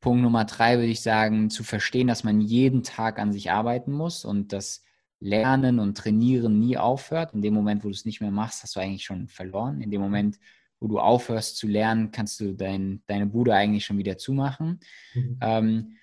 Punkt 0.00 0.22
Nummer 0.22 0.44
drei 0.44 0.76
würde 0.76 0.90
ich 0.90 1.02
sagen, 1.02 1.50
zu 1.50 1.64
verstehen, 1.64 2.06
dass 2.06 2.24
man 2.24 2.40
jeden 2.40 2.82
Tag 2.82 3.18
an 3.18 3.32
sich 3.32 3.50
arbeiten 3.50 3.92
muss 3.92 4.24
und 4.24 4.52
dass 4.52 4.82
Lernen 5.20 5.80
und 5.80 5.96
Trainieren 5.96 6.60
nie 6.60 6.76
aufhört. 6.76 7.34
In 7.34 7.42
dem 7.42 7.54
Moment, 7.54 7.82
wo 7.82 7.88
du 7.88 7.94
es 7.94 8.04
nicht 8.04 8.20
mehr 8.20 8.30
machst, 8.30 8.62
hast 8.62 8.76
du 8.76 8.80
eigentlich 8.80 9.04
schon 9.04 9.28
verloren. 9.28 9.80
In 9.80 9.90
dem 9.90 10.00
Moment, 10.00 10.38
wo 10.78 10.86
du 10.86 11.00
aufhörst 11.00 11.56
zu 11.56 11.66
lernen, 11.66 12.12
kannst 12.12 12.38
du 12.38 12.54
dein, 12.54 13.02
deine 13.06 13.26
Bude 13.26 13.54
eigentlich 13.54 13.84
schon 13.84 13.98
wieder 13.98 14.16
zumachen. 14.16 14.78
Mhm. 15.14 15.38
Ähm, 15.40 15.96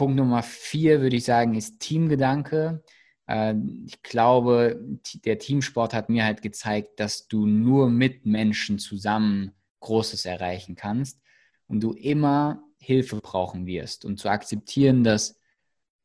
Punkt 0.00 0.16
Nummer 0.16 0.42
vier 0.42 1.02
würde 1.02 1.16
ich 1.16 1.24
sagen, 1.24 1.54
ist 1.54 1.78
Teamgedanke. 1.78 2.82
Äh, 3.26 3.54
ich 3.84 4.02
glaube, 4.02 4.80
der 5.26 5.38
Teamsport 5.38 5.92
hat 5.92 6.08
mir 6.08 6.24
halt 6.24 6.40
gezeigt, 6.40 6.98
dass 6.98 7.28
du 7.28 7.44
nur 7.44 7.90
mit 7.90 8.24
Menschen 8.24 8.78
zusammen 8.78 9.52
Großes 9.80 10.24
erreichen 10.24 10.74
kannst 10.74 11.20
und 11.66 11.80
du 11.82 11.92
immer 11.92 12.62
Hilfe 12.78 13.16
brauchen 13.20 13.66
wirst 13.66 14.06
und 14.06 14.18
zu 14.18 14.30
akzeptieren, 14.30 15.04
dass 15.04 15.38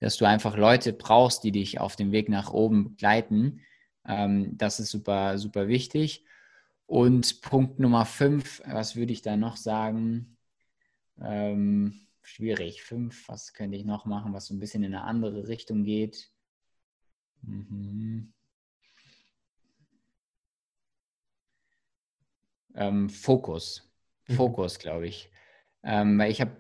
dass 0.02 0.18
du 0.18 0.26
einfach 0.26 0.58
Leute 0.58 0.92
brauchst, 0.92 1.46
die 1.46 1.54
dich 1.54 1.80
auf 1.80 1.96
dem 1.96 2.12
Weg 2.12 2.28
nach 2.28 2.52
oben 2.52 2.84
begleiten. 2.84 3.62
Ähm, 4.06 4.58
das 4.58 4.82
ist 4.82 4.92
super, 4.92 5.38
super 5.38 5.70
wichtig. 5.70 6.26
Und 6.86 7.40
Punkt 7.40 7.80
Nummer 7.80 8.06
fünf, 8.06 8.62
was 8.66 8.98
würde 8.98 9.14
ich 9.14 9.22
da 9.22 9.38
noch 9.38 9.56
sagen? 9.56 10.36
Ähm, 11.22 12.05
schwierig. 12.26 12.84
Fünf, 12.84 13.28
was 13.28 13.54
könnte 13.54 13.78
ich 13.78 13.86
noch 13.86 14.06
machen, 14.06 14.34
was 14.34 14.48
so 14.48 14.54
ein 14.54 14.60
bisschen 14.60 14.84
in 14.84 14.94
eine 14.96 15.04
andere 15.04 15.48
Richtung 15.48 15.84
geht? 15.84 16.32
Mhm. 17.42 18.34
Ähm, 22.74 23.10
Fokus. 23.10 23.90
Mhm. 24.28 24.34
Fokus, 24.34 24.80
glaube 24.80 25.08
ich. 25.08 25.30
Ähm, 25.84 26.18
weil 26.20 26.32
ich 26.32 26.42
habe, 26.42 26.52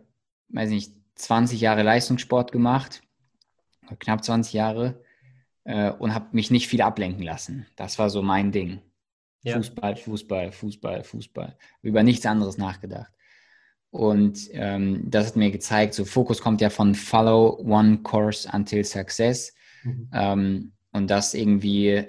weiß 0.49 0.69
nicht, 0.69 0.93
20 1.15 1.59
Jahre 1.61 1.83
Leistungssport 1.83 2.51
gemacht 2.51 3.01
knapp 3.99 4.23
20 4.23 4.53
Jahre. 4.53 5.01
äh, 5.67 5.89
und 5.89 6.13
habe 6.13 6.27
mich 6.33 6.51
nicht 6.51 6.67
viel 6.67 6.83
ablenken 6.83 7.23
lassen. 7.23 7.65
Das 7.75 7.97
war 7.97 8.11
so 8.11 8.21
mein 8.21 8.51
Ding. 8.51 8.81
Ja. 9.41 9.55
Fußball, 9.55 9.95
Fußball, 9.95 10.51
Fußball, 10.51 11.03
Fußball. 11.03 11.57
Über 11.81 12.03
nichts 12.03 12.25
anderes 12.27 12.59
nachgedacht. 12.59 13.11
Und 13.95 14.49
ähm, 14.51 15.09
das 15.09 15.27
hat 15.27 15.35
mir 15.37 15.51
gezeigt, 15.51 15.93
so 15.93 16.03
Fokus 16.03 16.41
kommt 16.41 16.59
ja 16.59 16.69
von 16.69 16.95
Follow 16.95 17.61
One 17.61 17.99
Course 17.99 18.49
Until 18.51 18.83
Success. 18.83 19.53
Mhm. 19.83 20.09
Ähm, 20.11 20.71
und 20.91 21.09
das 21.09 21.33
irgendwie, 21.33 22.05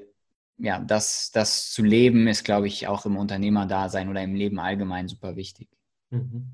ja, 0.58 0.80
das, 0.80 1.30
das 1.30 1.70
zu 1.70 1.84
leben 1.84 2.26
ist, 2.26 2.42
glaube 2.42 2.66
ich, 2.66 2.88
auch 2.88 3.06
im 3.06 3.16
Unternehmerdasein 3.16 4.08
oder 4.08 4.20
im 4.20 4.34
Leben 4.34 4.58
allgemein 4.58 5.06
super 5.06 5.36
wichtig. 5.36 5.68
Mhm. 6.10 6.46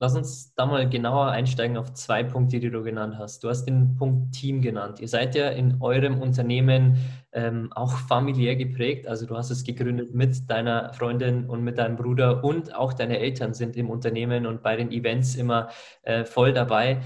Lass 0.00 0.16
uns 0.16 0.54
da 0.54 0.66
mal 0.66 0.88
genauer 0.88 1.28
einsteigen 1.28 1.76
auf 1.76 1.94
zwei 1.94 2.24
Punkte, 2.24 2.58
die 2.58 2.70
du 2.70 2.82
genannt 2.82 3.14
hast. 3.16 3.44
Du 3.44 3.48
hast 3.48 3.64
den 3.64 3.94
Punkt 3.94 4.34
Team 4.34 4.60
genannt. 4.60 4.98
Ihr 4.98 5.08
seid 5.08 5.36
ja 5.36 5.50
in 5.50 5.80
eurem 5.80 6.20
Unternehmen 6.20 6.98
ähm, 7.32 7.72
auch 7.74 7.92
familiär 7.92 8.56
geprägt. 8.56 9.06
Also 9.06 9.24
du 9.24 9.36
hast 9.36 9.50
es 9.50 9.62
gegründet 9.62 10.12
mit 10.12 10.50
deiner 10.50 10.92
Freundin 10.94 11.48
und 11.48 11.62
mit 11.62 11.78
deinem 11.78 11.96
Bruder 11.96 12.42
und 12.42 12.74
auch 12.74 12.92
deine 12.92 13.20
Eltern 13.20 13.54
sind 13.54 13.76
im 13.76 13.88
Unternehmen 13.88 14.46
und 14.46 14.62
bei 14.62 14.74
den 14.74 14.90
Events 14.90 15.36
immer 15.36 15.68
äh, 16.02 16.24
voll 16.24 16.52
dabei. 16.52 17.00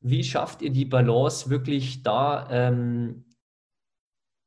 Wie 0.00 0.24
schafft 0.24 0.62
ihr 0.62 0.70
die 0.70 0.86
Balance 0.86 1.50
wirklich 1.50 2.02
da? 2.02 2.48
Ähm, 2.50 3.24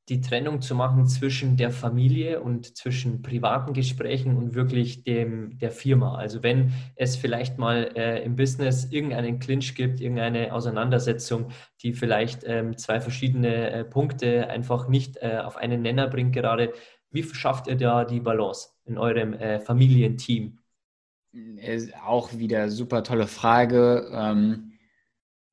die 0.10 0.20
Trennung 0.20 0.62
zu 0.62 0.76
machen 0.76 1.06
zwischen 1.08 1.58
der 1.58 1.72
Familie 1.72 2.42
und 2.42 2.76
zwischen 2.76 3.22
privaten 3.22 3.74
Gesprächen 3.74 4.36
und 4.36 4.56
wirklich 4.56 5.04
dem, 5.04 5.58
der 5.60 5.72
Firma. 5.72 6.16
Also 6.16 6.44
wenn 6.44 6.74
es 6.96 7.16
vielleicht 7.16 7.58
mal 7.58 7.92
äh, 7.96 8.24
im 8.24 8.36
Business 8.36 8.92
irgendeinen 8.92 9.40
Clinch 9.40 9.76
gibt, 9.76 10.02
irgendeine 10.02 10.54
Auseinandersetzung, 10.54 11.52
die 11.82 11.94
vielleicht 11.94 12.44
ähm, 12.46 12.78
zwei 12.78 13.00
verschiedene 13.00 13.72
äh, 13.72 13.84
Punkte 13.86 14.50
einfach 14.50 14.88
nicht 14.88 15.18
äh, 15.18 15.40
auf 15.44 15.56
einen 15.56 15.82
Nenner 15.82 16.08
bringt 16.08 16.34
gerade, 16.34 16.74
wie 17.12 17.24
schafft 17.24 17.68
ihr 17.68 17.76
da 17.76 18.04
die 18.04 18.22
Balance 18.22 18.70
in 18.86 18.98
eurem 18.98 19.34
äh, 19.34 19.60
Familienteam? 19.60 20.60
Ist 21.58 21.94
auch 22.06 22.34
wieder 22.34 22.70
super 22.70 23.04
tolle 23.04 23.28
Frage. 23.28 24.10
Ähm, 24.14 24.72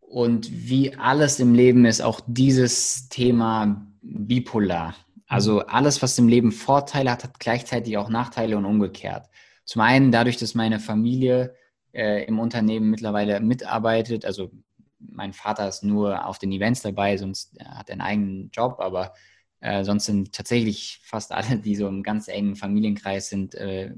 und 0.00 0.50
wie 0.50 0.96
alles 0.96 1.38
im 1.38 1.54
Leben 1.54 1.84
ist 1.84 2.00
auch 2.00 2.20
dieses 2.26 3.08
Thema 3.08 3.87
bipolar. 4.08 4.94
Also 5.26 5.56
mhm. 5.56 5.64
alles, 5.68 6.02
was 6.02 6.18
im 6.18 6.28
Leben 6.28 6.52
Vorteile 6.52 7.10
hat, 7.10 7.24
hat 7.24 7.38
gleichzeitig 7.38 7.96
auch 7.96 8.08
Nachteile 8.08 8.56
und 8.56 8.64
umgekehrt. 8.64 9.28
Zum 9.64 9.82
einen 9.82 10.10
dadurch, 10.10 10.38
dass 10.38 10.54
meine 10.54 10.80
Familie 10.80 11.54
äh, 11.92 12.24
im 12.24 12.38
Unternehmen 12.38 12.90
mittlerweile 12.90 13.40
mitarbeitet. 13.40 14.24
Also 14.24 14.50
mein 14.98 15.32
Vater 15.32 15.68
ist 15.68 15.84
nur 15.84 16.26
auf 16.26 16.38
den 16.38 16.52
Events 16.52 16.82
dabei, 16.82 17.16
sonst 17.16 17.56
hat 17.62 17.88
er 17.88 17.94
einen 17.94 18.00
eigenen 18.00 18.50
Job, 18.50 18.80
aber 18.80 19.12
äh, 19.60 19.84
sonst 19.84 20.06
sind 20.06 20.32
tatsächlich 20.32 21.00
fast 21.04 21.32
alle, 21.32 21.58
die 21.58 21.76
so 21.76 21.86
im 21.88 22.02
ganz 22.02 22.28
engen 22.28 22.56
Familienkreis 22.56 23.28
sind, 23.28 23.54
äh, 23.54 23.92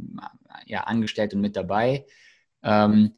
ja, 0.67 0.83
angestellt 0.85 1.35
und 1.35 1.41
mit 1.41 1.57
dabei. 1.57 2.07
Ähm, 2.63 3.15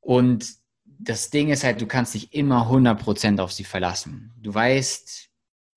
und 0.00 0.46
das 0.86 1.30
Ding 1.30 1.50
ist 1.50 1.64
halt, 1.64 1.80
du 1.80 1.86
kannst 1.86 2.14
dich 2.14 2.32
immer 2.32 2.70
100% 2.70 3.40
auf 3.40 3.52
sie 3.52 3.64
verlassen. 3.64 4.32
Du 4.40 4.54
weißt, 4.54 5.31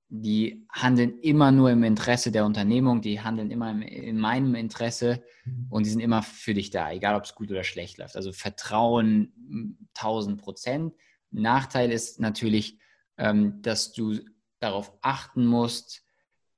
die 0.09 0.65
handeln 0.69 1.19
immer 1.19 1.51
nur 1.51 1.71
im 1.71 1.83
Interesse 1.83 2.31
der 2.31 2.45
Unternehmung, 2.45 3.01
die 3.01 3.21
handeln 3.21 3.49
immer 3.49 3.71
in 3.81 4.19
meinem 4.19 4.55
Interesse 4.55 5.23
mhm. 5.45 5.67
und 5.69 5.85
die 5.85 5.89
sind 5.89 5.99
immer 5.99 6.21
für 6.21 6.53
dich 6.53 6.69
da, 6.69 6.91
egal 6.91 7.15
ob 7.15 7.23
es 7.23 7.35
gut 7.35 7.49
oder 7.49 7.63
schlecht 7.63 7.97
läuft. 7.97 8.15
Also 8.15 8.31
Vertrauen 8.31 9.79
1000 9.95 10.41
Prozent. 10.41 10.93
Nachteil 11.31 11.91
ist 11.91 12.19
natürlich, 12.19 12.77
ähm, 13.17 13.61
dass 13.61 13.93
du 13.93 14.19
darauf 14.59 14.93
achten 15.01 15.45
musst, 15.45 16.03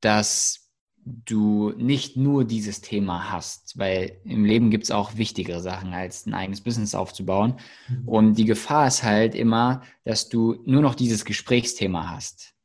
dass 0.01 0.71
du 1.05 1.71
nicht 1.77 2.17
nur 2.17 2.43
dieses 2.43 2.81
Thema 2.81 3.31
hast, 3.31 3.77
weil 3.77 4.19
im 4.25 4.43
Leben 4.43 4.69
gibt 4.69 4.83
es 4.83 4.91
auch 4.91 5.15
wichtigere 5.15 5.61
Sachen, 5.61 5.93
als 5.93 6.25
ein 6.25 6.33
eigenes 6.33 6.59
Business 6.59 6.95
aufzubauen. 6.95 7.55
Mhm. 7.87 8.07
Und 8.09 8.33
die 8.35 8.45
Gefahr 8.45 8.87
ist 8.87 9.03
halt 9.03 9.35
immer, 9.35 9.83
dass 10.03 10.27
du 10.27 10.61
nur 10.65 10.81
noch 10.81 10.95
dieses 10.95 11.23
Gesprächsthema 11.23 12.09
hast 12.09 12.56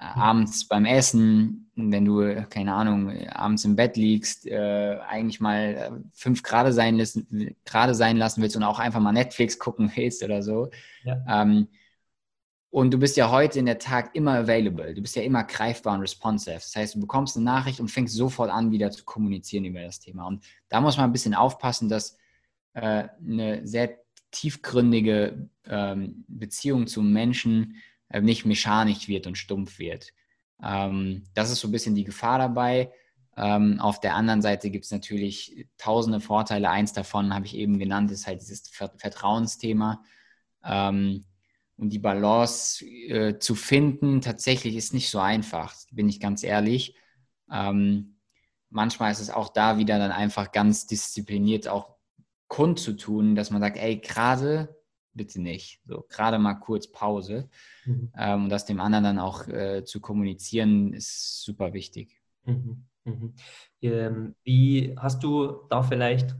abends 0.00 0.66
beim 0.66 0.86
Essen, 0.86 1.70
wenn 1.74 2.04
du, 2.04 2.46
keine 2.48 2.74
Ahnung, 2.74 3.10
abends 3.28 3.64
im 3.64 3.76
Bett 3.76 3.96
liegst, 3.96 4.46
äh, 4.46 4.98
eigentlich 5.06 5.40
mal 5.40 5.58
äh, 5.58 5.90
fünf 6.12 6.42
Grad 6.42 6.72
sein, 6.72 6.96
lassen, 6.96 7.54
gerade 7.64 7.94
sein 7.94 8.16
lassen 8.16 8.40
willst 8.42 8.56
und 8.56 8.62
auch 8.62 8.78
einfach 8.78 9.00
mal 9.00 9.12
Netflix 9.12 9.58
gucken 9.58 9.92
willst 9.96 10.22
oder 10.22 10.42
so. 10.42 10.70
Ja. 11.04 11.22
Ähm, 11.28 11.68
und 12.70 12.92
du 12.94 12.98
bist 12.98 13.16
ja 13.16 13.30
heute 13.30 13.58
in 13.58 13.66
der 13.66 13.78
Tag 13.78 14.14
immer 14.14 14.34
available. 14.38 14.94
Du 14.94 15.02
bist 15.02 15.16
ja 15.16 15.22
immer 15.22 15.44
greifbar 15.44 15.94
und 15.94 16.00
responsive. 16.02 16.54
Das 16.54 16.74
heißt, 16.74 16.94
du 16.94 17.00
bekommst 17.00 17.36
eine 17.36 17.44
Nachricht 17.44 17.80
und 17.80 17.90
fängst 17.90 18.14
sofort 18.14 18.48
an, 18.48 18.70
wieder 18.70 18.90
zu 18.92 19.04
kommunizieren 19.04 19.64
über 19.64 19.82
das 19.82 19.98
Thema. 19.98 20.26
Und 20.26 20.44
da 20.68 20.80
muss 20.80 20.96
man 20.96 21.06
ein 21.06 21.12
bisschen 21.12 21.34
aufpassen, 21.34 21.88
dass 21.88 22.16
äh, 22.74 23.08
eine 23.26 23.66
sehr 23.66 23.98
tiefgründige 24.30 25.48
ähm, 25.66 26.24
Beziehung 26.28 26.86
zum 26.86 27.12
Menschen 27.12 27.74
äh, 27.74 27.89
nicht 28.18 28.44
mechanisch 28.44 29.08
wird 29.08 29.26
und 29.26 29.38
stumpf 29.38 29.78
wird. 29.78 30.12
Ähm, 30.62 31.24
das 31.34 31.50
ist 31.50 31.60
so 31.60 31.68
ein 31.68 31.72
bisschen 31.72 31.94
die 31.94 32.04
Gefahr 32.04 32.38
dabei. 32.38 32.92
Ähm, 33.36 33.80
auf 33.80 34.00
der 34.00 34.14
anderen 34.16 34.42
Seite 34.42 34.70
gibt 34.70 34.84
es 34.84 34.90
natürlich 34.90 35.66
tausende 35.78 36.20
Vorteile. 36.20 36.70
Eins 36.70 36.92
davon 36.92 37.34
habe 37.34 37.46
ich 37.46 37.56
eben 37.56 37.78
genannt, 37.78 38.10
ist 38.10 38.26
halt 38.26 38.40
dieses 38.40 38.68
Vertrauensthema. 38.68 40.02
Ähm, 40.64 41.24
und 41.76 41.90
die 41.90 41.98
Balance 41.98 42.84
äh, 42.84 43.38
zu 43.38 43.54
finden, 43.54 44.20
tatsächlich 44.20 44.76
ist 44.76 44.92
nicht 44.92 45.08
so 45.08 45.18
einfach, 45.18 45.74
bin 45.90 46.08
ich 46.10 46.20
ganz 46.20 46.42
ehrlich. 46.42 46.94
Ähm, 47.50 48.16
manchmal 48.68 49.10
ist 49.12 49.20
es 49.20 49.30
auch 49.30 49.48
da 49.48 49.78
wieder 49.78 49.98
dann 49.98 50.12
einfach 50.12 50.52
ganz 50.52 50.86
diszipliniert 50.86 51.68
auch 51.68 51.96
kundzutun, 52.48 53.34
dass 53.34 53.50
man 53.50 53.62
sagt, 53.62 53.78
ey, 53.78 53.96
gerade 53.96 54.79
bitte 55.12 55.40
nicht. 55.40 55.80
So 55.84 56.04
gerade 56.08 56.38
mal 56.38 56.54
kurz 56.54 56.90
Pause. 56.90 57.48
Mhm. 57.84 58.12
Ähm, 58.16 58.44
und 58.44 58.50
das 58.50 58.66
dem 58.66 58.80
anderen 58.80 59.04
dann 59.04 59.18
auch 59.18 59.48
äh, 59.48 59.84
zu 59.84 60.00
kommunizieren, 60.00 60.92
ist 60.92 61.42
super 61.42 61.72
wichtig. 61.72 62.20
Mhm. 62.44 62.86
Mhm. 63.04 63.34
Ähm, 63.82 64.34
wie 64.44 64.94
hast 64.96 65.22
du 65.22 65.66
da 65.68 65.82
vielleicht 65.82 66.36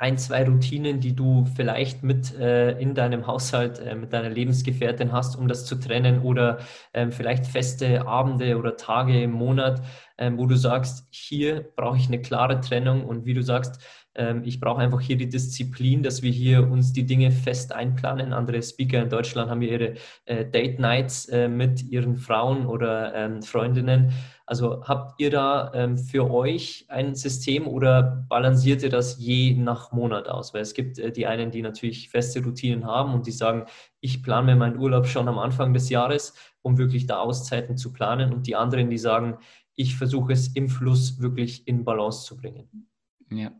ein, 0.00 0.16
zwei 0.16 0.44
Routinen, 0.44 1.00
die 1.00 1.14
du 1.14 1.44
vielleicht 1.44 2.02
mit 2.02 2.34
äh, 2.34 2.72
in 2.78 2.94
deinem 2.94 3.26
Haushalt, 3.26 3.80
äh, 3.80 3.94
mit 3.94 4.14
deiner 4.14 4.30
Lebensgefährtin 4.30 5.12
hast, 5.12 5.36
um 5.36 5.46
das 5.46 5.66
zu 5.66 5.76
trennen 5.76 6.22
oder 6.22 6.60
ähm, 6.94 7.12
vielleicht 7.12 7.46
feste 7.46 8.06
Abende 8.06 8.56
oder 8.56 8.78
Tage 8.78 9.22
im 9.22 9.32
Monat, 9.32 9.82
ähm, 10.20 10.38
wo 10.38 10.46
du 10.46 10.56
sagst, 10.56 11.08
hier 11.10 11.72
brauche 11.74 11.96
ich 11.96 12.06
eine 12.06 12.20
klare 12.20 12.60
Trennung 12.60 13.04
und 13.04 13.24
wie 13.24 13.34
du 13.34 13.42
sagst, 13.42 13.80
ähm, 14.14 14.42
ich 14.44 14.60
brauche 14.60 14.80
einfach 14.80 15.00
hier 15.00 15.16
die 15.16 15.28
Disziplin, 15.28 16.02
dass 16.02 16.22
wir 16.22 16.30
hier 16.30 16.68
uns 16.68 16.92
die 16.92 17.06
Dinge 17.06 17.30
fest 17.30 17.72
einplanen. 17.72 18.32
Andere 18.32 18.62
Speaker 18.62 19.02
in 19.02 19.08
Deutschland 19.08 19.50
haben 19.50 19.60
hier 19.62 19.72
ihre 19.72 19.94
äh, 20.26 20.44
Date 20.44 20.78
Nights 20.78 21.26
äh, 21.26 21.48
mit 21.48 21.82
ihren 21.90 22.16
Frauen 22.16 22.66
oder 22.66 23.14
ähm, 23.14 23.42
Freundinnen. 23.42 24.12
Also 24.46 24.82
habt 24.84 25.20
ihr 25.20 25.30
da 25.30 25.70
ähm, 25.74 25.96
für 25.96 26.28
euch 26.28 26.84
ein 26.88 27.14
System 27.14 27.68
oder 27.68 28.26
balanciert 28.28 28.82
ihr 28.82 28.90
das 28.90 29.16
je 29.18 29.54
nach 29.54 29.92
Monat 29.92 30.28
aus? 30.28 30.52
Weil 30.52 30.62
es 30.62 30.74
gibt 30.74 30.98
äh, 30.98 31.12
die 31.12 31.26
einen, 31.26 31.52
die 31.52 31.62
natürlich 31.62 32.10
feste 32.10 32.42
Routinen 32.42 32.84
haben 32.84 33.14
und 33.14 33.26
die 33.26 33.32
sagen, 33.32 33.66
ich 34.00 34.24
plane 34.24 34.46
mir 34.46 34.56
meinen 34.56 34.78
Urlaub 34.78 35.06
schon 35.06 35.28
am 35.28 35.38
Anfang 35.38 35.72
des 35.72 35.88
Jahres, 35.88 36.34
um 36.62 36.78
wirklich 36.78 37.06
da 37.06 37.20
Auszeiten 37.20 37.76
zu 37.76 37.92
planen. 37.92 38.32
Und 38.32 38.48
die 38.48 38.56
anderen, 38.56 38.90
die 38.90 38.98
sagen, 38.98 39.38
ich 39.80 39.96
versuche 39.96 40.34
es 40.34 40.48
im 40.48 40.68
Fluss 40.68 41.20
wirklich 41.20 41.66
in 41.66 41.84
Balance 41.84 42.26
zu 42.26 42.36
bringen. 42.36 42.86
Ja, 43.30 43.50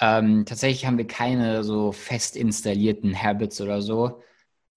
ähm, 0.00 0.44
tatsächlich 0.44 0.84
haben 0.84 0.98
wir 0.98 1.06
keine 1.06 1.62
so 1.62 1.92
fest 1.92 2.34
installierten 2.34 3.14
Habits 3.14 3.60
oder 3.60 3.80
so. 3.80 4.20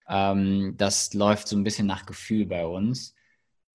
Ähm, 0.08 0.76
das 0.78 1.16
läuft 1.16 1.48
so 1.48 1.58
ein 1.58 1.64
bisschen 1.64 1.88
nach 1.88 2.06
Gefühl 2.06 2.46
bei 2.46 2.68
uns, 2.68 3.16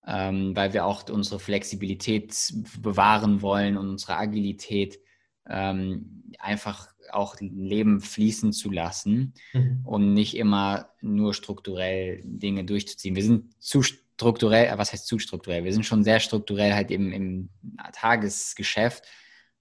ähm, 0.07 0.55
weil 0.55 0.73
wir 0.75 0.85
auch 0.85 1.09
unsere 1.09 1.41
Flexibilität 1.41 2.55
bewahren 2.81 3.43
wollen 3.43 3.77
und 3.77 3.89
unsere 3.89 4.17
Agilität 4.17 5.01
ähm, 5.49 6.23
einfach 6.39 6.89
auch 7.11 7.35
Leben 7.41 8.01
fließen 8.01 8.53
zu 8.53 8.71
lassen 8.71 9.35
mhm. 9.55 9.81
und 9.85 10.15
nicht 10.15 10.37
immer 10.37 10.91
nur 11.01 11.35
strukturell 11.35 12.23
Dinge 12.25 12.65
durchzuziehen. 12.65 13.17
Wir 13.17 13.25
sind 13.25 13.61
zu 13.61 13.83
strukturell, 14.19 14.67
äh, 14.67 14.79
was 14.79 14.93
heißt 14.93 15.07
zu 15.07 15.19
strukturell? 15.19 15.65
Wir 15.65 15.73
sind 15.73 15.87
schon 15.87 16.03
sehr 16.03 16.19
strukturell 16.19 16.75
halt 16.75 16.91
im, 16.91 17.13
im 17.13 17.49
Tagesgeschäft 17.93 19.05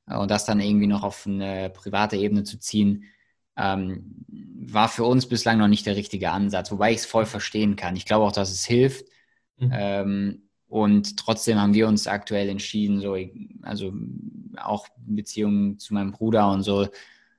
und 0.08 0.32
das 0.32 0.46
dann 0.46 0.60
irgendwie 0.60 0.88
noch 0.88 1.04
auf 1.04 1.28
eine 1.28 1.70
private 1.70 2.15
Ebene 2.17 2.43
zu 2.43 2.58
ziehen, 2.60 3.06
ähm, 3.56 4.26
war 4.28 4.89
für 4.89 5.04
uns 5.04 5.28
bislang 5.28 5.60
noch 5.60 5.67
nicht 5.67 5.86
der 5.86 5.96
richtige 5.96 6.32
Ansatz, 6.32 6.72
wobei 6.72 6.91
ich 6.91 7.00
es 7.00 7.06
voll 7.06 7.26
verstehen 7.26 7.76
kann. 7.76 7.96
Ich 7.96 8.06
glaube 8.06 8.26
auch, 8.26 8.32
dass 8.32 8.52
es 8.52 8.65
hilft. 8.65 9.06
Mhm. 9.58 9.72
Ähm, 9.74 10.41
und 10.67 11.17
trotzdem 11.17 11.60
haben 11.60 11.74
wir 11.74 11.88
uns 11.88 12.08
aktuell 12.08 12.50
entschieden, 12.50 13.00
so, 13.00 13.15
also 13.62 13.93
auch 14.58 14.88
Beziehungen 14.98 15.80
zu 15.80 15.93
meinem 15.93 16.12
Bruder 16.12 16.52
und 16.52 16.63
so, 16.63 16.88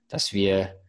dass 0.09 0.33
wir 0.33 0.81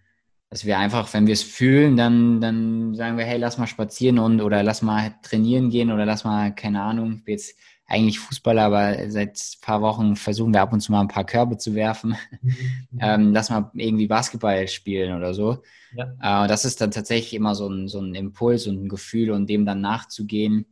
dass 0.49 0.65
wir 0.65 0.79
einfach, 0.79 1.13
wenn 1.13 1.27
wir 1.27 1.33
es 1.33 1.43
fühlen, 1.43 1.95
dann, 1.95 2.41
dann 2.41 2.95
sagen 2.95 3.17
wir, 3.17 3.25
hey, 3.25 3.37
lass 3.37 3.57
mal 3.57 3.67
spazieren 3.67 4.17
und 4.17 4.41
oder 4.41 4.63
lass 4.63 4.81
mal 4.81 5.13
trainieren 5.21 5.69
gehen 5.69 5.91
oder 5.91 6.05
lass 6.05 6.23
mal, 6.23 6.53
keine 6.53 6.81
Ahnung, 6.81 7.17
ich 7.17 7.23
bin 7.23 7.33
jetzt 7.33 7.55
eigentlich 7.85 8.19
Fußballer, 8.19 8.63
aber 8.63 9.09
seit 9.09 9.37
ein 9.37 9.61
paar 9.61 9.81
Wochen 9.81 10.15
versuchen 10.15 10.53
wir 10.53 10.61
ab 10.61 10.73
und 10.73 10.79
zu 10.79 10.91
mal 10.91 11.01
ein 11.01 11.07
paar 11.07 11.25
Körbe 11.25 11.57
zu 11.57 11.73
werfen. 11.75 12.15
Mhm. 12.41 12.55
ähm, 13.01 13.33
lass 13.33 13.49
mal 13.49 13.71
irgendwie 13.73 14.07
Basketball 14.07 14.67
spielen 14.67 15.15
oder 15.15 15.33
so. 15.33 15.63
Ja. 15.95 16.45
Äh, 16.45 16.47
das 16.47 16.65
ist 16.65 16.81
dann 16.81 16.91
tatsächlich 16.91 17.33
immer 17.33 17.55
so 17.55 17.67
ein, 17.67 17.87
so 17.87 17.99
ein 17.99 18.13
Impuls 18.13 18.67
und 18.67 18.83
ein 18.83 18.89
Gefühl 18.89 19.31
und 19.31 19.49
dem 19.49 19.65
dann 19.65 19.81
nachzugehen, 19.81 20.65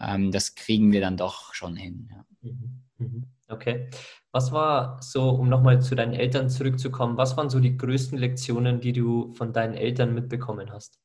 ähm, 0.00 0.30
das 0.30 0.54
kriegen 0.54 0.92
wir 0.92 1.00
dann 1.00 1.16
doch 1.16 1.54
schon 1.54 1.76
hin. 1.76 2.08
Ja. 2.10 2.24
Mhm. 2.42 2.82
Mhm. 2.98 3.24
Okay. 3.48 3.88
Was 4.36 4.52
war 4.52 4.98
so, 5.00 5.30
um 5.30 5.48
nochmal 5.48 5.80
zu 5.80 5.94
deinen 5.94 6.12
Eltern 6.12 6.50
zurückzukommen, 6.50 7.16
was 7.16 7.38
waren 7.38 7.48
so 7.48 7.58
die 7.58 7.74
größten 7.74 8.18
Lektionen, 8.18 8.82
die 8.82 8.92
du 8.92 9.32
von 9.32 9.54
deinen 9.54 9.72
Eltern 9.72 10.12
mitbekommen 10.12 10.70
hast? 10.70 11.00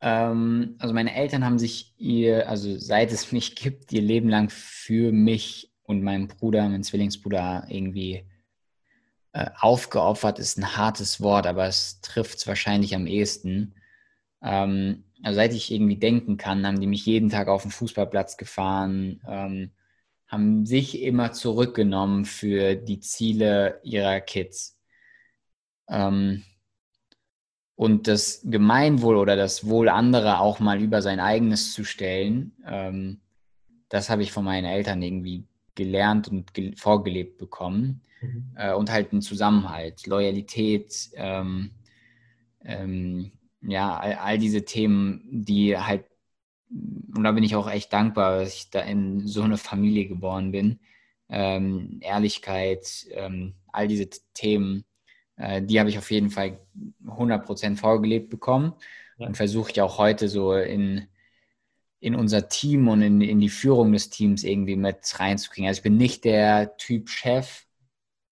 Ähm, 0.00 0.74
also 0.80 0.92
meine 0.92 1.14
Eltern 1.14 1.44
haben 1.44 1.60
sich 1.60 1.94
ihr, 1.96 2.48
also 2.48 2.76
seit 2.76 3.12
es 3.12 3.30
mich 3.30 3.54
gibt, 3.54 3.92
ihr 3.92 4.02
Leben 4.02 4.28
lang 4.28 4.50
für 4.50 5.12
mich 5.12 5.72
und 5.84 6.02
meinen 6.02 6.26
Bruder, 6.26 6.68
meinen 6.68 6.82
Zwillingsbruder 6.82 7.66
irgendwie 7.68 8.24
äh, 9.32 9.50
aufgeopfert, 9.60 10.40
ist 10.40 10.58
ein 10.58 10.76
hartes 10.76 11.20
Wort, 11.20 11.46
aber 11.46 11.66
es 11.66 12.00
trifft 12.00 12.38
es 12.38 12.48
wahrscheinlich 12.48 12.96
am 12.96 13.06
ehesten. 13.06 13.76
Ähm, 14.42 15.04
also 15.22 15.36
seit 15.36 15.54
ich 15.54 15.70
irgendwie 15.70 15.98
denken 16.00 16.36
kann, 16.36 16.66
haben 16.66 16.80
die 16.80 16.88
mich 16.88 17.06
jeden 17.06 17.28
Tag 17.28 17.46
auf 17.46 17.62
den 17.62 17.70
Fußballplatz 17.70 18.38
gefahren, 18.38 19.20
ähm, 19.24 19.70
haben 20.30 20.64
sich 20.64 21.02
immer 21.02 21.32
zurückgenommen 21.32 22.24
für 22.24 22.76
die 22.76 23.00
Ziele 23.00 23.80
ihrer 23.82 24.20
Kids. 24.20 24.78
Ähm, 25.88 26.44
und 27.74 28.06
das 28.08 28.42
Gemeinwohl 28.44 29.16
oder 29.16 29.36
das 29.36 29.66
Wohl 29.66 29.88
anderer 29.88 30.40
auch 30.40 30.60
mal 30.60 30.80
über 30.80 31.02
sein 31.02 31.18
eigenes 31.18 31.72
zu 31.72 31.82
stellen, 31.82 32.52
ähm, 32.66 33.20
das 33.88 34.08
habe 34.08 34.22
ich 34.22 34.30
von 34.30 34.44
meinen 34.44 34.66
Eltern 34.66 35.02
irgendwie 35.02 35.44
gelernt 35.74 36.28
und 36.28 36.54
ge 36.54 36.76
vorgelebt 36.76 37.38
bekommen. 37.38 38.02
Mhm. 38.20 38.52
Äh, 38.54 38.74
und 38.74 38.90
halt 38.90 39.12
ein 39.12 39.22
Zusammenhalt, 39.22 40.06
Loyalität, 40.06 41.10
ähm, 41.14 41.72
ähm, 42.64 43.32
ja, 43.62 43.96
all, 43.96 44.14
all, 44.14 44.38
diese 44.38 44.64
Themen, 44.64 45.22
die 45.30 45.76
halt 45.76 46.04
und 46.70 47.24
da 47.24 47.32
bin 47.32 47.44
ich 47.44 47.56
auch 47.56 47.68
echt 47.68 47.92
dankbar, 47.92 48.40
dass 48.40 48.54
ich 48.54 48.70
da 48.70 48.80
in 48.80 49.26
so 49.26 49.42
eine 49.42 49.56
Familie 49.56 50.06
geboren 50.06 50.52
bin. 50.52 50.80
Ähm, 51.28 51.98
Ehrlichkeit, 52.00 53.06
ähm, 53.12 53.54
all 53.68 53.88
diese 53.88 54.08
Themen, 54.34 54.84
äh, 55.36 55.62
die 55.62 55.78
habe 55.78 55.90
ich 55.90 55.98
auf 55.98 56.10
jeden 56.10 56.30
Fall 56.30 56.60
100% 57.06 57.76
vorgelebt 57.76 58.30
bekommen 58.30 58.74
ja. 59.18 59.26
und 59.26 59.36
versuche 59.36 59.70
ich 59.70 59.80
auch 59.80 59.98
heute 59.98 60.28
so 60.28 60.54
in, 60.54 61.06
in 62.00 62.14
unser 62.14 62.48
Team 62.48 62.88
und 62.88 63.02
in, 63.02 63.20
in 63.20 63.40
die 63.40 63.48
Führung 63.48 63.92
des 63.92 64.10
Teams 64.10 64.44
irgendwie 64.44 64.76
mit 64.76 64.98
reinzukriegen. 65.18 65.68
Also 65.68 65.78
ich 65.78 65.84
bin 65.84 65.96
nicht 65.96 66.24
der 66.24 66.76
Typ 66.76 67.08
Chef, 67.08 67.66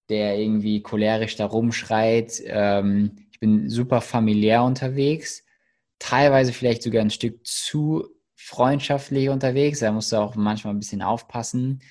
der 0.08 0.38
irgendwie 0.38 0.82
cholerisch 0.82 1.36
da 1.36 1.46
rumschreit. 1.46 2.42
Ähm, 2.46 3.16
ich 3.30 3.40
bin 3.40 3.68
super 3.68 4.00
familiär 4.00 4.64
unterwegs, 4.64 5.44
teilweise 5.98 6.52
vielleicht 6.52 6.82
sogar 6.82 7.02
ein 7.02 7.10
Stück 7.10 7.46
zu 7.46 8.17
freundschaftlich 8.48 9.28
unterwegs. 9.28 9.80
Da 9.80 9.92
musst 9.92 10.10
du 10.10 10.16
auch 10.16 10.34
manchmal 10.34 10.72
ein 10.72 10.78
bisschen 10.78 11.02
aufpassen, 11.02 11.82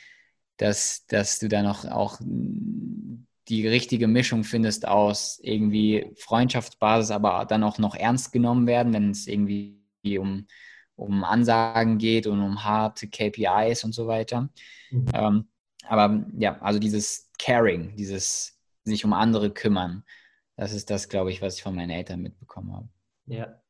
dass, 0.57 1.05
dass 1.05 1.37
du 1.37 1.49
da 1.49 1.61
noch 1.61 1.85
auch 1.85 2.19
die 2.19 3.67
richtige 3.67 4.07
Mischung 4.07 4.43
findest 4.43 4.87
aus 4.87 5.39
irgendwie 5.41 6.11
Freundschaftsbasis, 6.17 7.11
aber 7.11 7.45
dann 7.45 7.63
auch 7.63 7.77
noch 7.77 7.93
ernst 7.93 8.31
genommen 8.33 8.65
werden, 8.65 8.91
wenn 8.91 9.11
es 9.11 9.27
irgendwie 9.27 9.77
um, 10.17 10.47
um 10.95 11.23
Ansagen 11.23 11.99
geht 11.99 12.25
und 12.25 12.41
um 12.41 12.63
harte 12.63 13.07
KPIs 13.07 13.83
und 13.83 13.93
so 13.93 14.07
weiter. 14.07 14.49
Mhm. 14.89 15.05
Ähm, 15.13 15.47
aber 15.87 16.25
ja, 16.39 16.59
also 16.59 16.79
dieses 16.79 17.29
Caring, 17.37 17.95
dieses 17.95 18.59
sich 18.83 19.05
um 19.05 19.13
andere 19.13 19.51
kümmern, 19.51 20.03
das 20.55 20.73
ist 20.73 20.89
das, 20.89 21.07
glaube 21.07 21.31
ich, 21.31 21.43
was 21.43 21.55
ich 21.55 21.63
von 21.63 21.75
meinen 21.75 21.91
Eltern 21.91 22.21
mitbekommen 22.21 22.73
habe. 22.73 22.89
Ja. 23.27 23.61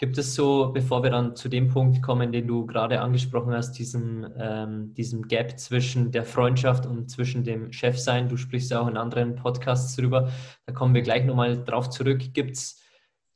Gibt 0.00 0.16
es 0.16 0.34
so, 0.34 0.70
bevor 0.72 1.02
wir 1.02 1.10
dann 1.10 1.36
zu 1.36 1.50
dem 1.50 1.68
Punkt 1.68 2.00
kommen, 2.00 2.32
den 2.32 2.46
du 2.46 2.64
gerade 2.64 3.02
angesprochen 3.02 3.52
hast, 3.52 3.72
diesem, 3.72 4.26
ähm, 4.38 4.94
diesem 4.94 5.28
Gap 5.28 5.60
zwischen 5.60 6.10
der 6.10 6.24
Freundschaft 6.24 6.86
und 6.86 7.10
zwischen 7.10 7.44
dem 7.44 7.70
Chefsein, 7.70 8.26
du 8.26 8.38
sprichst 8.38 8.70
ja 8.70 8.80
auch 8.80 8.88
in 8.88 8.96
anderen 8.96 9.36
Podcasts 9.36 9.94
drüber, 9.96 10.30
da 10.64 10.72
kommen 10.72 10.94
wir 10.94 11.02
gleich 11.02 11.26
nochmal 11.26 11.62
drauf 11.62 11.90
zurück. 11.90 12.32
Gibt 12.32 12.52
es 12.52 12.80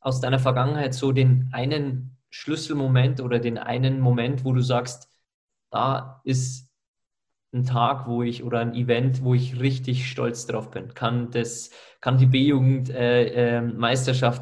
aus 0.00 0.22
deiner 0.22 0.38
Vergangenheit 0.38 0.94
so 0.94 1.12
den 1.12 1.50
einen 1.52 2.16
Schlüsselmoment 2.30 3.20
oder 3.20 3.40
den 3.40 3.58
einen 3.58 4.00
Moment, 4.00 4.46
wo 4.46 4.54
du 4.54 4.62
sagst, 4.62 5.10
da 5.70 6.22
ist 6.24 6.63
ein 7.54 7.64
Tag, 7.64 8.06
wo 8.06 8.22
ich 8.22 8.42
oder 8.42 8.58
ein 8.58 8.74
Event, 8.74 9.22
wo 9.22 9.32
ich 9.32 9.60
richtig 9.60 10.10
stolz 10.10 10.46
drauf 10.46 10.70
bin. 10.70 10.92
Kann 10.92 11.30
das, 11.30 11.70
kann 12.00 12.18
die 12.18 12.26
B-Jugend 12.26 12.90
äh, 12.90 13.58
äh, 13.58 13.62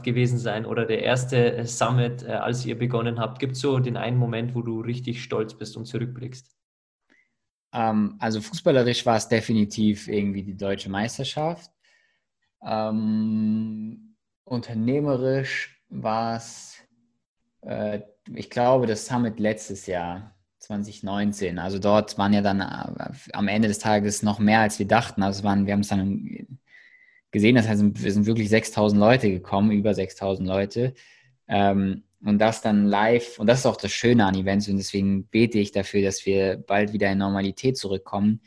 gewesen 0.02 0.38
sein 0.38 0.64
oder 0.66 0.86
der 0.86 1.02
erste 1.02 1.56
äh, 1.56 1.66
Summit, 1.66 2.22
äh, 2.22 2.32
als 2.32 2.64
ihr 2.64 2.76
begonnen 2.76 3.20
habt. 3.20 3.38
Gibt 3.38 3.52
es 3.52 3.60
so 3.60 3.78
den 3.78 3.96
einen 3.96 4.16
Moment, 4.16 4.54
wo 4.54 4.62
du 4.62 4.80
richtig 4.80 5.22
stolz 5.22 5.54
bist 5.54 5.76
und 5.76 5.84
zurückblickst? 5.84 6.50
Ähm, 7.72 8.16
also 8.18 8.40
fußballerisch 8.40 9.04
war 9.06 9.16
es 9.16 9.28
definitiv 9.28 10.08
irgendwie 10.08 10.42
die 10.42 10.56
deutsche 10.56 10.90
Meisterschaft. 10.90 11.70
Ähm, 12.64 14.16
unternehmerisch 14.44 15.82
war 15.90 16.36
es, 16.36 16.78
äh, 17.60 18.00
ich 18.34 18.48
glaube, 18.48 18.86
das 18.86 19.06
Summit 19.06 19.38
letztes 19.38 19.86
Jahr 19.86 20.34
2019. 20.72 21.58
Also 21.58 21.78
dort 21.78 22.18
waren 22.18 22.32
ja 22.32 22.40
dann 22.40 22.60
äh, 22.60 23.12
am 23.32 23.48
Ende 23.48 23.68
des 23.68 23.78
Tages 23.78 24.22
noch 24.22 24.38
mehr, 24.38 24.60
als 24.60 24.78
wir 24.78 24.86
dachten. 24.86 25.22
Also 25.22 25.44
waren, 25.44 25.66
wir 25.66 25.74
haben 25.74 25.80
es 25.80 25.88
dann 25.88 26.58
gesehen, 27.30 27.56
das 27.56 27.68
heißt, 27.68 27.82
wir 27.82 28.12
sind 28.12 28.26
wirklich 28.26 28.48
6000 28.48 28.98
Leute 29.00 29.30
gekommen, 29.30 29.70
über 29.72 29.94
6000 29.94 30.46
Leute. 30.46 30.94
Ähm, 31.48 32.04
und 32.24 32.38
das 32.38 32.62
dann 32.62 32.86
live, 32.86 33.38
und 33.38 33.48
das 33.48 33.60
ist 33.60 33.66
auch 33.66 33.76
das 33.76 33.92
Schöne 33.92 34.24
an 34.24 34.36
Events, 34.36 34.68
und 34.68 34.76
deswegen 34.76 35.26
bete 35.26 35.58
ich 35.58 35.72
dafür, 35.72 36.02
dass 36.02 36.24
wir 36.24 36.56
bald 36.56 36.92
wieder 36.92 37.10
in 37.10 37.18
Normalität 37.18 37.76
zurückkommen, 37.76 38.40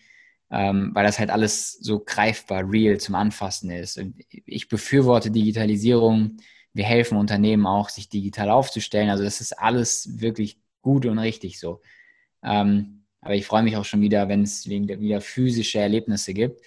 ähm, 0.50 0.92
weil 0.94 1.06
das 1.06 1.20
halt 1.20 1.30
alles 1.30 1.74
so 1.74 2.00
greifbar, 2.00 2.64
real 2.70 2.98
zum 3.00 3.16
Anfassen 3.16 3.70
ist. 3.72 3.98
Und 3.98 4.16
ich 4.30 4.70
befürworte 4.70 5.32
Digitalisierung. 5.32 6.38
Wir 6.74 6.86
helfen 6.86 7.18
Unternehmen 7.18 7.66
auch, 7.66 7.90
sich 7.90 8.10
digital 8.10 8.50
aufzustellen. 8.50 9.10
Also 9.10 9.24
das 9.24 9.42
ist 9.42 9.54
alles 9.54 10.22
wirklich 10.22 10.60
gut 10.82 11.06
und 11.06 11.20
richtig 11.20 11.60
so. 11.60 11.82
Ähm, 12.46 13.04
aber 13.22 13.36
ich 13.36 13.46
freue 13.46 13.64
mich 13.64 13.76
auch 13.76 13.86
schon 13.86 14.02
wieder, 14.02 14.30
wenn 14.30 14.44
es 14.44 14.70
wieder 14.70 15.20
physische 15.20 15.80
Erlebnisse 15.80 16.34
gibt, 16.34 16.62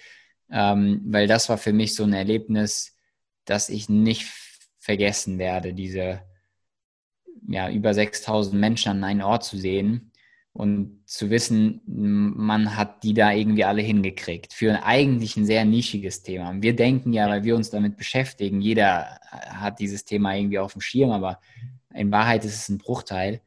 ähm, 0.51 1.01
weil 1.05 1.25
das 1.25 1.47
war 1.47 1.57
für 1.57 1.73
mich 1.73 1.95
so 1.95 2.03
ein 2.03 2.13
Erlebnis, 2.13 2.97
das 3.45 3.69
ich 3.69 3.87
nicht 3.87 4.27
vergessen 4.79 5.39
werde, 5.39 5.73
diese 5.73 6.21
ja, 7.47 7.69
über 7.69 7.93
6000 7.93 8.59
Menschen 8.59 8.89
an 8.91 9.03
einen 9.03 9.21
Ort 9.21 9.45
zu 9.45 9.57
sehen 9.57 10.11
und 10.51 11.01
zu 11.05 11.29
wissen, 11.29 11.81
man 11.85 12.75
hat 12.75 13.03
die 13.03 13.13
da 13.13 13.31
irgendwie 13.31 13.63
alle 13.63 13.81
hingekriegt. 13.81 14.53
Für 14.53 14.83
eigentlich 14.83 15.37
ein 15.37 15.45
sehr 15.45 15.63
nischiges 15.63 16.23
Thema. 16.23 16.53
Wir 16.61 16.75
denken 16.75 17.13
ja, 17.13 17.29
weil 17.29 17.43
wir 17.43 17.55
uns 17.55 17.69
damit 17.69 17.95
beschäftigen, 17.95 18.59
jeder 18.61 19.19
hat 19.31 19.79
dieses 19.79 20.03
Thema 20.03 20.35
irgendwie 20.35 20.59
auf 20.59 20.73
dem 20.73 20.81
Schirm, 20.81 21.11
aber 21.11 21.39
in 21.93 22.11
Wahrheit 22.11 22.43
ist 22.43 22.55
es 22.55 22.69
ein 22.69 22.77
Bruchteil 22.77 23.41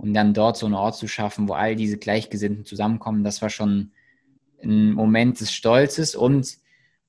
und 0.00 0.14
dann 0.14 0.32
dort 0.32 0.56
so 0.56 0.66
einen 0.66 0.74
Ort 0.74 0.96
zu 0.96 1.08
schaffen, 1.08 1.48
wo 1.48 1.52
all 1.52 1.76
diese 1.76 1.98
Gleichgesinnten 1.98 2.64
zusammenkommen, 2.64 3.22
das 3.22 3.42
war 3.42 3.50
schon 3.50 3.92
ein 4.62 4.92
Moment 4.92 5.40
des 5.40 5.52
Stolzes 5.52 6.14
und 6.14 6.46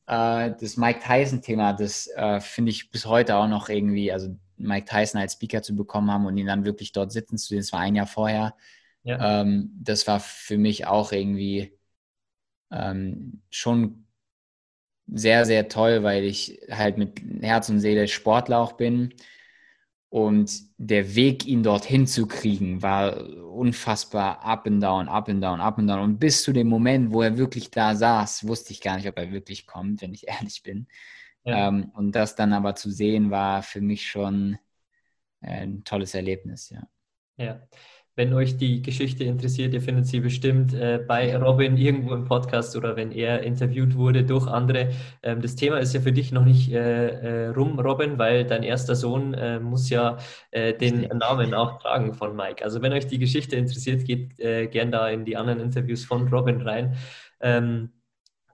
äh, 0.07 0.51
das 0.59 0.75
Mike 0.75 0.99
Tyson-Thema, 1.05 1.73
das 1.73 2.07
äh, 2.15 2.41
finde 2.41 2.71
ich 2.71 2.91
bis 2.91 3.05
heute 3.05 3.37
auch 3.37 3.47
noch 3.47 3.69
irgendwie, 3.69 4.11
also 4.11 4.35
Mike 4.57 4.87
Tyson 4.87 5.21
als 5.21 5.33
Speaker 5.33 5.61
zu 5.61 5.75
bekommen 5.75 6.11
haben 6.11 6.25
und 6.25 6.37
ihn 6.37 6.47
dann 6.47 6.65
wirklich 6.65 6.91
dort 6.91 7.11
sitzen 7.11 7.37
zu 7.37 7.47
sehen, 7.47 7.59
das 7.59 7.71
war 7.71 7.79
ein 7.79 7.95
Jahr 7.95 8.07
vorher, 8.07 8.55
ja. 9.03 9.41
ähm, 9.41 9.71
das 9.81 10.05
war 10.07 10.19
für 10.19 10.57
mich 10.57 10.85
auch 10.85 11.13
irgendwie 11.13 11.77
ähm, 12.71 13.41
schon 13.49 14.05
sehr, 15.07 15.45
sehr 15.45 15.69
toll, 15.69 16.03
weil 16.03 16.25
ich 16.25 16.59
halt 16.69 16.97
mit 16.97 17.21
Herz 17.41 17.69
und 17.69 17.79
Seele 17.79 18.07
Sportler 18.07 18.59
auch 18.59 18.73
bin 18.73 19.13
und 20.11 20.51
der 20.77 21.15
Weg, 21.15 21.47
ihn 21.47 21.63
dorthin 21.63 22.05
zu 22.05 22.27
kriegen, 22.27 22.81
war 22.81 23.15
unfassbar 23.49 24.43
up 24.43 24.67
and 24.67 24.83
down, 24.83 25.07
up 25.07 25.29
and 25.29 25.41
down, 25.41 25.61
up 25.61 25.77
and 25.77 25.89
down. 25.89 26.01
Und 26.01 26.19
bis 26.19 26.43
zu 26.43 26.51
dem 26.51 26.67
Moment, 26.67 27.13
wo 27.13 27.21
er 27.21 27.37
wirklich 27.37 27.71
da 27.71 27.95
saß, 27.95 28.45
wusste 28.45 28.73
ich 28.73 28.81
gar 28.81 28.97
nicht, 28.97 29.07
ob 29.07 29.17
er 29.17 29.31
wirklich 29.31 29.65
kommt, 29.65 30.01
wenn 30.01 30.13
ich 30.13 30.27
ehrlich 30.27 30.63
bin. 30.63 30.87
Ja. 31.45 31.69
Ähm, 31.69 31.91
und 31.95 32.11
das 32.11 32.35
dann 32.35 32.51
aber 32.51 32.75
zu 32.75 32.91
sehen, 32.91 33.31
war 33.31 33.63
für 33.63 33.79
mich 33.79 34.05
schon 34.05 34.57
äh, 35.39 35.61
ein 35.61 35.85
tolles 35.85 36.13
Erlebnis, 36.13 36.69
ja. 36.71 36.85
Ja. 37.37 37.61
Wenn 38.15 38.33
euch 38.33 38.57
die 38.57 38.81
Geschichte 38.81 39.23
interessiert, 39.23 39.73
ihr 39.73 39.81
findet 39.81 40.05
sie 40.05 40.19
bestimmt 40.19 40.73
äh, 40.73 40.99
bei 41.07 41.35
Robin 41.37 41.77
irgendwo 41.77 42.13
im 42.13 42.25
Podcast 42.25 42.75
oder 42.75 42.95
wenn 42.95 43.11
er 43.11 43.43
interviewt 43.43 43.95
wurde 43.95 44.23
durch 44.23 44.47
andere. 44.47 44.89
Ähm, 45.23 45.41
das 45.41 45.55
Thema 45.55 45.77
ist 45.77 45.93
ja 45.93 46.01
für 46.01 46.11
dich 46.11 46.31
noch 46.31 46.43
nicht 46.43 46.71
äh, 46.71 47.45
äh, 47.45 47.47
rum, 47.49 47.79
Robin, 47.79 48.17
weil 48.17 48.45
dein 48.45 48.63
erster 48.63 48.95
Sohn 48.95 49.33
äh, 49.33 49.59
muss 49.59 49.89
ja 49.89 50.17
äh, 50.51 50.73
den 50.73 51.01
Namen 51.17 51.53
auch 51.53 51.79
tragen 51.79 52.13
von 52.13 52.35
Mike. 52.35 52.63
Also 52.63 52.81
wenn 52.81 52.93
euch 52.93 53.07
die 53.07 53.19
Geschichte 53.19 53.55
interessiert, 53.55 54.05
geht 54.05 54.39
äh, 54.39 54.67
gern 54.67 54.91
da 54.91 55.09
in 55.09 55.25
die 55.25 55.37
anderen 55.37 55.59
Interviews 55.59 56.03
von 56.05 56.27
Robin 56.27 56.61
rein. 56.61 56.95
Ähm, 57.39 57.91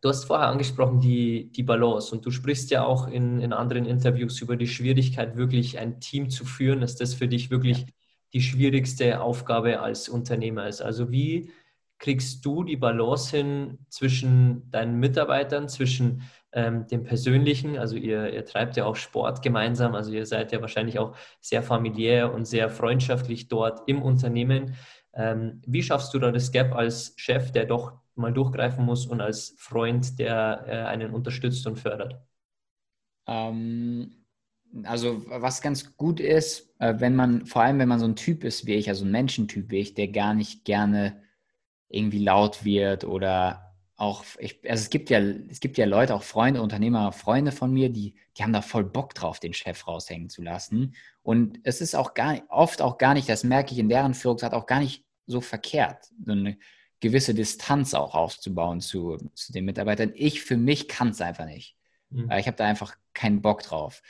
Du 0.02 0.10
hast 0.10 0.26
vorher 0.26 0.48
angesprochen 0.48 1.00
die, 1.00 1.52
die 1.52 1.64
Balance 1.64 2.14
und 2.14 2.26
du 2.26 2.30
sprichst 2.30 2.70
ja 2.70 2.86
auch 2.86 3.08
in, 3.08 3.40
in 3.40 3.52
anderen 3.52 3.86
Interviews 3.86 4.40
über 4.42 4.56
die 4.56 4.68
Schwierigkeit, 4.68 5.36
wirklich 5.38 5.80
ein 5.80 6.00
Team 6.00 6.30
zu 6.30 6.46
führen, 6.46 6.82
dass 6.82 6.96
das 6.96 7.16
für 7.16 7.28
dich 7.28 7.50
wirklich 7.50 7.88
die 8.34 8.42
schwierigste 8.42 9.22
Aufgabe 9.22 9.80
als 9.80 10.10
Unternehmer 10.10 10.68
ist. 10.68 10.82
Also 10.82 11.12
wie 11.12 11.52
kriegst 12.00 12.46
du 12.46 12.64
die 12.64 12.78
Balance 12.78 13.36
hin 13.36 13.80
zwischen 13.90 14.70
deinen 14.70 15.00
Mitarbeitern, 15.00 15.68
zwischen 15.70 16.24
ähm, 16.52 16.88
dem 16.88 17.04
Persönlichen, 17.04 17.78
also 17.78 17.96
ihr, 17.96 18.34
ihr 18.34 18.46
treibt 18.46 18.78
ja 18.78 18.86
auch 18.86 18.96
Sport 18.96 19.42
gemeinsam, 19.42 19.96
also 19.96 20.12
ihr 20.12 20.26
seid 20.26 20.52
ja 20.52 20.62
wahrscheinlich 20.62 21.00
auch 21.00 21.16
sehr 21.42 21.64
familiär 21.64 22.34
und 22.34 22.46
sehr 22.46 22.70
freundschaftlich 22.70 23.48
dort 23.48 23.88
im 23.88 24.02
Unternehmen. 24.02 24.76
Ähm, 25.14 25.62
wie 25.66 25.84
schaffst 25.84 26.14
du 26.14 26.20
da 26.20 26.32
das 26.32 26.52
Gap 26.52 26.76
als 26.76 27.14
Chef, 27.18 27.52
der 27.52 27.66
doch 27.66 27.94
mal 28.16 28.34
durchgreifen 28.34 28.86
muss 28.86 29.06
und 29.06 29.22
als 29.22 29.56
Freund, 29.58 30.20
der 30.20 30.66
äh, 30.68 30.72
einen 30.86 31.14
unterstützt 31.14 31.66
und 31.68 31.78
fördert? 31.78 32.20
Ähm, 33.28 34.27
also 34.84 35.24
was 35.28 35.62
ganz 35.62 35.96
gut 35.98 36.20
ist, 36.20 36.74
äh, 36.80 36.96
wenn 36.98 37.16
man, 37.16 37.46
vor 37.46 37.62
allem 37.62 37.80
wenn 37.80 37.88
man 37.88 38.00
so 38.00 38.06
ein 38.06 38.16
Typ 38.16 38.44
ist 38.44 38.66
wie 38.66 38.76
ich, 38.76 38.90
also 38.90 39.06
ein 39.06 39.12
Menschentyp 39.12 39.72
wie 39.72 39.80
ich, 39.80 39.94
der 39.94 40.10
gar 40.10 40.34
nicht 40.34 40.66
gerne 40.66 41.22
irgendwie 41.90 42.24
laut 42.24 42.66
wird 42.66 43.04
oder 43.04 43.68
auch, 43.96 44.24
ich, 44.38 44.60
also 44.70 44.84
es 44.84 44.90
gibt 44.90 45.10
ja, 45.10 45.20
es 45.20 45.60
gibt 45.60 45.78
ja 45.78 45.86
Leute, 45.86 46.14
auch 46.14 46.22
Freunde, 46.22 46.62
Unternehmer, 46.62 47.12
Freunde 47.12 47.52
von 47.52 47.74
mir, 47.74 47.90
die, 47.90 48.14
die 48.38 48.44
haben 48.44 48.54
da 48.54 48.62
voll 48.62 48.84
Bock 48.84 49.16
drauf, 49.16 49.40
den 49.40 49.54
Chef 49.54 49.88
raushängen 49.88 50.30
zu 50.30 50.44
lassen. 50.44 50.94
Und 51.24 51.60
es 51.64 51.82
ist 51.82 51.96
auch 51.96 52.14
gar 52.14 52.42
oft 52.50 52.82
auch 52.82 53.00
gar 53.00 53.16
nicht, 53.16 53.28
das 53.28 53.44
merke 53.44 53.74
ich 53.74 53.80
in 53.80 53.90
deren 53.90 54.14
Führungsart 54.14 54.54
auch 54.54 54.68
gar 54.68 54.80
nicht 54.80 55.04
so 55.26 55.42
verkehrt, 55.42 56.12
so 56.24 56.32
eine 56.32 56.58
gewisse 57.00 57.34
Distanz 57.34 57.94
auch 57.94 58.14
aufzubauen 58.14 58.82
zu, 58.82 59.18
zu 59.34 59.52
den 59.52 59.66
Mitarbeitern. 59.66 60.12
Ich 60.16 60.42
für 60.42 60.58
mich 60.58 60.88
kann 60.88 61.10
es 61.10 61.22
einfach 61.22 61.46
nicht. 61.46 61.76
Mhm. 62.10 62.32
Ich 62.38 62.48
habe 62.48 62.58
da 62.58 62.66
einfach 62.66 62.96
keinen 63.14 63.42
Bock 63.42 63.64
drauf. 63.64 64.02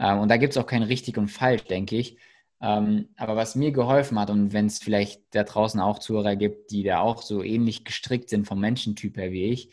Ähm, 0.00 0.18
und 0.18 0.28
da 0.28 0.38
gibt 0.38 0.54
es 0.54 0.56
auch 0.56 0.66
kein 0.66 0.82
richtig 0.82 1.18
und 1.18 1.28
falsch, 1.28 1.64
denke 1.64 1.96
ich. 1.96 2.16
Ähm, 2.62 3.08
aber 3.16 3.36
was 3.36 3.54
mir 3.54 3.70
geholfen 3.70 4.18
hat, 4.18 4.30
und 4.30 4.52
wenn 4.52 4.66
es 4.66 4.78
vielleicht 4.78 5.22
da 5.34 5.44
draußen 5.44 5.80
auch 5.80 5.98
Zuhörer 5.98 6.36
gibt, 6.36 6.70
die 6.70 6.82
da 6.82 7.00
auch 7.00 7.22
so 7.22 7.42
ähnlich 7.42 7.84
gestrickt 7.84 8.30
sind 8.30 8.46
vom 8.46 8.60
Menschentyp 8.60 9.16
her 9.16 9.30
wie 9.30 9.44
ich, 9.44 9.70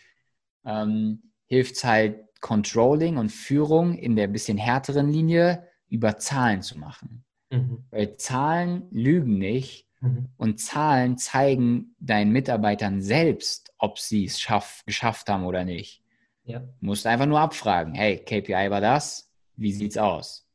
ähm, 0.66 1.32
hilft 1.48 1.78
es 1.78 1.84
halt, 1.84 2.28
Controlling 2.40 3.18
und 3.18 3.32
Führung 3.32 3.96
in 3.96 4.16
der 4.16 4.28
bisschen 4.28 4.60
härteren 4.60 5.10
Linie 5.10 5.68
über 5.90 6.18
Zahlen 6.18 6.62
zu 6.62 6.78
machen. 6.78 7.26
Mhm. 7.50 7.84
Weil 7.90 8.16
Zahlen 8.18 8.84
lügen 8.92 9.40
nicht 9.40 9.88
mhm. 10.02 10.30
und 10.38 10.60
Zahlen 10.60 11.18
zeigen 11.18 11.96
deinen 12.00 12.32
Mitarbeitern 12.32 13.02
selbst, 13.02 13.74
ob 13.80 13.98
sie 13.98 14.26
es 14.26 14.46
geschafft 14.86 15.30
haben 15.30 15.46
oder 15.46 15.66
nicht. 15.66 16.04
Ja. 16.44 16.60
Du 16.60 16.68
musst 16.82 17.08
einfach 17.08 17.26
nur 17.26 17.40
abfragen, 17.40 17.96
hey, 17.96 18.18
KPI 18.18 18.70
war 18.70 18.82
das, 18.82 19.27
wie 19.58 19.74
sieht 19.74 19.92
es 19.92 19.98
aus? 19.98 20.50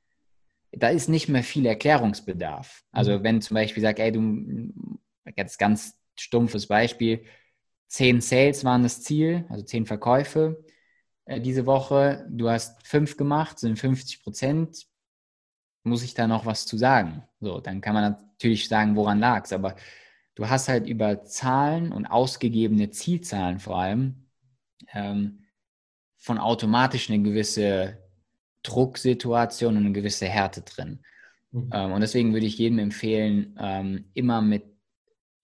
Da 0.73 0.89
ist 0.89 1.09
nicht 1.09 1.29
mehr 1.29 1.43
viel 1.43 1.67
Erklärungsbedarf. 1.67 2.85
Also 2.93 3.19
mhm. 3.19 3.23
wenn 3.25 3.43
zum 3.43 3.57
Beispiel 3.57 3.83
sagt, 3.83 3.99
ey, 3.99 4.11
du, 4.13 4.73
jetzt 5.37 5.59
ganz 5.59 5.99
stumpfes 6.19 6.67
Beispiel, 6.67 7.25
zehn 7.89 8.21
Sales 8.21 8.65
waren 8.65 8.83
das 8.83 9.03
Ziel, 9.03 9.45
also 9.51 9.65
zehn 9.65 9.85
Verkäufe 9.85 10.65
äh, 11.25 11.41
diese 11.41 11.67
Woche, 11.67 12.27
du 12.31 12.49
hast 12.51 12.87
fünf 12.87 13.17
gemacht, 13.17 13.59
sind 13.59 13.79
50 13.79 14.23
Prozent, 14.23 14.87
muss 15.85 16.03
ich 16.03 16.15
da 16.15 16.27
noch 16.27 16.47
was 16.47 16.67
zu 16.67 16.77
sagen? 16.77 17.25
So, 17.41 17.61
dann 17.61 17.81
kann 17.81 17.95
man 17.95 18.13
natürlich 18.13 18.69
sagen, 18.69 18.97
woran 18.97 19.19
lag 19.19 19.45
es, 19.45 19.53
aber 19.53 19.77
du 20.35 20.49
hast 20.49 20.69
halt 20.69 20.87
über 20.87 21.25
Zahlen 21.25 21.93
und 21.93 22.07
ausgegebene 22.07 22.91
Zielzahlen 22.91 23.61
vor 23.61 23.79
allem 23.79 24.27
ähm, 24.93 25.45
von 26.17 26.39
automatisch 26.39 27.11
eine 27.11 27.23
gewisse 27.23 28.02
Drucksituation 28.63 29.77
und 29.77 29.85
eine 29.85 29.93
gewisse 29.93 30.27
Härte 30.27 30.63
drin. 30.63 31.01
Mhm. 31.51 31.71
Ähm, 31.73 31.93
und 31.93 32.01
deswegen 32.01 32.33
würde 32.33 32.47
ich 32.47 32.59
jedem 32.59 32.79
empfehlen, 32.79 33.57
ähm, 33.61 34.05
immer 34.15 34.43
mit 34.43 34.65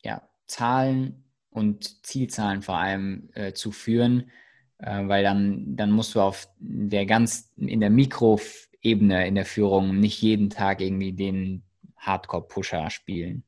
ja, 0.03 0.23
Zahlen 0.47 1.25
und 1.51 2.07
Zielzahlen 2.07 2.63
vor 2.63 2.77
allem 2.79 3.31
äh, 3.35 3.53
zu 3.53 3.73
führen, 3.73 4.31
äh, 4.79 5.07
weil 5.07 5.23
dann, 5.23 5.77
dann 5.77 5.91
musst 5.91 6.15
du 6.15 6.21
auf 6.21 6.49
der 6.59 7.07
ganz 7.07 7.53
in 7.57 7.81
der 7.81 7.91
Mikroebene 7.91 9.27
in 9.27 9.35
der 9.35 9.45
Führung 9.45 9.99
nicht 9.99 10.21
jeden 10.23 10.51
Tag 10.51 10.81
irgendwie 10.81 11.13
den 11.13 11.63
Hardcore-Pusher 11.97 12.91
spielen. 12.91 13.45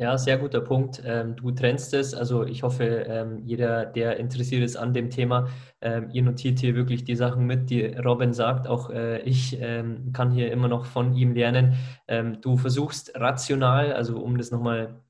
Ja, 0.00 0.16
sehr 0.16 0.38
guter 0.38 0.60
Punkt. 0.60 1.02
Ähm, 1.04 1.34
du 1.34 1.50
trennst 1.50 1.92
es. 1.92 2.14
Also 2.14 2.44
ich 2.44 2.62
hoffe, 2.62 2.84
ähm, 2.84 3.42
jeder, 3.44 3.84
der 3.84 4.16
interessiert 4.18 4.62
ist 4.62 4.76
an 4.76 4.94
dem 4.94 5.10
Thema, 5.10 5.48
ähm, 5.80 6.08
ihr 6.12 6.22
notiert 6.22 6.60
hier 6.60 6.76
wirklich 6.76 7.02
die 7.02 7.16
Sachen 7.16 7.46
mit, 7.46 7.68
die 7.68 7.84
Robin 7.84 8.32
sagt. 8.32 8.68
Auch 8.68 8.90
äh, 8.90 9.20
ich 9.22 9.58
kann 10.12 10.30
hier 10.30 10.52
immer 10.52 10.68
noch 10.68 10.86
von 10.86 11.14
ihm 11.14 11.34
lernen. 11.34 11.74
du 12.40 12.56
versuchst 12.56 13.12
rational, 13.16 13.92
also 13.92 14.20
um 14.20 14.38
das 14.38 14.50
nochmal 14.52 15.00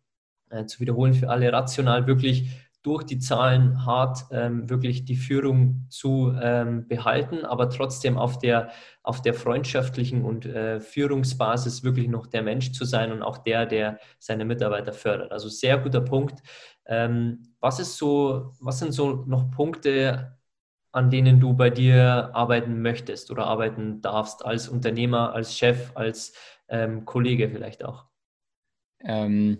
äh, 0.50 0.64
zu 0.66 0.80
wiederholen 0.80 1.14
für 1.14 1.28
alle, 1.30 1.52
rational 1.52 2.06
wirklich 2.06 2.50
durch 2.88 3.04
die 3.04 3.18
Zahlen 3.18 3.84
hart 3.84 4.24
ähm, 4.30 4.70
wirklich 4.70 5.04
die 5.04 5.16
Führung 5.16 5.84
zu 5.90 6.32
ähm, 6.40 6.88
behalten, 6.88 7.44
aber 7.44 7.68
trotzdem 7.68 8.16
auf 8.16 8.38
der, 8.38 8.70
auf 9.02 9.20
der 9.20 9.34
freundschaftlichen 9.34 10.24
und 10.24 10.46
äh, 10.46 10.80
Führungsbasis 10.80 11.84
wirklich 11.84 12.08
noch 12.08 12.26
der 12.26 12.42
Mensch 12.42 12.72
zu 12.72 12.86
sein 12.86 13.12
und 13.12 13.22
auch 13.22 13.36
der, 13.36 13.66
der 13.66 13.98
seine 14.18 14.46
Mitarbeiter 14.46 14.94
fördert. 14.94 15.32
Also 15.32 15.50
sehr 15.50 15.76
guter 15.76 16.00
Punkt. 16.00 16.40
Ähm, 16.86 17.54
was 17.60 17.78
ist 17.78 17.98
so, 17.98 18.54
was 18.58 18.78
sind 18.78 18.92
so 18.92 19.22
noch 19.26 19.50
Punkte, 19.50 20.38
an 20.90 21.10
denen 21.10 21.40
du 21.40 21.52
bei 21.52 21.68
dir 21.68 22.30
arbeiten 22.32 22.80
möchtest 22.80 23.30
oder 23.30 23.48
arbeiten 23.48 24.00
darfst 24.00 24.46
als 24.46 24.66
Unternehmer, 24.66 25.34
als 25.34 25.54
Chef, 25.54 25.92
als 25.94 26.32
ähm, 26.70 27.04
Kollege 27.04 27.50
vielleicht 27.50 27.84
auch? 27.84 28.06
Ähm, 29.00 29.58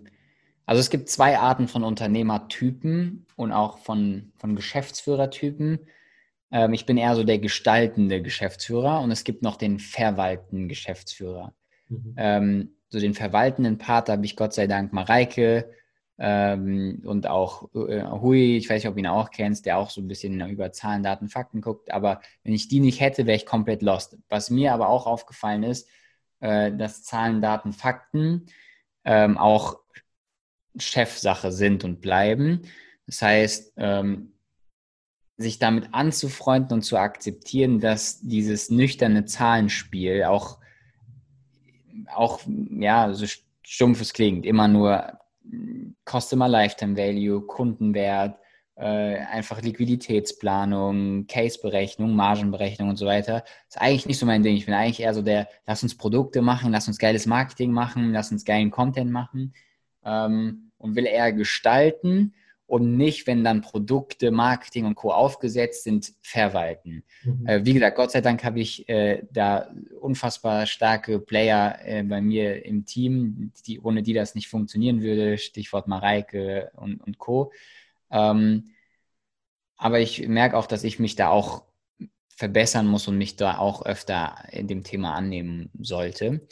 also 0.68 0.80
es 0.80 0.90
gibt 0.90 1.08
zwei 1.08 1.38
Arten 1.38 1.66
von 1.66 1.82
Unternehmertypen 1.82 3.24
und 3.36 3.52
auch 3.52 3.78
von, 3.78 4.32
von 4.36 4.54
Geschäftsführertypen. 4.54 5.78
Ähm, 6.50 6.74
ich 6.74 6.84
bin 6.84 6.98
eher 6.98 7.16
so 7.16 7.24
der 7.24 7.38
gestaltende 7.38 8.20
Geschäftsführer 8.20 9.00
und 9.00 9.10
es 9.10 9.24
gibt 9.24 9.42
noch 9.42 9.56
den 9.56 9.78
verwaltenden 9.78 10.68
Geschäftsführer. 10.68 11.54
Mhm. 11.88 12.14
Ähm, 12.18 12.76
so 12.90 13.00
den 13.00 13.14
verwaltenden 13.14 13.78
Part 13.78 14.10
habe 14.10 14.26
ich 14.26 14.36
Gott 14.36 14.52
sei 14.52 14.66
Dank 14.66 14.92
Mareike 14.92 15.72
ähm, 16.18 17.00
und 17.02 17.26
auch 17.26 17.70
äh, 17.74 18.02
Hui, 18.02 18.58
ich 18.58 18.68
weiß 18.68 18.82
nicht, 18.82 18.88
ob 18.88 18.94
du 18.94 19.00
ihn 19.00 19.06
auch 19.06 19.30
kennst, 19.30 19.64
der 19.64 19.78
auch 19.78 19.88
so 19.88 20.02
ein 20.02 20.08
bisschen 20.08 20.46
über 20.50 20.70
Zahlen, 20.70 21.02
Daten, 21.02 21.30
Fakten 21.30 21.62
guckt. 21.62 21.90
Aber 21.90 22.20
wenn 22.44 22.52
ich 22.52 22.68
die 22.68 22.80
nicht 22.80 23.00
hätte, 23.00 23.24
wäre 23.24 23.38
ich 23.38 23.46
komplett 23.46 23.80
lost. 23.80 24.18
Was 24.28 24.50
mir 24.50 24.74
aber 24.74 24.90
auch 24.90 25.06
aufgefallen 25.06 25.62
ist, 25.62 25.88
äh, 26.40 26.70
dass 26.72 27.04
Zahlen, 27.04 27.40
Daten, 27.40 27.72
Fakten 27.72 28.48
ähm, 29.06 29.38
auch 29.38 29.78
Chefsache 30.80 31.52
sind 31.52 31.84
und 31.84 32.00
bleiben. 32.00 32.62
Das 33.06 33.22
heißt, 33.22 33.74
ähm, 33.76 34.32
sich 35.36 35.58
damit 35.58 35.88
anzufreunden 35.92 36.74
und 36.74 36.82
zu 36.82 36.96
akzeptieren, 36.96 37.80
dass 37.80 38.20
dieses 38.20 38.70
nüchterne 38.70 39.24
Zahlenspiel 39.24 40.24
auch, 40.24 40.58
auch 42.14 42.40
ja, 42.46 43.14
so 43.14 43.26
stumpfes 43.62 44.12
klingt, 44.12 44.44
immer 44.44 44.66
nur 44.66 45.18
Customer 46.04 46.48
Lifetime 46.48 46.96
Value, 46.96 47.40
Kundenwert, 47.42 48.38
äh, 48.74 49.18
einfach 49.18 49.62
Liquiditätsplanung, 49.62 51.26
Case-Berechnung, 51.26 52.14
Margenberechnung 52.14 52.88
und 52.88 52.96
so 52.96 53.06
weiter. 53.06 53.44
Ist 53.68 53.80
eigentlich 53.80 54.06
nicht 54.06 54.18
so 54.18 54.26
mein 54.26 54.42
Ding. 54.42 54.56
Ich 54.56 54.66
bin 54.66 54.74
eigentlich 54.74 55.00
eher 55.00 55.14
so 55.14 55.22
der, 55.22 55.48
lass 55.66 55.82
uns 55.82 55.96
Produkte 55.96 56.42
machen, 56.42 56.72
lass 56.72 56.88
uns 56.88 56.98
geiles 56.98 57.26
Marketing 57.26 57.72
machen, 57.72 58.12
lass 58.12 58.32
uns 58.32 58.44
geilen 58.44 58.70
Content 58.70 59.10
machen. 59.10 59.54
Ähm, 60.04 60.67
und 60.78 60.96
will 60.96 61.06
eher 61.06 61.32
gestalten 61.32 62.34
und 62.68 62.98
nicht, 62.98 63.26
wenn 63.26 63.44
dann 63.44 63.62
Produkte, 63.62 64.30
Marketing 64.30 64.84
und 64.84 64.94
Co. 64.94 65.10
aufgesetzt 65.10 65.84
sind, 65.84 66.12
verwalten. 66.20 67.02
Mhm. 67.24 67.46
Äh, 67.46 67.64
wie 67.64 67.72
gesagt, 67.72 67.96
Gott 67.96 68.10
sei 68.10 68.20
Dank 68.20 68.44
habe 68.44 68.60
ich 68.60 68.86
äh, 68.90 69.22
da 69.32 69.70
unfassbar 69.98 70.66
starke 70.66 71.18
Player 71.18 71.78
äh, 71.82 72.02
bei 72.02 72.20
mir 72.20 72.66
im 72.66 72.84
Team, 72.84 73.52
die, 73.66 73.80
ohne 73.80 74.02
die 74.02 74.12
das 74.12 74.34
nicht 74.34 74.48
funktionieren 74.48 75.00
würde, 75.00 75.38
Stichwort 75.38 75.88
Mareike 75.88 76.70
und, 76.76 77.00
und 77.00 77.16
Co. 77.16 77.52
Ähm, 78.10 78.72
aber 79.78 80.00
ich 80.00 80.28
merke 80.28 80.56
auch, 80.58 80.66
dass 80.66 80.84
ich 80.84 80.98
mich 80.98 81.16
da 81.16 81.30
auch 81.30 81.62
verbessern 82.28 82.86
muss 82.86 83.08
und 83.08 83.16
mich 83.16 83.36
da 83.36 83.56
auch 83.56 83.86
öfter 83.86 84.44
in 84.52 84.68
dem 84.68 84.84
Thema 84.84 85.14
annehmen 85.14 85.70
sollte. 85.80 86.46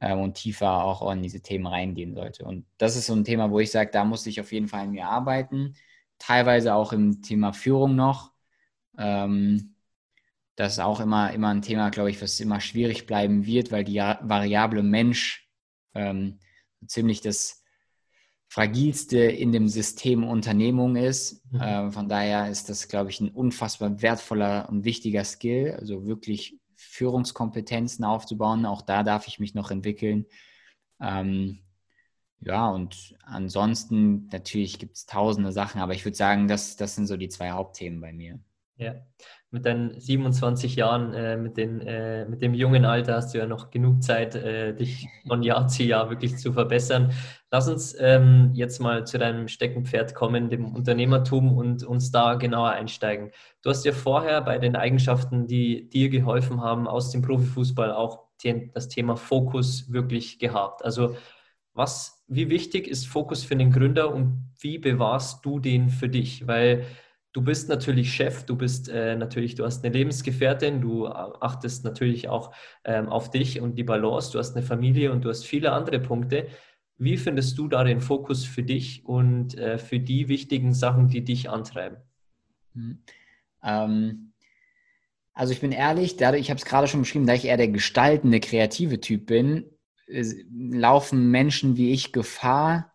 Äh, 0.00 0.14
und 0.14 0.34
tiefer 0.34 0.84
auch 0.84 1.10
in 1.12 1.22
diese 1.22 1.40
Themen 1.40 1.66
reingehen 1.66 2.14
sollte. 2.14 2.44
Und 2.44 2.66
das 2.78 2.96
ist 2.96 3.06
so 3.06 3.14
ein 3.14 3.24
Thema, 3.24 3.50
wo 3.50 3.60
ich 3.60 3.70
sage, 3.70 3.90
da 3.92 4.04
muss 4.04 4.26
ich 4.26 4.40
auf 4.40 4.52
jeden 4.52 4.68
Fall 4.68 4.82
an 4.82 4.90
mir 4.90 5.06
arbeiten. 5.06 5.74
Teilweise 6.18 6.74
auch 6.74 6.92
im 6.92 7.22
Thema 7.22 7.52
Führung 7.52 7.96
noch. 7.96 8.32
Ähm, 8.96 9.74
das 10.56 10.72
ist 10.74 10.80
auch 10.80 11.00
immer, 11.00 11.32
immer 11.32 11.48
ein 11.48 11.62
Thema, 11.62 11.90
glaube 11.90 12.10
ich, 12.10 12.20
was 12.20 12.40
immer 12.40 12.60
schwierig 12.60 13.06
bleiben 13.06 13.46
wird, 13.46 13.70
weil 13.70 13.84
die 13.84 13.98
Variable 13.98 14.82
Mensch 14.82 15.48
ähm, 15.94 16.40
ziemlich 16.86 17.20
das 17.20 17.62
fragilste 18.48 19.18
in 19.18 19.52
dem 19.52 19.68
System 19.68 20.24
Unternehmung 20.24 20.96
ist. 20.96 21.44
Mhm. 21.52 21.60
Äh, 21.60 21.90
von 21.92 22.08
daher 22.08 22.50
ist 22.50 22.68
das, 22.68 22.88
glaube 22.88 23.10
ich, 23.10 23.20
ein 23.20 23.28
unfassbar 23.28 24.02
wertvoller 24.02 24.68
und 24.68 24.84
wichtiger 24.84 25.24
Skill, 25.24 25.76
also 25.78 26.06
wirklich 26.06 26.58
Führungskompetenzen 26.98 28.04
aufzubauen. 28.04 28.66
Auch 28.66 28.82
da 28.82 29.04
darf 29.04 29.28
ich 29.28 29.38
mich 29.38 29.54
noch 29.54 29.70
entwickeln. 29.70 30.26
Ähm, 31.00 31.60
ja, 32.40 32.68
und 32.68 33.16
ansonsten 33.22 34.26
natürlich 34.28 34.78
gibt 34.78 34.96
es 34.96 35.06
tausende 35.06 35.52
Sachen, 35.52 35.80
aber 35.80 35.94
ich 35.94 36.04
würde 36.04 36.16
sagen, 36.16 36.48
das, 36.48 36.76
das 36.76 36.96
sind 36.96 37.06
so 37.06 37.16
die 37.16 37.28
zwei 37.28 37.50
Hauptthemen 37.52 38.00
bei 38.00 38.12
mir. 38.12 38.40
Ja, 38.76 38.94
mit 39.50 39.64
deinen 39.64 39.98
27 39.98 40.76
Jahren, 40.76 41.14
äh, 41.14 41.36
mit, 41.36 41.56
den, 41.56 41.80
äh, 41.80 42.26
mit 42.26 42.42
dem 42.42 42.52
jungen 42.52 42.84
Alter 42.84 43.14
hast 43.14 43.32
du 43.32 43.38
ja 43.38 43.46
noch 43.46 43.70
genug 43.70 44.02
Zeit, 44.02 44.34
äh, 44.34 44.74
dich 44.74 45.08
von 45.26 45.42
Jahr 45.42 45.68
zu 45.68 45.84
Jahr 45.84 46.10
wirklich 46.10 46.36
zu 46.36 46.52
verbessern. 46.52 47.12
Lass 47.50 47.66
uns 47.66 47.96
ähm, 47.98 48.50
jetzt 48.52 48.78
mal 48.78 49.06
zu 49.06 49.16
deinem 49.18 49.48
Steckenpferd 49.48 50.14
kommen, 50.14 50.50
dem 50.50 50.74
Unternehmertum 50.74 51.56
und 51.56 51.82
uns 51.82 52.10
da 52.10 52.34
genauer 52.34 52.70
einsteigen. 52.70 53.30
Du 53.62 53.70
hast 53.70 53.86
ja 53.86 53.92
vorher 53.92 54.42
bei 54.42 54.58
den 54.58 54.76
Eigenschaften, 54.76 55.46
die 55.46 55.88
dir 55.88 56.10
geholfen 56.10 56.60
haben, 56.60 56.86
aus 56.86 57.10
dem 57.10 57.22
Profifußball 57.22 57.92
auch 57.92 58.28
das 58.74 58.88
Thema 58.88 59.16
Fokus 59.16 59.92
wirklich 59.92 60.38
gehabt. 60.38 60.84
Also 60.84 61.16
was, 61.72 62.24
wie 62.28 62.50
wichtig 62.50 62.86
ist 62.86 63.06
Fokus 63.06 63.44
für 63.44 63.56
den 63.56 63.72
Gründer 63.72 64.12
und 64.12 64.52
wie 64.60 64.78
bewahrst 64.78 65.44
du 65.44 65.58
den 65.58 65.88
für 65.88 66.08
dich? 66.08 66.46
Weil 66.46 66.84
du 67.32 67.42
bist 67.42 67.68
natürlich 67.68 68.12
Chef, 68.12 68.44
du 68.44 68.56
bist 68.56 68.88
äh, 68.88 69.16
natürlich, 69.16 69.54
du 69.54 69.64
hast 69.64 69.84
eine 69.84 69.92
Lebensgefährtin, 69.92 70.80
du 70.80 71.06
achtest 71.06 71.84
natürlich 71.84 72.28
auch 72.28 72.54
ähm, 72.84 73.08
auf 73.08 73.30
dich 73.30 73.60
und 73.60 73.76
die 73.76 73.84
Balance, 73.84 74.32
du 74.32 74.38
hast 74.38 74.56
eine 74.56 74.64
Familie 74.64 75.12
und 75.12 75.24
du 75.24 75.28
hast 75.28 75.44
viele 75.44 75.72
andere 75.72 76.00
Punkte. 76.00 76.48
Wie 76.96 77.16
findest 77.16 77.56
du 77.58 77.68
da 77.68 77.84
den 77.84 78.00
Fokus 78.00 78.44
für 78.44 78.62
dich 78.62 79.04
und 79.04 79.56
äh, 79.56 79.78
für 79.78 80.00
die 80.00 80.28
wichtigen 80.28 80.74
Sachen, 80.74 81.08
die 81.08 81.22
dich 81.22 81.48
antreiben? 81.48 81.98
Mhm. 82.74 82.98
Ähm, 83.62 84.32
also 85.32 85.52
ich 85.52 85.60
bin 85.60 85.70
ehrlich, 85.70 86.16
dadurch, 86.16 86.40
ich 86.40 86.50
habe 86.50 86.58
es 86.58 86.64
gerade 86.64 86.88
schon 86.88 87.02
beschrieben, 87.02 87.26
da 87.26 87.34
ich 87.34 87.44
eher 87.44 87.56
der 87.56 87.68
gestaltende, 87.68 88.40
kreative 88.40 89.00
Typ 89.00 89.26
bin, 89.26 89.66
laufen 90.08 91.30
Menschen 91.30 91.76
wie 91.76 91.92
ich 91.92 92.12
Gefahr, 92.12 92.92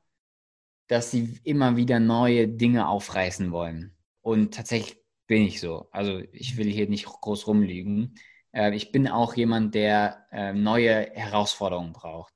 dass 0.87 1.11
sie 1.11 1.39
immer 1.43 1.77
wieder 1.77 2.01
neue 2.01 2.49
Dinge 2.49 2.89
aufreißen 2.89 3.51
wollen. 3.51 3.92
Und 4.23 4.55
tatsächlich 4.55 4.97
bin 5.27 5.43
ich 5.43 5.59
so. 5.59 5.89
Also 5.91 6.19
ich 6.31 6.57
will 6.57 6.67
hier 6.67 6.89
nicht 6.89 7.05
groß 7.05 7.45
rumliegen. 7.45 8.15
Äh, 8.51 8.75
ich 8.75 8.91
bin 8.91 9.07
auch 9.07 9.35
jemand, 9.35 9.75
der 9.75 10.25
äh, 10.31 10.53
neue 10.53 11.11
Herausforderungen 11.13 11.93
braucht. 11.93 12.33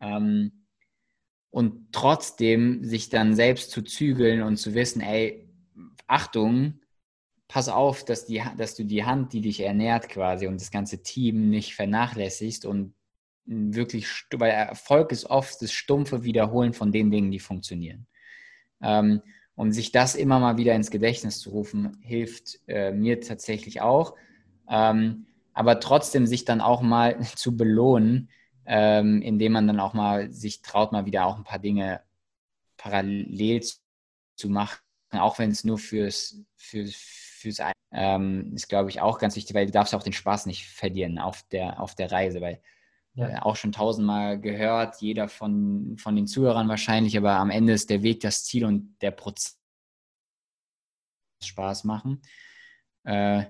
Ähm, 0.00 0.66
und 1.50 1.92
trotzdem 1.92 2.82
sich 2.82 3.10
dann 3.10 3.36
selbst 3.36 3.70
zu 3.70 3.82
zügeln 3.82 4.42
und 4.42 4.56
zu 4.56 4.74
wissen, 4.74 5.02
ey, 5.02 5.48
Achtung, 6.06 6.80
pass 7.46 7.68
auf, 7.68 8.04
dass, 8.04 8.24
die, 8.24 8.42
dass 8.56 8.74
du 8.74 8.84
die 8.84 9.04
Hand, 9.04 9.34
die 9.34 9.42
dich 9.42 9.60
ernährt 9.60 10.08
quasi 10.08 10.46
und 10.46 10.58
das 10.58 10.70
ganze 10.70 11.02
Team 11.02 11.50
nicht 11.50 11.74
vernachlässigst 11.74 12.64
und 12.64 12.94
wirklich, 13.44 14.06
weil 14.32 14.50
Erfolg 14.50 15.12
ist 15.12 15.26
oft 15.26 15.60
das 15.60 15.72
stumpfe 15.72 16.24
Wiederholen 16.24 16.72
von 16.72 16.90
den 16.90 17.10
Dingen, 17.10 17.30
die 17.30 17.40
funktionieren. 17.40 18.06
Ähm, 18.80 19.20
und 19.54 19.72
sich 19.72 19.92
das 19.92 20.14
immer 20.14 20.38
mal 20.38 20.56
wieder 20.56 20.74
ins 20.74 20.90
Gedächtnis 20.90 21.40
zu 21.40 21.50
rufen, 21.50 21.98
hilft 22.00 22.60
äh, 22.66 22.92
mir 22.92 23.20
tatsächlich 23.20 23.80
auch. 23.80 24.14
Ähm, 24.68 25.26
aber 25.52 25.80
trotzdem 25.80 26.26
sich 26.26 26.44
dann 26.44 26.60
auch 26.60 26.82
mal 26.82 27.20
zu 27.36 27.56
belohnen, 27.56 28.30
ähm, 28.64 29.22
indem 29.22 29.52
man 29.52 29.66
dann 29.66 29.80
auch 29.80 29.92
mal 29.94 30.30
sich 30.30 30.62
traut, 30.62 30.92
mal 30.92 31.06
wieder 31.06 31.26
auch 31.26 31.36
ein 31.36 31.44
paar 31.44 31.58
Dinge 31.58 32.00
parallel 32.76 33.62
zu 34.36 34.48
machen, 34.48 34.78
auch 35.10 35.38
wenn 35.38 35.50
es 35.50 35.64
nur 35.64 35.78
fürs, 35.78 36.42
fürs, 36.56 36.94
fürs 36.94 37.58
ähm, 37.92 38.52
ist, 38.54 38.68
glaube 38.68 38.88
ich, 38.90 39.00
auch 39.00 39.18
ganz 39.18 39.36
wichtig, 39.36 39.54
weil 39.54 39.66
du 39.66 39.72
darfst 39.72 39.94
auch 39.94 40.02
den 40.02 40.12
Spaß 40.12 40.46
nicht 40.46 40.66
verlieren 40.66 41.18
auf 41.18 41.42
der, 41.50 41.80
auf 41.80 41.94
der 41.94 42.10
Reise, 42.10 42.40
weil 42.40 42.60
ja. 43.14 43.28
Äh, 43.28 43.38
auch 43.40 43.56
schon 43.56 43.72
tausendmal 43.72 44.40
gehört, 44.40 45.00
jeder 45.00 45.28
von, 45.28 45.96
von 45.98 46.16
den 46.16 46.26
Zuhörern 46.26 46.68
wahrscheinlich, 46.68 47.16
aber 47.16 47.32
am 47.32 47.50
Ende 47.50 47.72
ist 47.72 47.90
der 47.90 48.02
Weg 48.02 48.20
das 48.20 48.44
Ziel 48.44 48.64
und 48.64 48.96
der 49.02 49.10
Prozess 49.10 49.58
Spaß 51.42 51.84
machen. 51.84 52.22
Äh, 53.04 53.44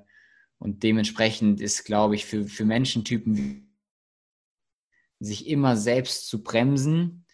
und 0.58 0.82
dementsprechend 0.82 1.60
ist, 1.60 1.84
glaube 1.84 2.14
ich, 2.14 2.24
für, 2.24 2.44
für 2.44 2.64
Menschentypen 2.64 3.76
sich 5.18 5.46
immer 5.46 5.76
selbst 5.76 6.28
zu 6.28 6.42
bremsen, 6.42 7.26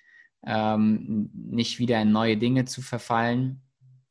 ähm, 0.44 1.30
nicht 1.32 1.78
wieder 1.78 2.00
in 2.00 2.12
neue 2.12 2.36
Dinge 2.36 2.64
zu 2.64 2.82
verfallen 2.82 3.62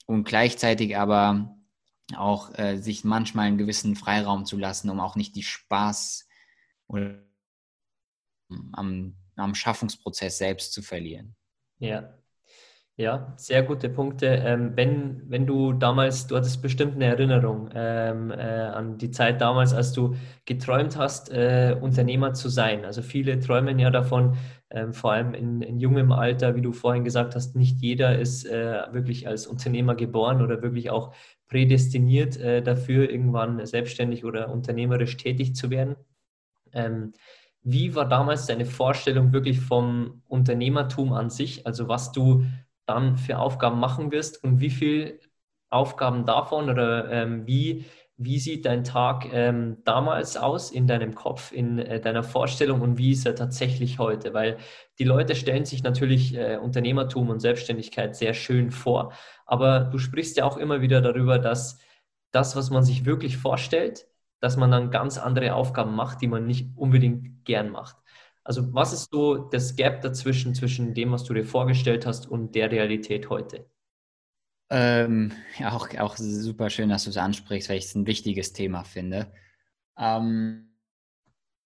und 0.05 0.23
gleichzeitig 0.23 0.97
aber 0.97 1.57
auch 2.15 2.57
äh, 2.57 2.77
sich 2.77 3.03
manchmal 3.03 3.47
einen 3.47 3.57
gewissen 3.57 3.95
Freiraum 3.95 4.45
zu 4.45 4.57
lassen, 4.57 4.89
um 4.89 4.99
auch 4.99 5.15
nicht 5.15 5.35
die 5.35 5.43
Spaß 5.43 6.27
oder 6.87 7.26
am, 8.73 9.15
am 9.35 9.55
Schaffungsprozess 9.55 10.37
selbst 10.37 10.73
zu 10.73 10.81
verlieren. 10.81 11.35
Ja, 11.79 12.17
ja, 12.99 13.31
sehr 13.37 13.61
gute 13.61 13.89
Punkte. 13.89 14.25
Ähm, 14.25 14.71
wenn, 14.75 15.21
wenn 15.29 15.45
du 15.45 15.71
damals, 15.71 16.25
du 16.25 16.35
hattest 16.35 16.63
bestimmt 16.63 16.95
eine 16.95 17.05
Erinnerung 17.05 17.69
ähm, 17.75 18.31
äh, 18.31 18.35
an 18.35 18.97
die 18.97 19.11
Zeit 19.11 19.39
damals, 19.39 19.71
als 19.71 19.93
du 19.93 20.15
geträumt 20.45 20.97
hast, 20.97 21.31
äh, 21.31 21.77
Unternehmer 21.79 22.33
zu 22.33 22.49
sein. 22.49 22.85
Also 22.85 23.03
viele 23.03 23.39
träumen 23.39 23.77
ja 23.77 23.91
davon, 23.91 24.35
ähm, 24.71 24.93
vor 24.93 25.11
allem 25.11 25.35
in, 25.35 25.61
in 25.61 25.79
jungem 25.79 26.11
Alter, 26.11 26.55
wie 26.55 26.61
du 26.61 26.73
vorhin 26.73 27.03
gesagt 27.03 27.35
hast, 27.35 27.55
nicht 27.55 27.79
jeder 27.81 28.17
ist 28.17 28.47
äh, 28.47 28.81
wirklich 28.91 29.27
als 29.27 29.45
Unternehmer 29.45 29.93
geboren 29.93 30.41
oder 30.41 30.63
wirklich 30.63 30.89
auch 30.89 31.13
prädestiniert 31.49 32.37
äh, 32.37 32.63
dafür, 32.63 33.11
irgendwann 33.11 33.63
selbstständig 33.63 34.25
oder 34.25 34.49
unternehmerisch 34.49 35.17
tätig 35.17 35.53
zu 35.53 35.69
werden. 35.69 35.97
Wie 37.69 37.95
war 37.95 38.07
damals 38.07 38.45
deine 38.45 38.65
Vorstellung 38.65 39.33
wirklich 39.33 39.59
vom 39.59 40.23
Unternehmertum 40.29 41.11
an 41.11 41.29
sich? 41.29 41.67
Also 41.67 41.89
was 41.89 42.13
du 42.13 42.45
dann 42.85 43.17
für 43.17 43.39
Aufgaben 43.39 43.77
machen 43.77 44.09
wirst 44.13 44.41
und 44.41 44.61
wie 44.61 44.69
viele 44.69 45.19
Aufgaben 45.69 46.25
davon 46.25 46.69
oder 46.69 47.11
ähm, 47.11 47.45
wie, 47.45 47.83
wie 48.15 48.39
sieht 48.39 48.65
dein 48.65 48.85
Tag 48.85 49.27
ähm, 49.33 49.79
damals 49.83 50.37
aus 50.37 50.71
in 50.71 50.87
deinem 50.87 51.13
Kopf, 51.13 51.51
in 51.51 51.79
äh, 51.79 51.99
deiner 51.99 52.23
Vorstellung 52.23 52.79
und 52.79 52.97
wie 52.97 53.11
ist 53.11 53.25
er 53.25 53.35
tatsächlich 53.35 53.99
heute? 53.99 54.33
Weil 54.33 54.59
die 54.97 55.03
Leute 55.03 55.35
stellen 55.35 55.65
sich 55.65 55.83
natürlich 55.83 56.35
äh, 56.35 56.55
Unternehmertum 56.55 57.27
und 57.29 57.41
Selbstständigkeit 57.41 58.15
sehr 58.15 58.33
schön 58.33 58.71
vor, 58.71 59.11
aber 59.45 59.81
du 59.81 59.97
sprichst 59.97 60.37
ja 60.37 60.45
auch 60.45 60.55
immer 60.55 60.79
wieder 60.79 61.01
darüber, 61.01 61.37
dass 61.37 61.79
das, 62.31 62.55
was 62.55 62.69
man 62.69 62.83
sich 62.83 63.03
wirklich 63.03 63.35
vorstellt, 63.35 64.06
dass 64.39 64.57
man 64.57 64.71
dann 64.71 64.91
ganz 64.91 65.17
andere 65.17 65.55
Aufgaben 65.55 65.95
macht, 65.95 66.21
die 66.21 66.27
man 66.27 66.45
nicht 66.45 66.69
unbedingt 66.75 67.45
gern 67.45 67.69
macht. 67.69 67.97
Also 68.43 68.73
was 68.73 68.93
ist 68.93 69.09
so 69.11 69.35
das 69.49 69.75
Gap 69.75 70.01
dazwischen, 70.01 70.55
zwischen 70.55 70.93
dem, 70.93 71.11
was 71.11 71.23
du 71.23 71.33
dir 71.33 71.45
vorgestellt 71.45 72.05
hast 72.05 72.27
und 72.27 72.55
der 72.55 72.71
Realität 72.71 73.29
heute? 73.29 73.69
Ähm, 74.69 75.31
ja, 75.59 75.71
auch, 75.71 75.89
auch 75.97 76.15
super 76.17 76.69
schön, 76.69 76.89
dass 76.89 77.05
du 77.05 77.09
es 77.09 77.17
ansprichst, 77.17 77.69
weil 77.69 77.77
ich 77.77 77.85
es 77.85 77.95
ein 77.95 78.07
wichtiges 78.07 78.53
Thema 78.53 78.83
finde. 78.83 79.31
Ähm, 79.97 80.77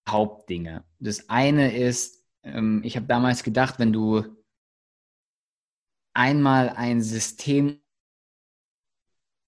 Hauptdinge. 0.07 0.83
Das 0.99 1.29
eine 1.29 1.75
ist, 1.75 2.25
ähm, 2.43 2.81
ich 2.83 2.95
habe 2.95 3.05
damals 3.05 3.43
gedacht, 3.43 3.79
wenn 3.79 3.93
du 3.93 4.25
einmal 6.13 6.69
ein 6.69 7.01
System, 7.01 7.81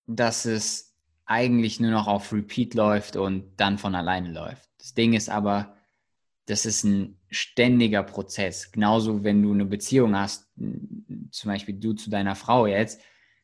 dass 0.07 0.45
es 0.45 0.92
eigentlich 1.25 1.79
nur 1.79 1.91
noch 1.91 2.07
auf 2.07 2.33
Repeat 2.33 2.73
läuft 2.73 3.15
und 3.15 3.45
dann 3.57 3.77
von 3.77 3.95
alleine 3.95 4.31
läuft. 4.31 4.69
Das 4.77 4.93
Ding 4.93 5.13
ist 5.13 5.29
aber, 5.29 5.75
das 6.45 6.65
ist 6.65 6.83
ein 6.83 7.17
ständiger 7.29 8.03
Prozess. 8.03 8.71
Genauso, 8.71 9.23
wenn 9.23 9.41
du 9.41 9.53
eine 9.53 9.65
Beziehung 9.65 10.15
hast, 10.15 10.47
zum 10.55 11.47
Beispiel 11.49 11.75
du 11.75 11.93
zu 11.93 12.09
deiner 12.09 12.35
Frau 12.35 12.67
jetzt, 12.67 13.01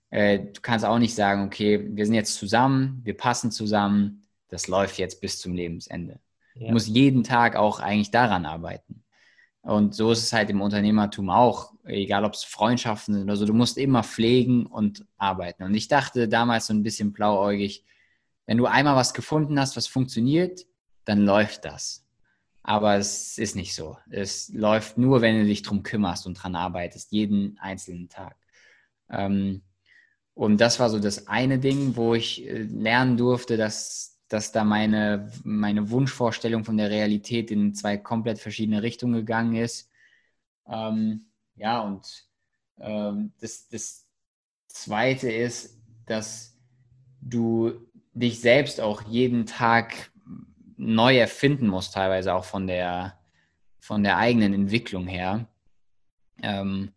äh, 0.09 0.39
du 0.39 0.61
kannst 0.61 0.85
auch 0.85 0.99
nicht 0.99 1.15
sagen, 1.15 1.45
okay, 1.45 1.87
wir 1.95 2.05
sind 2.05 2.15
jetzt 2.15 2.35
zusammen, 2.35 3.01
wir 3.03 3.15
passen 3.15 3.51
zusammen, 3.51 4.27
das 4.49 4.67
läuft 4.67 4.97
jetzt 4.97 5.21
bis 5.21 5.39
zum 5.39 5.53
Lebensende. 5.53 6.19
Ja. 6.55 6.67
Du 6.67 6.73
musst 6.73 6.87
jeden 6.87 7.23
Tag 7.23 7.55
auch 7.55 7.79
eigentlich 7.79 8.11
daran 8.11 8.45
arbeiten. 8.45 9.03
Und 9.61 9.93
so 9.93 10.11
ist 10.11 10.23
es 10.23 10.33
halt 10.33 10.49
im 10.49 10.61
Unternehmertum 10.61 11.29
auch, 11.29 11.73
egal 11.83 12.23
ob 12.23 12.33
es 12.33 12.43
Freundschaften 12.43 13.13
sind 13.13 13.23
oder 13.23 13.35
so, 13.35 13.45
du 13.45 13.53
musst 13.53 13.77
immer 13.77 14.03
pflegen 14.03 14.65
und 14.65 15.05
arbeiten. 15.17 15.63
Und 15.63 15.73
ich 15.73 15.87
dachte 15.87 16.27
damals 16.27 16.67
so 16.67 16.73
ein 16.73 16.83
bisschen 16.83 17.11
blauäugig, 17.11 17.83
wenn 18.45 18.57
du 18.57 18.65
einmal 18.65 18.95
was 18.95 19.13
gefunden 19.13 19.59
hast, 19.59 19.75
was 19.75 19.87
funktioniert, 19.87 20.65
dann 21.05 21.25
läuft 21.25 21.65
das. 21.65 22.05
Aber 22.63 22.95
es 22.95 23.37
ist 23.37 23.55
nicht 23.55 23.75
so. 23.75 23.97
Es 24.09 24.49
läuft 24.49 24.97
nur, 24.97 25.21
wenn 25.21 25.39
du 25.39 25.45
dich 25.45 25.61
drum 25.61 25.83
kümmerst 25.83 26.25
und 26.25 26.35
dran 26.35 26.55
arbeitest, 26.55 27.11
jeden 27.11 27.57
einzelnen 27.59 28.09
Tag. 28.09 28.35
Ähm, 29.09 29.61
und 30.33 30.61
das 30.61 30.79
war 30.79 30.89
so 30.89 30.99
das 30.99 31.27
eine 31.27 31.59
Ding, 31.59 31.95
wo 31.95 32.15
ich 32.15 32.47
äh, 32.47 32.61
lernen 32.61 33.17
durfte, 33.17 33.57
dass, 33.57 34.18
dass 34.29 34.51
da 34.51 34.63
meine, 34.63 35.31
meine 35.43 35.89
Wunschvorstellung 35.89 36.63
von 36.63 36.77
der 36.77 36.89
Realität 36.89 37.51
in 37.51 37.73
zwei 37.73 37.97
komplett 37.97 38.39
verschiedene 38.39 38.83
Richtungen 38.83 39.13
gegangen 39.15 39.55
ist. 39.55 39.89
Ähm, 40.67 41.25
ja, 41.55 41.81
und 41.81 42.27
ähm, 42.79 43.33
das, 43.41 43.67
das 43.67 44.07
zweite 44.67 45.31
ist, 45.31 45.77
dass 46.05 46.57
du 47.21 47.73
dich 48.13 48.39
selbst 48.39 48.79
auch 48.79 49.01
jeden 49.03 49.45
Tag 49.45 50.11
neu 50.77 51.17
erfinden 51.17 51.67
musst, 51.67 51.93
teilweise 51.93 52.33
auch 52.33 52.45
von 52.45 52.67
der, 52.67 53.19
von 53.79 54.03
der 54.03 54.17
eigenen 54.17 54.53
Entwicklung 54.53 55.07
her. 55.07 55.47
Ähm, 56.41 56.93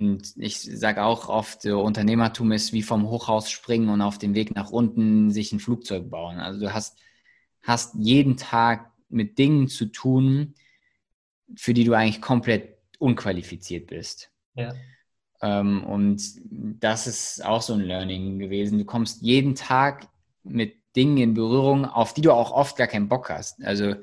und 0.00 0.32
ich 0.36 0.60
sage 0.60 1.04
auch 1.04 1.28
oft, 1.28 1.64
Unternehmertum 1.66 2.52
ist 2.52 2.72
wie 2.72 2.82
vom 2.82 3.08
Hochhaus 3.08 3.50
springen 3.50 3.88
und 3.88 4.02
auf 4.02 4.18
dem 4.18 4.34
Weg 4.34 4.54
nach 4.54 4.70
unten 4.70 5.30
sich 5.30 5.52
ein 5.52 5.60
Flugzeug 5.60 6.10
bauen. 6.10 6.38
Also 6.38 6.60
du 6.60 6.72
hast, 6.72 6.98
hast 7.62 7.94
jeden 7.96 8.36
Tag 8.36 8.92
mit 9.08 9.38
Dingen 9.38 9.68
zu 9.68 9.86
tun, 9.86 10.54
für 11.54 11.74
die 11.74 11.84
du 11.84 11.94
eigentlich 11.94 12.20
komplett 12.20 12.76
unqualifiziert 12.98 13.86
bist. 13.86 14.30
Ja. 14.54 14.74
Ähm, 15.42 15.84
und 15.84 16.22
das 16.80 17.06
ist 17.06 17.44
auch 17.44 17.62
so 17.62 17.74
ein 17.74 17.80
Learning 17.80 18.38
gewesen. 18.38 18.78
Du 18.78 18.84
kommst 18.84 19.22
jeden 19.22 19.54
Tag 19.54 20.08
mit 20.42 20.74
Dingen 20.96 21.18
in 21.18 21.34
Berührung, 21.34 21.84
auf 21.84 22.14
die 22.14 22.22
du 22.22 22.32
auch 22.32 22.50
oft 22.50 22.76
gar 22.76 22.86
keinen 22.86 23.08
Bock 23.08 23.28
hast. 23.28 23.62
Also 23.62 23.96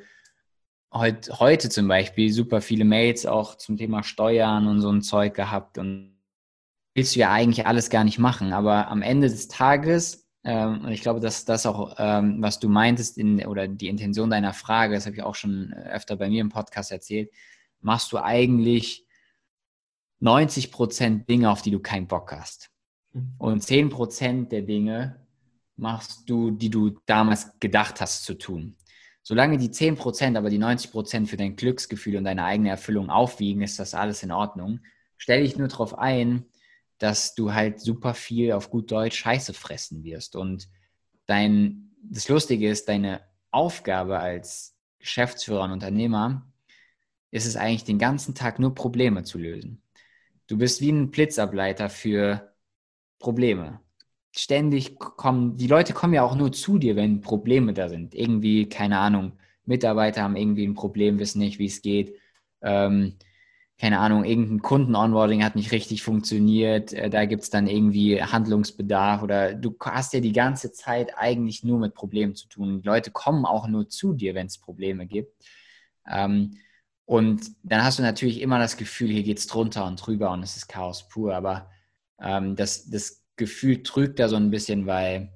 heut, 0.94 1.30
heute 1.39 1.70
zum 1.70 1.88
Beispiel 1.88 2.32
super 2.32 2.62
viele 2.62 2.86
Mails 2.86 3.26
auch 3.26 3.56
zum 3.56 3.78
Thema 3.78 4.04
Steuern 4.04 4.68
und 4.68 4.82
so 4.82 4.89
ein 4.89 5.02
Zeug 5.02 5.34
gehabt 5.34 5.78
und 5.78 6.18
willst 6.94 7.16
du 7.16 7.20
ja 7.20 7.32
eigentlich 7.32 7.66
alles 7.66 7.89
gar 7.89 8.04
nicht 8.04 8.20
machen. 8.20 8.54
Aber 8.54 8.88
am 8.88 9.02
Ende 9.02 9.28
des 9.28 9.48
Tages, 9.48 10.28
ähm, 10.44 10.86
und 10.86 10.91
ich 10.91 11.02
glaube, 11.02 11.20
dass 11.20 11.46
das 11.46 11.66
auch, 11.66 11.96
ähm, 11.98 12.41
was 12.41 12.60
du 12.60 12.70
meintest 12.70 13.18
in, 13.18 13.46
oder 13.46 13.68
die 13.68 13.88
Intention 13.88 14.30
deiner 14.30 14.54
Frage, 14.54 14.96
das 14.96 15.06
habe 15.06 15.16
ich 15.16 15.24
auch 15.24 15.36
schon 15.36 15.74
öfter 15.74 16.16
bei 16.16 16.30
mir 16.30 16.41
im 16.41 16.50
Podcast 16.50 16.91
erzählt, 16.91 17.32
machst 17.82 18.12
du 18.12 18.18
eigentlich 18.18 19.06
90 20.20 20.72
Prozent 20.72 21.30
Dinge, 21.30 21.50
auf 21.50 21.62
die 21.62 21.72
du 21.72 21.80
keinen 21.80 22.08
Bock 22.08 22.32
hast. 22.32 22.70
Mhm. 23.14 23.34
Und 23.38 23.64
10 23.64 23.89
Prozent 23.89 24.52
der 24.52 24.62
Dinge 24.62 25.20
machst 25.76 26.30
du, 26.30 26.52
die 26.52 26.70
du 26.70 26.91
damals 27.06 27.60
gedacht 27.60 28.00
hast 28.00 28.24
zu 28.24 28.36
tun. 28.36 28.76
Solange 29.24 29.58
die 29.58 29.70
10%, 29.70 30.38
aber 30.38 30.50
die 30.50 30.60
90% 30.60 31.28
für 31.28 31.38
dein 31.38 31.56
Glücksgefühl 31.56 32.18
und 32.18 32.26
deine 32.26 32.44
eigene 32.44 32.70
Erfüllung 32.70 33.10
aufwiegen, 33.10 33.62
ist 33.62 33.80
das 33.80 33.94
alles 33.94 34.22
in 34.22 34.32
Ordnung. 34.32 34.82
Stell 35.18 35.44
dich 35.44 35.58
nur 35.58 35.70
darauf 35.70 35.98
ein, 35.98 36.46
dass 36.98 37.34
du 37.34 37.54
halt 37.54 37.80
super 37.80 38.14
viel 38.14 38.52
auf 38.52 38.70
gut 38.70 38.92
Deutsch 38.92 39.18
Scheiße 39.18 39.54
fressen 39.54 40.04
wirst. 40.04 40.36
Und 40.36 40.68
dein, 41.26 41.92
das 42.04 42.28
Lustige 42.28 42.70
ist, 42.70 42.90
deine 42.90 43.22
Aufgabe 43.50 44.20
als 44.20 44.76
Geschäftsführer 45.00 45.64
und 45.64 45.72
Unternehmer 45.72 46.46
ist 47.32 47.46
es 47.46 47.56
eigentlich 47.56 47.86
den 47.86 48.00
ganzen 48.00 48.36
Tag 48.36 48.60
nur 48.60 48.76
Probleme 48.76 49.24
zu 49.24 49.38
lösen. 49.38 49.82
Du 50.48 50.58
bist 50.58 50.82
wie 50.82 50.92
ein 50.92 51.12
Blitzableiter 51.12 51.90
für 51.90 52.54
Probleme 53.20 53.80
ständig 54.36 54.98
kommen, 54.98 55.58
die 55.58 55.68
Leute 55.68 55.94
kommen 55.94 56.14
ja 56.14 56.24
auch 56.24 56.36
nur 56.36 56.52
zu 56.52 56.78
dir, 56.80 56.96
wenn 56.96 57.22
Probleme 57.22 57.74
da 57.74 57.88
sind. 57.88 58.16
Irgendwie, 58.16 58.68
keine 58.68 59.00
Ahnung, 59.00 59.34
Mitarbeiter 59.66 60.24
haben 60.24 60.36
irgendwie 60.36 60.66
ein 60.66 60.74
Problem, 60.74 61.20
wissen 61.20 61.40
nicht, 61.40 61.60
wie 61.60 61.68
es 61.68 61.82
geht. 61.82 62.16
Ähm, 62.62 63.16
keine 63.80 64.00
Ahnung, 64.00 64.24
irgendein 64.24 64.62
Kunden-Onboarding 64.62 65.44
hat 65.44 65.56
nicht 65.56 65.72
richtig 65.72 66.04
funktioniert, 66.04 66.94
äh, 66.94 67.10
da 67.10 67.26
gibt 67.26 67.44
es 67.44 67.50
dann 67.50 67.68
irgendwie 67.68 68.22
Handlungsbedarf 68.22 69.24
oder 69.24 69.54
du 69.56 69.76
hast 69.82 70.14
ja 70.14 70.20
die 70.20 70.32
ganze 70.32 70.72
Zeit 70.72 71.18
eigentlich 71.18 71.64
nur 71.64 71.80
mit 71.80 71.94
Problemen 71.94 72.36
zu 72.36 72.48
tun. 72.48 72.82
Die 72.82 72.88
Leute 72.88 73.12
kommen 73.12 73.46
auch 73.46 73.68
nur 73.68 73.90
zu 73.90 74.14
dir, 74.14 74.36
wenn 74.36 74.48
es 74.48 74.58
Probleme 74.58 75.06
gibt. 75.06 75.34
Ähm, 76.10 76.58
und 77.06 77.52
dann 77.64 77.84
hast 77.84 78.00
du 78.00 78.04
natürlich 78.04 78.42
immer 78.42 78.60
das 78.60 78.78
Gefühl, 78.78 79.10
hier 79.10 79.24
geht 79.24 79.40
es 79.40 79.48
drunter 79.48 79.86
und 79.86 79.98
drüber 79.98 80.32
und 80.32 80.44
es 80.44 80.56
ist 80.56 80.68
Chaos 80.68 81.08
pur. 81.10 81.36
Aber 81.36 81.70
ähm, 82.22 82.56
das, 82.56 82.90
das 82.90 83.23
Gefühl 83.36 83.84
trügt 83.84 84.20
da 84.20 84.28
so 84.30 84.36
ein 84.36 84.52
bisschen, 84.52 84.86
weil, 84.86 85.32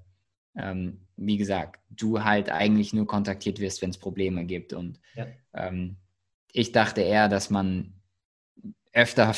ähm, 0.55 1.07
wie 1.15 1.37
gesagt, 1.37 1.79
du 1.89 2.23
halt 2.23 2.49
eigentlich 2.49 2.93
nur 2.93 3.07
kontaktiert 3.07 3.59
wirst, 3.59 3.81
wenn 3.81 3.89
es 3.89 3.97
Probleme 3.97 4.45
gibt. 4.45 4.73
Und 4.73 4.99
ja. 5.15 5.27
ähm, 5.53 5.97
ich 6.51 6.71
dachte 6.71 7.01
eher, 7.01 7.27
dass 7.27 7.49
man 7.49 7.93
öfter 8.93 9.33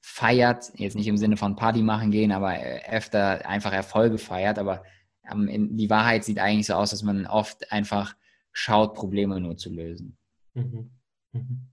feiert, 0.00 0.72
jetzt 0.76 0.96
nicht 0.96 1.06
im 1.06 1.16
Sinne 1.16 1.36
von 1.36 1.56
Party 1.56 1.82
machen 1.82 2.10
gehen, 2.10 2.32
aber 2.32 2.54
äh, 2.54 2.82
öfter 2.90 3.46
einfach 3.46 3.72
Erfolge 3.72 4.18
feiert. 4.18 4.58
Aber 4.58 4.84
ähm, 5.30 5.76
die 5.76 5.90
Wahrheit 5.90 6.24
sieht 6.24 6.38
eigentlich 6.38 6.66
so 6.66 6.74
aus, 6.74 6.90
dass 6.90 7.02
man 7.02 7.26
oft 7.26 7.70
einfach 7.72 8.14
schaut, 8.52 8.94
Probleme 8.94 9.40
nur 9.40 9.56
zu 9.56 9.70
lösen. 9.70 10.16
Mhm. 10.54 10.90
Mhm. 11.32 11.68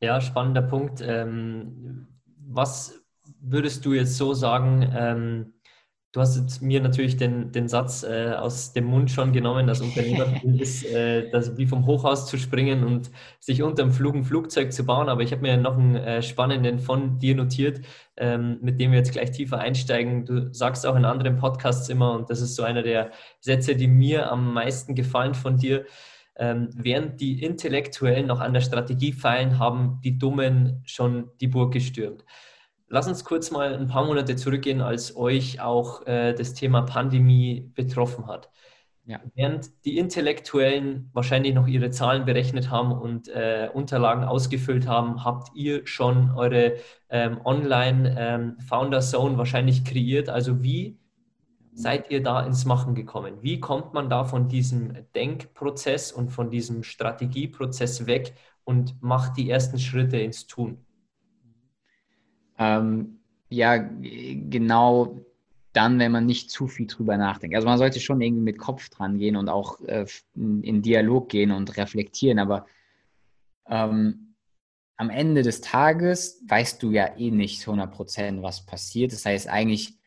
Ja, 0.00 0.20
spannender 0.20 0.62
Punkt. 0.62 1.00
Ähm, 1.00 2.08
was 2.46 3.04
würdest 3.40 3.84
du 3.84 3.92
jetzt 3.92 4.16
so 4.16 4.34
sagen, 4.34 4.88
ähm, 4.94 5.54
Du 6.12 6.20
hast 6.22 6.38
jetzt 6.38 6.62
mir 6.62 6.80
natürlich 6.80 7.18
den, 7.18 7.52
den 7.52 7.68
Satz 7.68 8.02
äh, 8.02 8.32
aus 8.32 8.72
dem 8.72 8.84
Mund 8.84 9.10
schon 9.10 9.30
genommen, 9.34 9.66
dass 9.66 9.82
Unternehmertum 9.82 10.54
ist, 10.58 10.86
äh, 10.86 11.28
das 11.30 11.58
wie 11.58 11.66
vom 11.66 11.84
Hochhaus 11.84 12.26
zu 12.26 12.38
springen 12.38 12.82
und 12.82 13.10
sich 13.40 13.62
unterm 13.62 13.92
Flug 13.92 14.14
ein 14.14 14.24
Flugzeug 14.24 14.72
zu 14.72 14.86
bauen. 14.86 15.10
Aber 15.10 15.20
ich 15.20 15.32
habe 15.32 15.42
mir 15.42 15.58
noch 15.58 15.76
einen 15.76 15.96
äh, 15.96 16.22
spannenden 16.22 16.78
von 16.78 17.18
dir 17.18 17.34
notiert, 17.34 17.82
ähm, 18.16 18.56
mit 18.62 18.80
dem 18.80 18.92
wir 18.92 18.98
jetzt 18.98 19.12
gleich 19.12 19.32
tiefer 19.32 19.58
einsteigen. 19.58 20.24
Du 20.24 20.50
sagst 20.54 20.86
auch 20.86 20.96
in 20.96 21.04
anderen 21.04 21.36
Podcasts 21.36 21.90
immer, 21.90 22.12
und 22.14 22.30
das 22.30 22.40
ist 22.40 22.56
so 22.56 22.62
einer 22.62 22.82
der 22.82 23.10
Sätze, 23.40 23.76
die 23.76 23.88
mir 23.88 24.32
am 24.32 24.54
meisten 24.54 24.94
gefallen 24.94 25.34
von 25.34 25.58
dir, 25.58 25.84
ähm, 26.36 26.70
während 26.74 27.20
die 27.20 27.42
Intellektuellen 27.42 28.26
noch 28.26 28.40
an 28.40 28.54
der 28.54 28.62
Strategie 28.62 29.12
feilen, 29.12 29.58
haben 29.58 30.00
die 30.02 30.18
Dummen 30.18 30.80
schon 30.86 31.32
die 31.40 31.48
Burg 31.48 31.74
gestürmt. 31.74 32.24
Lass 32.88 33.06
uns 33.06 33.24
kurz 33.24 33.50
mal 33.50 33.74
ein 33.74 33.86
paar 33.86 34.06
Monate 34.06 34.36
zurückgehen, 34.36 34.80
als 34.80 35.14
euch 35.16 35.60
auch 35.60 36.06
äh, 36.06 36.32
das 36.32 36.54
Thema 36.54 36.82
Pandemie 36.82 37.70
betroffen 37.74 38.26
hat. 38.26 38.50
Ja. 39.04 39.20
Während 39.34 39.70
die 39.86 39.96
Intellektuellen 39.96 41.08
wahrscheinlich 41.14 41.54
noch 41.54 41.66
ihre 41.66 41.90
Zahlen 41.90 42.26
berechnet 42.26 42.70
haben 42.70 42.92
und 42.92 43.28
äh, 43.28 43.70
Unterlagen 43.72 44.24
ausgefüllt 44.24 44.86
haben, 44.86 45.24
habt 45.24 45.54
ihr 45.54 45.86
schon 45.86 46.30
eure 46.32 46.74
ähm, 47.08 47.40
Online-Founder 47.42 48.98
ähm, 48.98 49.02
Zone 49.02 49.38
wahrscheinlich 49.38 49.84
kreiert. 49.84 50.28
Also 50.28 50.62
wie 50.62 50.98
seid 51.72 52.10
ihr 52.10 52.22
da 52.22 52.44
ins 52.44 52.66
Machen 52.66 52.94
gekommen? 52.94 53.38
Wie 53.40 53.60
kommt 53.60 53.94
man 53.94 54.10
da 54.10 54.24
von 54.24 54.48
diesem 54.48 54.92
Denkprozess 55.14 56.12
und 56.12 56.30
von 56.30 56.50
diesem 56.50 56.82
Strategieprozess 56.82 58.06
weg 58.06 58.34
und 58.64 59.02
macht 59.02 59.38
die 59.38 59.48
ersten 59.48 59.78
Schritte 59.78 60.18
ins 60.18 60.46
Tun? 60.46 60.84
Ähm, 62.58 63.20
ja, 63.50 63.76
genau 63.76 65.18
dann, 65.72 65.98
wenn 65.98 66.12
man 66.12 66.26
nicht 66.26 66.50
zu 66.50 66.66
viel 66.66 66.86
drüber 66.86 67.16
nachdenkt. 67.16 67.54
Also 67.54 67.68
man 67.68 67.78
sollte 67.78 68.00
schon 68.00 68.20
irgendwie 68.20 68.42
mit 68.42 68.58
Kopf 68.58 68.88
dran 68.88 69.18
gehen 69.18 69.36
und 69.36 69.48
auch 69.48 69.80
äh, 69.82 70.06
in, 70.34 70.82
Dialog 70.82 71.28
gehen 71.28 71.52
und 71.52 71.76
reflektieren, 71.76 72.38
aber 72.38 72.66
ähm, 73.68 74.34
am 74.96 75.10
Ende 75.10 75.42
des 75.42 75.60
Tages 75.60 76.42
weißt 76.48 76.82
du 76.82 76.90
ja 76.90 77.16
eh 77.16 77.30
nicht 77.30 77.62
100%, 77.62 78.42
was 78.42 78.66
passiert. 78.66 79.12
Das 79.12 79.24
heißt 79.24 79.48
eigentlich, 79.48 79.98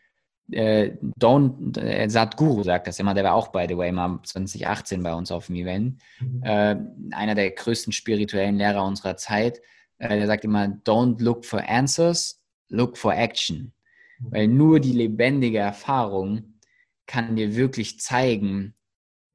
äh, 0.51 0.97
Don 1.17 1.73
äh, 1.75 2.09
Sadhguru 2.09 2.63
sagt 2.63 2.87
das 2.87 2.99
immer, 2.99 3.13
der 3.13 3.23
war 3.23 3.35
auch, 3.35 3.49
by 3.49 3.65
the 3.69 3.77
way, 3.77 3.91
mal 3.91 4.19
2018 4.23 5.01
bei 5.01 5.13
uns 5.13 5.31
auf 5.31 5.45
dem 5.45 5.55
Event, 5.55 6.01
mhm. 6.19 6.43
äh, 6.43 6.75
einer 7.11 7.35
der 7.35 7.51
größten 7.51 7.93
spirituellen 7.93 8.57
Lehrer 8.57 8.83
unserer 8.83 9.15
Zeit. 9.15 9.61
Äh, 9.99 10.17
der 10.17 10.27
sagt 10.27 10.43
immer, 10.43 10.65
don't 10.65 11.23
look 11.23 11.45
for 11.45 11.63
answers, 11.69 12.40
look 12.71 12.97
for 12.97 13.13
action. 13.13 13.73
Mhm. 14.19 14.31
Weil 14.31 14.47
nur 14.47 14.79
die 14.79 14.93
lebendige 14.93 15.59
Erfahrung 15.59 16.59
kann 17.05 17.35
dir 17.35 17.55
wirklich 17.55 17.99
zeigen, 17.99 18.75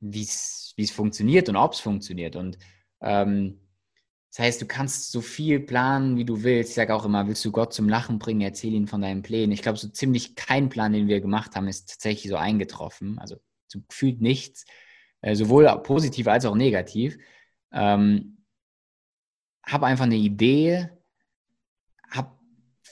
wie 0.01 0.23
es 0.23 0.91
funktioniert 0.91 1.49
und 1.49 1.57
ob 1.57 1.73
es 1.73 1.81
funktioniert. 1.81 2.37
Und 2.37 2.59
ähm, 3.01 3.61
das 4.31 4.45
heißt, 4.45 4.63
du 4.63 4.67
kannst 4.67 5.13
so 5.13 5.21
viel 5.21 5.61
planen, 5.61 6.17
wie 6.17 6.25
du 6.25 6.43
willst. 6.43 6.71
Ich 6.71 6.75
sage 6.75 6.95
auch 6.95 7.05
immer, 7.05 7.27
willst 7.27 7.45
du 7.45 7.53
Gott 7.53 7.73
zum 7.73 7.89
Lachen 7.89 8.19
bringen, 8.19 8.43
erzähl 8.43 8.75
ihn 8.75 8.87
von 8.87 9.01
deinen 9.01 9.23
Plänen. 9.23 9.53
Ich 9.53 9.63
glaube, 9.63 9.79
so 9.79 9.89
ziemlich 9.89 10.37
kein 10.37 10.69
Plan, 10.69 10.93
den 10.93 11.09
wir 11.09 11.21
gemacht 11.21 11.57
haben, 11.57 11.69
ist 11.69 11.89
tatsächlich 11.89 12.31
so 12.31 12.37
eingetroffen. 12.37 13.19
Also 13.19 13.37
so 13.67 13.81
gefühlt 13.89 14.21
nichts, 14.21 14.67
äh, 15.23 15.35
sowohl 15.35 15.67
positiv 15.83 16.29
als 16.29 16.45
auch 16.45 16.55
negativ. 16.55 17.17
Ähm, 17.73 18.45
habe 19.65 19.87
einfach 19.87 20.05
eine 20.05 20.17
Idee, 20.17 20.91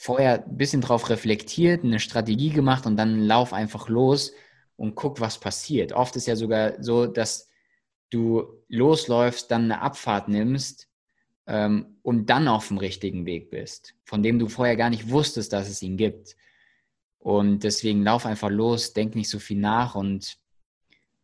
vorher 0.04 0.44
ein 0.44 0.58
bisschen 0.58 0.82
drauf 0.82 1.08
reflektiert, 1.08 1.82
eine 1.82 1.98
Strategie 1.98 2.50
gemacht 2.50 2.84
und 2.84 2.98
dann 2.98 3.20
lauf 3.20 3.54
einfach 3.54 3.88
los 3.88 4.32
und 4.76 4.96
guck, 4.96 5.18
was 5.18 5.40
passiert. 5.40 5.94
Oft 5.94 6.14
ist 6.16 6.26
ja 6.26 6.36
sogar 6.36 6.82
so, 6.82 7.06
dass 7.06 7.48
du 8.10 8.44
losläufst, 8.68 9.50
dann 9.50 9.64
eine 9.64 9.80
Abfahrt 9.80 10.28
nimmst 10.28 10.90
ähm, 11.46 11.96
und 12.02 12.28
dann 12.28 12.48
auf 12.48 12.68
dem 12.68 12.76
richtigen 12.76 13.24
Weg 13.24 13.50
bist, 13.50 13.94
von 14.04 14.22
dem 14.22 14.38
du 14.38 14.48
vorher 14.48 14.76
gar 14.76 14.90
nicht 14.90 15.08
wusstest, 15.08 15.54
dass 15.54 15.70
es 15.70 15.80
ihn 15.80 15.96
gibt. 15.96 16.36
Und 17.18 17.64
deswegen 17.64 18.02
lauf 18.02 18.26
einfach 18.26 18.50
los, 18.50 18.92
denk 18.92 19.14
nicht 19.14 19.30
so 19.30 19.38
viel 19.38 19.58
nach 19.58 19.94
und 19.94 20.36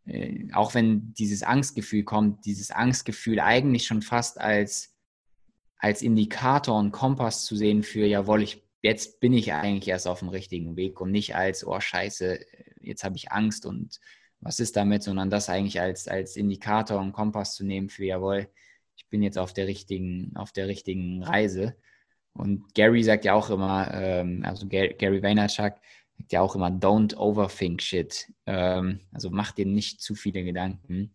äh, 0.07 0.49
auch 0.55 0.73
wenn 0.73 1.13
dieses 1.13 1.43
Angstgefühl 1.43 2.05
kommt, 2.05 2.47
dieses 2.47 2.71
Angstgefühl 2.71 3.41
eigentlich 3.41 3.85
schon 3.85 4.01
fast 4.01 4.41
als, 4.41 4.97
als 5.77 6.01
Indikator 6.01 6.79
und 6.79 6.93
Kompass 6.93 7.45
zu 7.45 7.57
sehen 7.57 7.83
für, 7.83 8.07
jawohl, 8.07 8.43
ich, 8.43 8.63
jetzt 8.83 9.21
bin 9.21 9.33
ich 9.33 9.53
eigentlich 9.53 9.89
erst 9.89 10.09
auf 10.09 10.21
dem 10.21 10.29
richtigen 10.29 10.77
Weg 10.77 11.01
und 11.01 11.11
nicht 11.11 11.35
als, 11.35 11.67
oh 11.67 11.81
scheiße, 11.81 12.41
jetzt 12.81 13.05
habe 13.05 13.17
ich 13.17 13.31
Angst 13.33 13.67
und 13.67 14.01
was 14.41 14.59
ist 14.59 14.77
damit, 14.77 15.03
sondern 15.03 15.29
das 15.29 15.51
eigentlich 15.51 15.81
als, 15.81 16.09
als 16.09 16.37
Indikator 16.37 16.99
und 16.99 17.13
Kompass 17.13 17.55
zu 17.55 17.65
nehmen 17.65 17.91
für, 17.91 18.05
jawohl, 18.05 18.49
ich 18.97 19.07
bin 19.09 19.23
jetzt 19.23 19.39
auf 19.39 19.53
der 19.53 19.67
richtigen, 19.67 20.33
auf 20.35 20.53
der 20.53 20.67
richtigen 20.67 21.23
Reise. 21.23 21.77
Und 22.33 22.75
Gary 22.75 23.03
sagt 23.03 23.25
ja 23.25 23.35
auch 23.35 23.51
immer, 23.51 23.93
ähm, 23.93 24.43
also 24.45 24.67
Gary 24.67 25.23
Vaynerchuk 25.23 25.75
sagt 26.17 26.33
ja 26.33 26.41
auch 26.41 26.55
immer, 26.55 26.69
don't 26.69 27.17
overthink 27.17 27.83
shit. 27.83 28.33
Ähm, 28.47 29.01
also 29.13 29.31
mach 29.31 29.53
dir 29.53 29.67
nicht 29.67 30.01
zu 30.01 30.15
viele 30.15 30.45
Gedanken. 30.45 31.15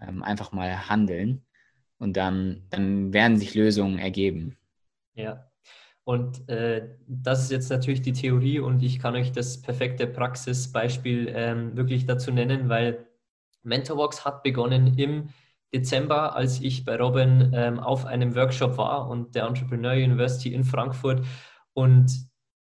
Ähm, 0.00 0.22
einfach 0.22 0.52
mal 0.52 0.88
handeln 0.88 1.44
und 1.98 2.16
dann, 2.16 2.66
dann 2.70 3.12
werden 3.12 3.38
sich 3.38 3.54
Lösungen 3.54 3.98
ergeben. 3.98 4.58
Ja, 5.14 5.51
und 6.04 6.48
äh, 6.48 6.88
das 7.06 7.44
ist 7.44 7.50
jetzt 7.52 7.70
natürlich 7.70 8.02
die 8.02 8.12
Theorie 8.12 8.58
und 8.58 8.82
ich 8.82 8.98
kann 8.98 9.14
euch 9.14 9.32
das 9.32 9.62
perfekte 9.62 10.06
Praxisbeispiel 10.06 11.32
ähm, 11.34 11.76
wirklich 11.76 12.06
dazu 12.06 12.32
nennen, 12.32 12.68
weil 12.68 13.06
MentorVox 13.62 14.24
hat 14.24 14.42
begonnen 14.42 14.98
im 14.98 15.28
Dezember, 15.72 16.34
als 16.34 16.60
ich 16.60 16.84
bei 16.84 16.96
Robin 16.96 17.52
ähm, 17.54 17.78
auf 17.80 18.04
einem 18.04 18.34
Workshop 18.34 18.76
war 18.76 19.08
und 19.08 19.34
der 19.34 19.46
Entrepreneur 19.46 19.92
University 19.92 20.52
in 20.52 20.64
Frankfurt. 20.64 21.24
Und 21.72 22.10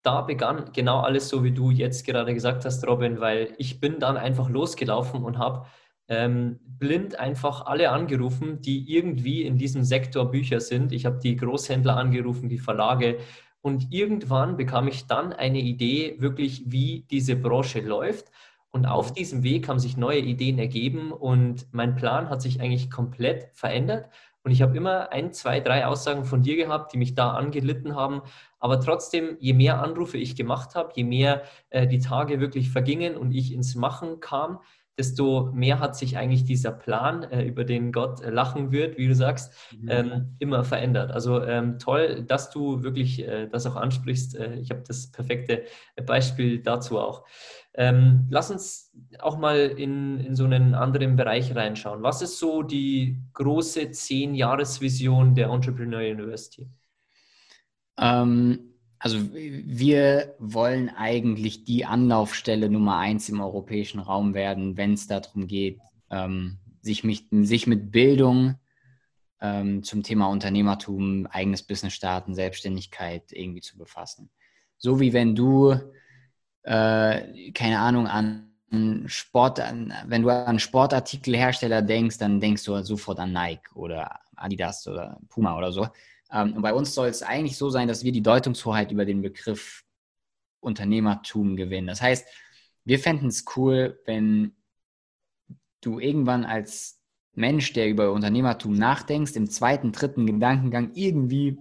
da 0.01 0.21
begann 0.21 0.71
genau 0.71 1.01
alles 1.01 1.29
so, 1.29 1.43
wie 1.43 1.51
du 1.51 1.71
jetzt 1.71 2.05
gerade 2.05 2.33
gesagt 2.33 2.63
hast, 2.65 2.87
Robin, 2.87 3.19
weil 3.19 3.53
ich 3.57 3.79
bin 3.79 3.99
dann 3.99 4.17
einfach 4.17 4.49
losgelaufen 4.49 5.23
und 5.23 5.37
habe 5.37 5.65
ähm, 6.07 6.59
blind 6.63 7.19
einfach 7.19 7.65
alle 7.65 7.91
angerufen, 7.91 8.61
die 8.61 8.93
irgendwie 8.93 9.43
in 9.43 9.57
diesem 9.57 9.83
Sektor 9.83 10.29
Bücher 10.29 10.59
sind. 10.59 10.91
Ich 10.91 11.05
habe 11.05 11.19
die 11.19 11.35
Großhändler 11.35 11.97
angerufen, 11.97 12.49
die 12.49 12.59
Verlage. 12.59 13.17
Und 13.61 13.91
irgendwann 13.91 14.57
bekam 14.57 14.87
ich 14.87 15.07
dann 15.07 15.33
eine 15.33 15.59
Idee, 15.59 16.15
wirklich, 16.19 16.63
wie 16.67 17.05
diese 17.09 17.35
Branche 17.35 17.81
läuft. 17.81 18.31
Und 18.69 18.85
auf 18.85 19.11
mhm. 19.11 19.15
diesem 19.15 19.43
Weg 19.43 19.67
haben 19.67 19.79
sich 19.79 19.97
neue 19.97 20.19
Ideen 20.19 20.59
ergeben 20.59 21.11
und 21.11 21.65
mein 21.71 21.95
Plan 21.95 22.29
hat 22.29 22.41
sich 22.41 22.61
eigentlich 22.61 22.91
komplett 22.91 23.49
verändert. 23.53 24.09
Und 24.43 24.51
ich 24.51 24.61
habe 24.61 24.77
immer 24.77 25.11
ein, 25.11 25.33
zwei, 25.33 25.59
drei 25.59 25.87
Aussagen 25.87 26.23
von 26.23 26.43
dir 26.43 26.55
gehabt, 26.55 26.93
die 26.93 26.99
mich 26.99 27.15
da 27.15 27.31
angelitten 27.31 27.95
haben. 27.95 28.21
Aber 28.59 28.79
trotzdem, 28.79 29.37
je 29.39 29.53
mehr 29.53 29.81
Anrufe 29.81 30.17
ich 30.19 30.35
gemacht 30.35 30.75
habe, 30.75 30.91
je 30.95 31.03
mehr 31.03 31.41
äh, 31.71 31.87
die 31.87 31.97
Tage 31.97 32.39
wirklich 32.39 32.69
vergingen 32.69 33.17
und 33.17 33.31
ich 33.31 33.51
ins 33.51 33.73
Machen 33.73 34.19
kam, 34.19 34.59
desto 34.97 35.51
mehr 35.53 35.79
hat 35.79 35.95
sich 35.95 36.17
eigentlich 36.17 36.45
dieser 36.45 36.71
Plan, 36.71 37.23
äh, 37.23 37.43
über 37.43 37.63
den 37.63 37.91
Gott 37.91 38.21
äh, 38.21 38.29
lachen 38.29 38.71
wird, 38.71 38.97
wie 38.97 39.07
du 39.07 39.15
sagst, 39.15 39.53
mhm. 39.77 39.89
ähm, 39.89 40.35
immer 40.39 40.63
verändert. 40.63 41.11
Also 41.11 41.43
ähm, 41.43 41.79
toll, 41.79 42.23
dass 42.23 42.49
du 42.49 42.83
wirklich 42.83 43.27
äh, 43.27 43.47
das 43.47 43.65
auch 43.65 43.75
ansprichst. 43.75 44.35
Äh, 44.35 44.55
ich 44.55 44.69
habe 44.69 44.83
das 44.87 45.11
perfekte 45.11 45.63
Beispiel 46.05 46.59
dazu 46.59 46.99
auch. 46.99 47.25
Ähm, 47.73 48.27
lass 48.29 48.51
uns 48.51 48.93
auch 49.19 49.37
mal 49.37 49.57
in, 49.57 50.19
in 50.19 50.35
so 50.35 50.45
einen 50.45 50.73
anderen 50.75 51.17
Bereich 51.17 51.53
reinschauen. 51.53 52.03
Was 52.03 52.21
ist 52.21 52.39
so 52.39 52.63
die 52.63 53.21
große 53.33 53.91
Zehn-Jahres-Vision 53.91 55.35
der 55.35 55.49
Entrepreneur 55.49 55.99
University? 55.99 56.69
Ähm, 57.97 58.74
also 58.99 59.19
wir 59.31 60.35
wollen 60.39 60.89
eigentlich 60.89 61.65
die 61.65 61.85
Anlaufstelle 61.85 62.69
Nummer 62.69 62.97
eins 62.97 63.29
im 63.29 63.41
europäischen 63.41 63.99
Raum 63.99 64.33
werden, 64.33 64.77
wenn 64.77 64.93
es 64.93 65.07
darum 65.07 65.47
geht, 65.47 65.79
ähm, 66.09 66.57
sich, 66.81 67.03
mit, 67.03 67.25
sich 67.31 67.67
mit 67.67 67.91
Bildung 67.91 68.55
ähm, 69.41 69.83
zum 69.83 70.03
Thema 70.03 70.27
Unternehmertum, 70.27 71.27
eigenes 71.27 71.63
Business 71.63 71.93
starten, 71.93 72.35
Selbstständigkeit 72.35 73.31
irgendwie 73.31 73.61
zu 73.61 73.77
befassen. 73.77 74.29
So 74.77 74.99
wie 74.99 75.13
wenn 75.13 75.35
du, 75.35 75.75
äh, 76.63 77.51
keine 77.51 77.79
Ahnung, 77.79 78.07
an 78.07 78.51
Sport, 79.05 79.61
wenn 80.07 80.23
du 80.23 80.29
an 80.29 80.59
Sportartikelhersteller 80.59 81.81
denkst, 81.81 82.17
dann 82.17 82.41
denkst 82.41 82.63
du 82.65 82.81
sofort 82.83 83.19
an 83.19 83.31
Nike 83.31 83.71
oder 83.73 84.19
Adidas 84.35 84.87
oder 84.87 85.19
Puma 85.29 85.57
oder 85.57 85.71
so. 85.71 85.87
Ähm, 86.31 86.53
und 86.53 86.61
bei 86.61 86.73
uns 86.73 86.93
soll 86.93 87.07
es 87.07 87.23
eigentlich 87.23 87.57
so 87.57 87.69
sein, 87.69 87.87
dass 87.87 88.03
wir 88.03 88.11
die 88.11 88.21
Deutungshoheit 88.21 88.91
über 88.91 89.05
den 89.05 89.21
Begriff 89.21 89.83
Unternehmertum 90.59 91.55
gewinnen. 91.55 91.87
Das 91.87 92.01
heißt, 92.01 92.27
wir 92.85 92.99
fänden 92.99 93.27
es 93.27 93.45
cool, 93.55 93.99
wenn 94.05 94.55
du 95.81 95.99
irgendwann 95.99 96.45
als 96.45 97.01
Mensch, 97.33 97.73
der 97.73 97.89
über 97.89 98.11
Unternehmertum 98.11 98.73
nachdenkst, 98.73 99.35
im 99.35 99.49
zweiten, 99.49 99.91
dritten 99.91 100.25
Gedankengang 100.25 100.91
irgendwie 100.95 101.57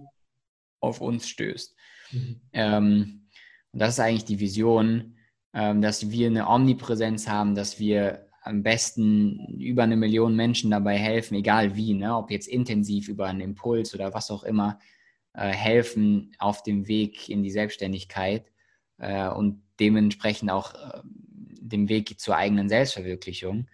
auf 0.79 1.01
uns 1.01 1.27
stößt. 1.27 1.75
Mhm. 2.11 2.41
Ähm, 2.53 3.27
und 3.71 3.79
das 3.79 3.95
ist 3.95 3.99
eigentlich 3.99 4.25
die 4.25 4.39
Vision, 4.39 5.17
ähm, 5.53 5.81
dass 5.81 6.09
wir 6.09 6.27
eine 6.27 6.47
Omnipräsenz 6.47 7.27
haben, 7.27 7.55
dass 7.55 7.79
wir 7.79 8.27
am 8.45 8.61
besten 8.61 9.59
über 9.59 9.83
eine 9.83 9.97
Million 9.97 10.35
Menschen 10.35 10.69
dabei 10.69 10.97
helfen, 10.97 11.33
egal 11.35 11.75
wie, 11.75 11.95
ne? 11.95 12.15
ob 12.15 12.29
jetzt 12.29 12.47
intensiv 12.47 13.09
über 13.09 13.25
einen 13.25 13.41
Impuls 13.41 13.95
oder 13.95 14.13
was 14.13 14.29
auch 14.29 14.43
immer, 14.43 14.79
äh, 15.33 15.49
helfen 15.49 16.35
auf 16.37 16.61
dem 16.61 16.87
Weg 16.87 17.27
in 17.27 17.41
die 17.41 17.49
Selbstständigkeit 17.49 18.45
äh, 18.99 19.27
und 19.27 19.63
dementsprechend 19.79 20.51
auch 20.51 20.75
äh, 20.75 21.01
dem 21.03 21.89
Weg 21.89 22.19
zur 22.19 22.37
eigenen 22.37 22.69
Selbstverwirklichung, 22.69 23.67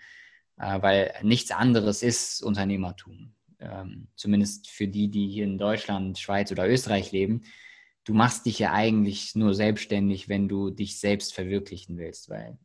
äh, 0.58 0.82
weil 0.82 1.14
nichts 1.22 1.52
anderes 1.52 2.02
ist 2.02 2.42
Unternehmertum. 2.42 3.34
Ähm, 3.60 4.08
zumindest 4.16 4.70
für 4.70 4.88
die, 4.88 5.10
die 5.10 5.28
hier 5.28 5.44
in 5.44 5.58
Deutschland, 5.58 6.18
Schweiz 6.18 6.50
oder 6.50 6.68
Österreich 6.68 7.12
leben. 7.12 7.44
Du 8.06 8.14
machst 8.14 8.46
dich 8.46 8.58
ja 8.58 8.72
eigentlich 8.72 9.36
nur 9.36 9.54
selbstständig, 9.54 10.30
wenn 10.30 10.48
du 10.48 10.70
dich 10.70 10.98
selbst 10.98 11.34
verwirklichen 11.34 11.98
willst, 11.98 12.30
weil 12.30 12.58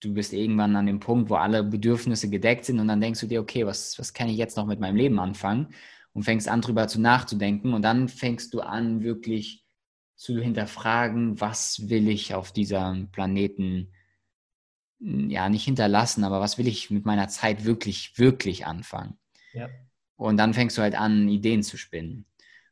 du 0.00 0.14
bist 0.14 0.32
irgendwann 0.32 0.74
an 0.76 0.86
dem 0.86 1.00
Punkt, 1.00 1.30
wo 1.30 1.34
alle 1.34 1.62
Bedürfnisse 1.62 2.28
gedeckt 2.30 2.64
sind 2.64 2.80
und 2.80 2.88
dann 2.88 3.00
denkst 3.00 3.20
du 3.20 3.26
dir, 3.26 3.40
okay, 3.40 3.66
was, 3.66 3.98
was 3.98 4.14
kann 4.14 4.28
ich 4.28 4.36
jetzt 4.36 4.56
noch 4.56 4.66
mit 4.66 4.80
meinem 4.80 4.96
Leben 4.96 5.18
anfangen? 5.18 5.68
Und 6.12 6.24
fängst 6.24 6.48
an, 6.48 6.60
darüber 6.60 6.88
zu 6.88 7.00
nachzudenken 7.00 7.72
und 7.72 7.82
dann 7.82 8.08
fängst 8.08 8.52
du 8.52 8.60
an, 8.60 9.02
wirklich 9.02 9.64
zu 10.16 10.40
hinterfragen, 10.40 11.40
was 11.40 11.88
will 11.88 12.08
ich 12.08 12.34
auf 12.34 12.52
diesem 12.52 13.10
Planeten, 13.10 13.92
hm, 15.00 15.30
ja, 15.30 15.48
nicht 15.48 15.64
hinterlassen, 15.64 16.24
aber 16.24 16.40
was 16.40 16.58
will 16.58 16.66
ich 16.66 16.90
mit 16.90 17.04
meiner 17.06 17.28
Zeit 17.28 17.64
wirklich, 17.64 18.18
wirklich 18.18 18.66
anfangen? 18.66 19.18
Ja. 19.52 19.68
Und 20.16 20.36
dann 20.36 20.52
fängst 20.52 20.76
du 20.76 20.82
halt 20.82 20.94
an, 20.94 21.28
Ideen 21.28 21.62
zu 21.62 21.76
spinnen. 21.76 22.26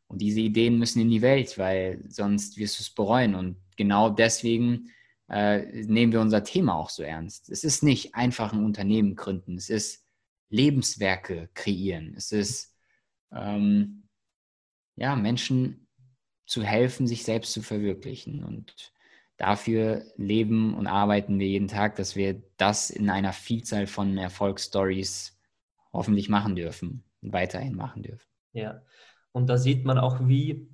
Und 0.08 0.20
diese 0.20 0.40
Ideen 0.40 0.78
müssen 0.78 1.00
in 1.00 1.10
die 1.10 1.22
Welt, 1.22 1.58
weil 1.58 2.02
sonst 2.08 2.56
wirst 2.56 2.78
du 2.78 2.82
es 2.82 2.90
bereuen. 2.90 3.34
Und 3.34 3.56
genau 3.76 4.10
deswegen 4.10 4.90
äh, 5.28 5.82
nehmen 5.82 6.12
wir 6.12 6.20
unser 6.20 6.44
Thema 6.44 6.74
auch 6.74 6.90
so 6.90 7.02
ernst. 7.02 7.50
Es 7.50 7.64
ist 7.64 7.82
nicht 7.82 8.14
einfach 8.14 8.52
ein 8.52 8.64
Unternehmen 8.64 9.14
gründen, 9.14 9.56
es 9.56 9.70
ist 9.70 10.04
Lebenswerke 10.50 11.50
kreieren, 11.54 12.14
es 12.16 12.32
ist 12.32 12.74
ähm, 13.32 14.08
ja, 14.96 15.14
Menschen 15.16 15.86
zu 16.46 16.62
helfen, 16.62 17.06
sich 17.06 17.24
selbst 17.24 17.52
zu 17.52 17.62
verwirklichen. 17.62 18.42
Und 18.42 18.92
dafür 19.36 20.04
leben 20.16 20.74
und 20.74 20.86
arbeiten 20.86 21.38
wir 21.38 21.46
jeden 21.46 21.68
Tag, 21.68 21.96
dass 21.96 22.16
wir 22.16 22.42
das 22.56 22.90
in 22.90 23.10
einer 23.10 23.32
Vielzahl 23.32 23.86
von 23.86 24.16
Erfolgsstories 24.16 25.38
hoffentlich 25.92 26.28
machen 26.28 26.56
dürfen 26.56 27.04
und 27.22 27.32
weiterhin 27.32 27.74
machen 27.74 28.02
dürfen. 28.02 28.26
Ja, 28.52 28.82
und 29.32 29.46
da 29.48 29.58
sieht 29.58 29.84
man 29.84 29.98
auch, 29.98 30.26
wie 30.26 30.68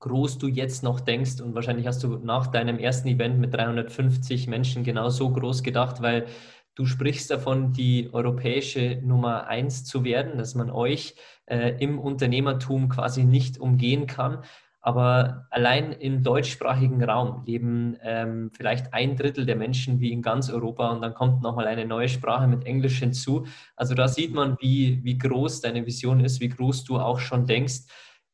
groß 0.00 0.38
du 0.38 0.48
jetzt 0.48 0.82
noch 0.82 1.00
denkst. 1.00 1.40
Und 1.40 1.54
wahrscheinlich 1.54 1.86
hast 1.86 2.02
du 2.04 2.18
nach 2.18 2.48
deinem 2.48 2.78
ersten 2.78 3.08
Event 3.08 3.38
mit 3.38 3.54
350 3.54 4.46
Menschen 4.46 4.84
genau 4.84 5.08
so 5.08 5.30
groß 5.30 5.62
gedacht, 5.62 6.02
weil 6.02 6.26
du 6.74 6.86
sprichst 6.86 7.30
davon, 7.30 7.72
die 7.72 8.10
europäische 8.12 9.00
Nummer 9.02 9.48
eins 9.48 9.84
zu 9.84 10.04
werden, 10.04 10.38
dass 10.38 10.54
man 10.54 10.70
euch 10.70 11.16
äh, 11.46 11.74
im 11.82 11.98
Unternehmertum 11.98 12.88
quasi 12.88 13.24
nicht 13.24 13.58
umgehen 13.58 14.06
kann. 14.06 14.42
Aber 14.80 15.48
allein 15.50 15.90
im 15.90 16.22
deutschsprachigen 16.22 17.02
Raum 17.02 17.42
leben 17.44 17.96
ähm, 18.00 18.50
vielleicht 18.54 18.94
ein 18.94 19.16
Drittel 19.16 19.44
der 19.44 19.56
Menschen 19.56 19.98
wie 19.98 20.12
in 20.12 20.22
ganz 20.22 20.50
Europa 20.50 20.88
und 20.90 21.02
dann 21.02 21.14
kommt 21.14 21.42
nochmal 21.42 21.66
eine 21.66 21.84
neue 21.84 22.08
Sprache 22.08 22.46
mit 22.46 22.64
Englisch 22.64 23.00
hinzu. 23.00 23.44
Also 23.74 23.94
da 23.94 24.06
sieht 24.06 24.32
man, 24.32 24.56
wie, 24.60 25.00
wie 25.02 25.18
groß 25.18 25.62
deine 25.62 25.84
Vision 25.84 26.20
ist, 26.20 26.40
wie 26.40 26.48
groß 26.48 26.84
du 26.84 26.98
auch 27.00 27.18
schon 27.18 27.44
denkst 27.44 27.86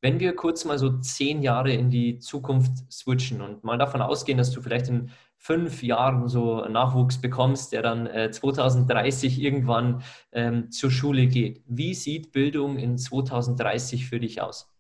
Wenn 0.05 0.21
wir 0.21 0.37
kurz 0.37 0.67
mal 0.67 0.79
so 0.79 0.99
zehn 0.99 1.41
Jahre 1.41 1.73
in 1.73 1.89
die 1.89 2.19
Zukunft 2.19 2.93
switchen 2.93 3.41
und 3.41 3.65
mal 3.65 3.79
davon 3.79 4.03
ausgehen, 4.03 4.37
dass 4.37 4.51
du 4.51 4.61
vielleicht 4.61 4.89
in 4.89 5.11
fünf 5.39 5.83
Jahren 5.83 6.29
so 6.29 6.63
Nachwuchs 6.67 7.23
bekommst, 7.23 7.73
der 7.73 7.81
dann 7.81 8.07
äh, 8.09 8.31
2030 8.31 9.41
irgendwann 9.41 10.03
ähm, 10.33 10.71
zur 10.71 10.91
Schule 10.91 11.27
geht. 11.27 11.63
Wie 11.67 11.95
sieht 11.95 12.33
Bildung 12.33 12.77
in 12.77 12.99
2030 12.99 14.05
für 14.07 14.21
dich 14.21 14.43
aus? 14.43 14.71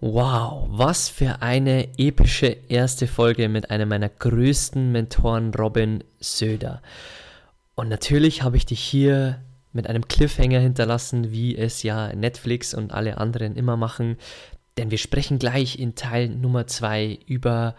Wow, 0.00 0.68
was 0.68 1.08
für 1.08 1.40
eine 1.40 1.96
epische 1.96 2.48
erste 2.68 3.06
Folge 3.06 3.48
mit 3.48 3.70
einem 3.70 3.88
meiner 3.88 4.10
größten 4.10 4.92
Mentoren, 4.92 5.54
Robin 5.54 6.04
Söder. 6.20 6.82
Und 7.74 7.88
natürlich 7.88 8.42
habe 8.42 8.58
ich 8.58 8.66
dich 8.66 8.80
hier 8.80 9.40
mit 9.76 9.86
einem 9.86 10.08
Cliffhanger 10.08 10.58
hinterlassen, 10.58 11.30
wie 11.30 11.56
es 11.56 11.84
ja 11.84 12.12
Netflix 12.14 12.74
und 12.74 12.92
alle 12.92 13.18
anderen 13.18 13.54
immer 13.54 13.76
machen. 13.76 14.16
Denn 14.76 14.90
wir 14.90 14.98
sprechen 14.98 15.38
gleich 15.38 15.78
in 15.78 15.94
Teil 15.94 16.28
Nummer 16.28 16.66
2 16.66 17.20
über 17.26 17.76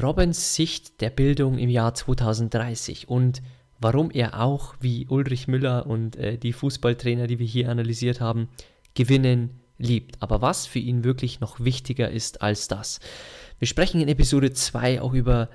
Robins 0.00 0.54
Sicht 0.54 1.00
der 1.00 1.10
Bildung 1.10 1.58
im 1.58 1.70
Jahr 1.70 1.94
2030 1.94 3.08
und 3.08 3.42
warum 3.80 4.10
er 4.10 4.40
auch, 4.40 4.74
wie 4.80 5.06
Ulrich 5.08 5.48
Müller 5.48 5.86
und 5.86 6.16
äh, 6.16 6.36
die 6.36 6.52
Fußballtrainer, 6.52 7.26
die 7.26 7.38
wir 7.38 7.46
hier 7.46 7.70
analysiert 7.70 8.20
haben, 8.20 8.48
gewinnen 8.94 9.60
liebt, 9.78 10.22
aber 10.22 10.42
was 10.42 10.66
für 10.66 10.78
ihn 10.78 11.04
wirklich 11.04 11.40
noch 11.40 11.58
wichtiger 11.58 12.10
ist 12.10 12.42
als 12.42 12.68
das. 12.68 13.00
Wir 13.58 13.66
sprechen 13.66 14.00
in 14.00 14.08
Episode 14.08 14.52
2 14.52 15.00
auch 15.00 15.14
über 15.14 15.48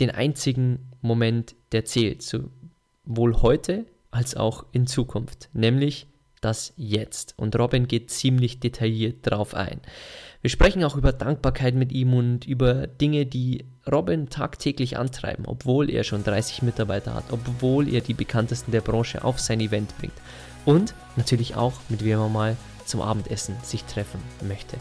den 0.00 0.10
einzigen 0.10 0.90
Moment, 1.00 1.54
der 1.72 1.84
zählt, 1.84 2.22
sowohl 2.22 3.40
heute 3.42 3.86
als 4.10 4.36
auch 4.36 4.66
in 4.72 4.86
Zukunft, 4.86 5.48
nämlich 5.52 6.06
das 6.40 6.72
Jetzt. 6.76 7.34
Und 7.36 7.56
Robin 7.58 7.86
geht 7.86 8.10
ziemlich 8.10 8.60
detailliert 8.60 9.18
drauf 9.22 9.54
ein. 9.54 9.80
Wir 10.42 10.50
sprechen 10.50 10.82
auch 10.84 10.96
über 10.96 11.12
Dankbarkeit 11.12 11.74
mit 11.74 11.92
ihm 11.92 12.14
und 12.14 12.46
über 12.46 12.86
Dinge, 12.86 13.26
die 13.26 13.66
Robin 13.90 14.30
tagtäglich 14.30 14.96
antreiben, 14.96 15.44
obwohl 15.46 15.90
er 15.90 16.02
schon 16.02 16.24
30 16.24 16.62
Mitarbeiter 16.62 17.14
hat, 17.14 17.24
obwohl 17.30 17.88
er 17.92 18.00
die 18.00 18.14
bekanntesten 18.14 18.72
der 18.72 18.80
Branche 18.80 19.22
auf 19.22 19.38
sein 19.38 19.60
Event 19.60 19.96
bringt. 19.98 20.14
Und 20.64 20.94
natürlich 21.16 21.56
auch, 21.56 21.74
mit 21.90 22.04
wem 22.04 22.20
er 22.20 22.28
mal 22.28 22.56
zum 22.86 23.02
Abendessen 23.02 23.54
sich 23.62 23.84
treffen 23.84 24.20
möchte. 24.46 24.78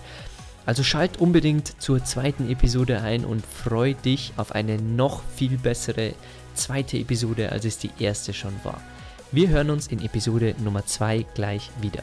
Also 0.65 0.83
schalt 0.83 1.19
unbedingt 1.19 1.81
zur 1.81 2.03
zweiten 2.03 2.49
Episode 2.49 3.01
ein 3.01 3.25
und 3.25 3.45
freu 3.45 3.93
dich 3.93 4.33
auf 4.37 4.53
eine 4.53 4.77
noch 4.77 5.23
viel 5.35 5.57
bessere 5.57 6.13
zweite 6.53 6.97
Episode, 6.97 7.51
als 7.51 7.65
es 7.65 7.79
die 7.79 7.91
erste 7.99 8.33
schon 8.33 8.53
war. 8.63 8.81
Wir 9.31 9.49
hören 9.49 9.69
uns 9.69 9.85
in 9.85 10.03
Episode 10.03 10.55
Nummer 10.63 10.87
2 10.87 11.23
gleich 11.35 11.69
wieder. 11.81 12.01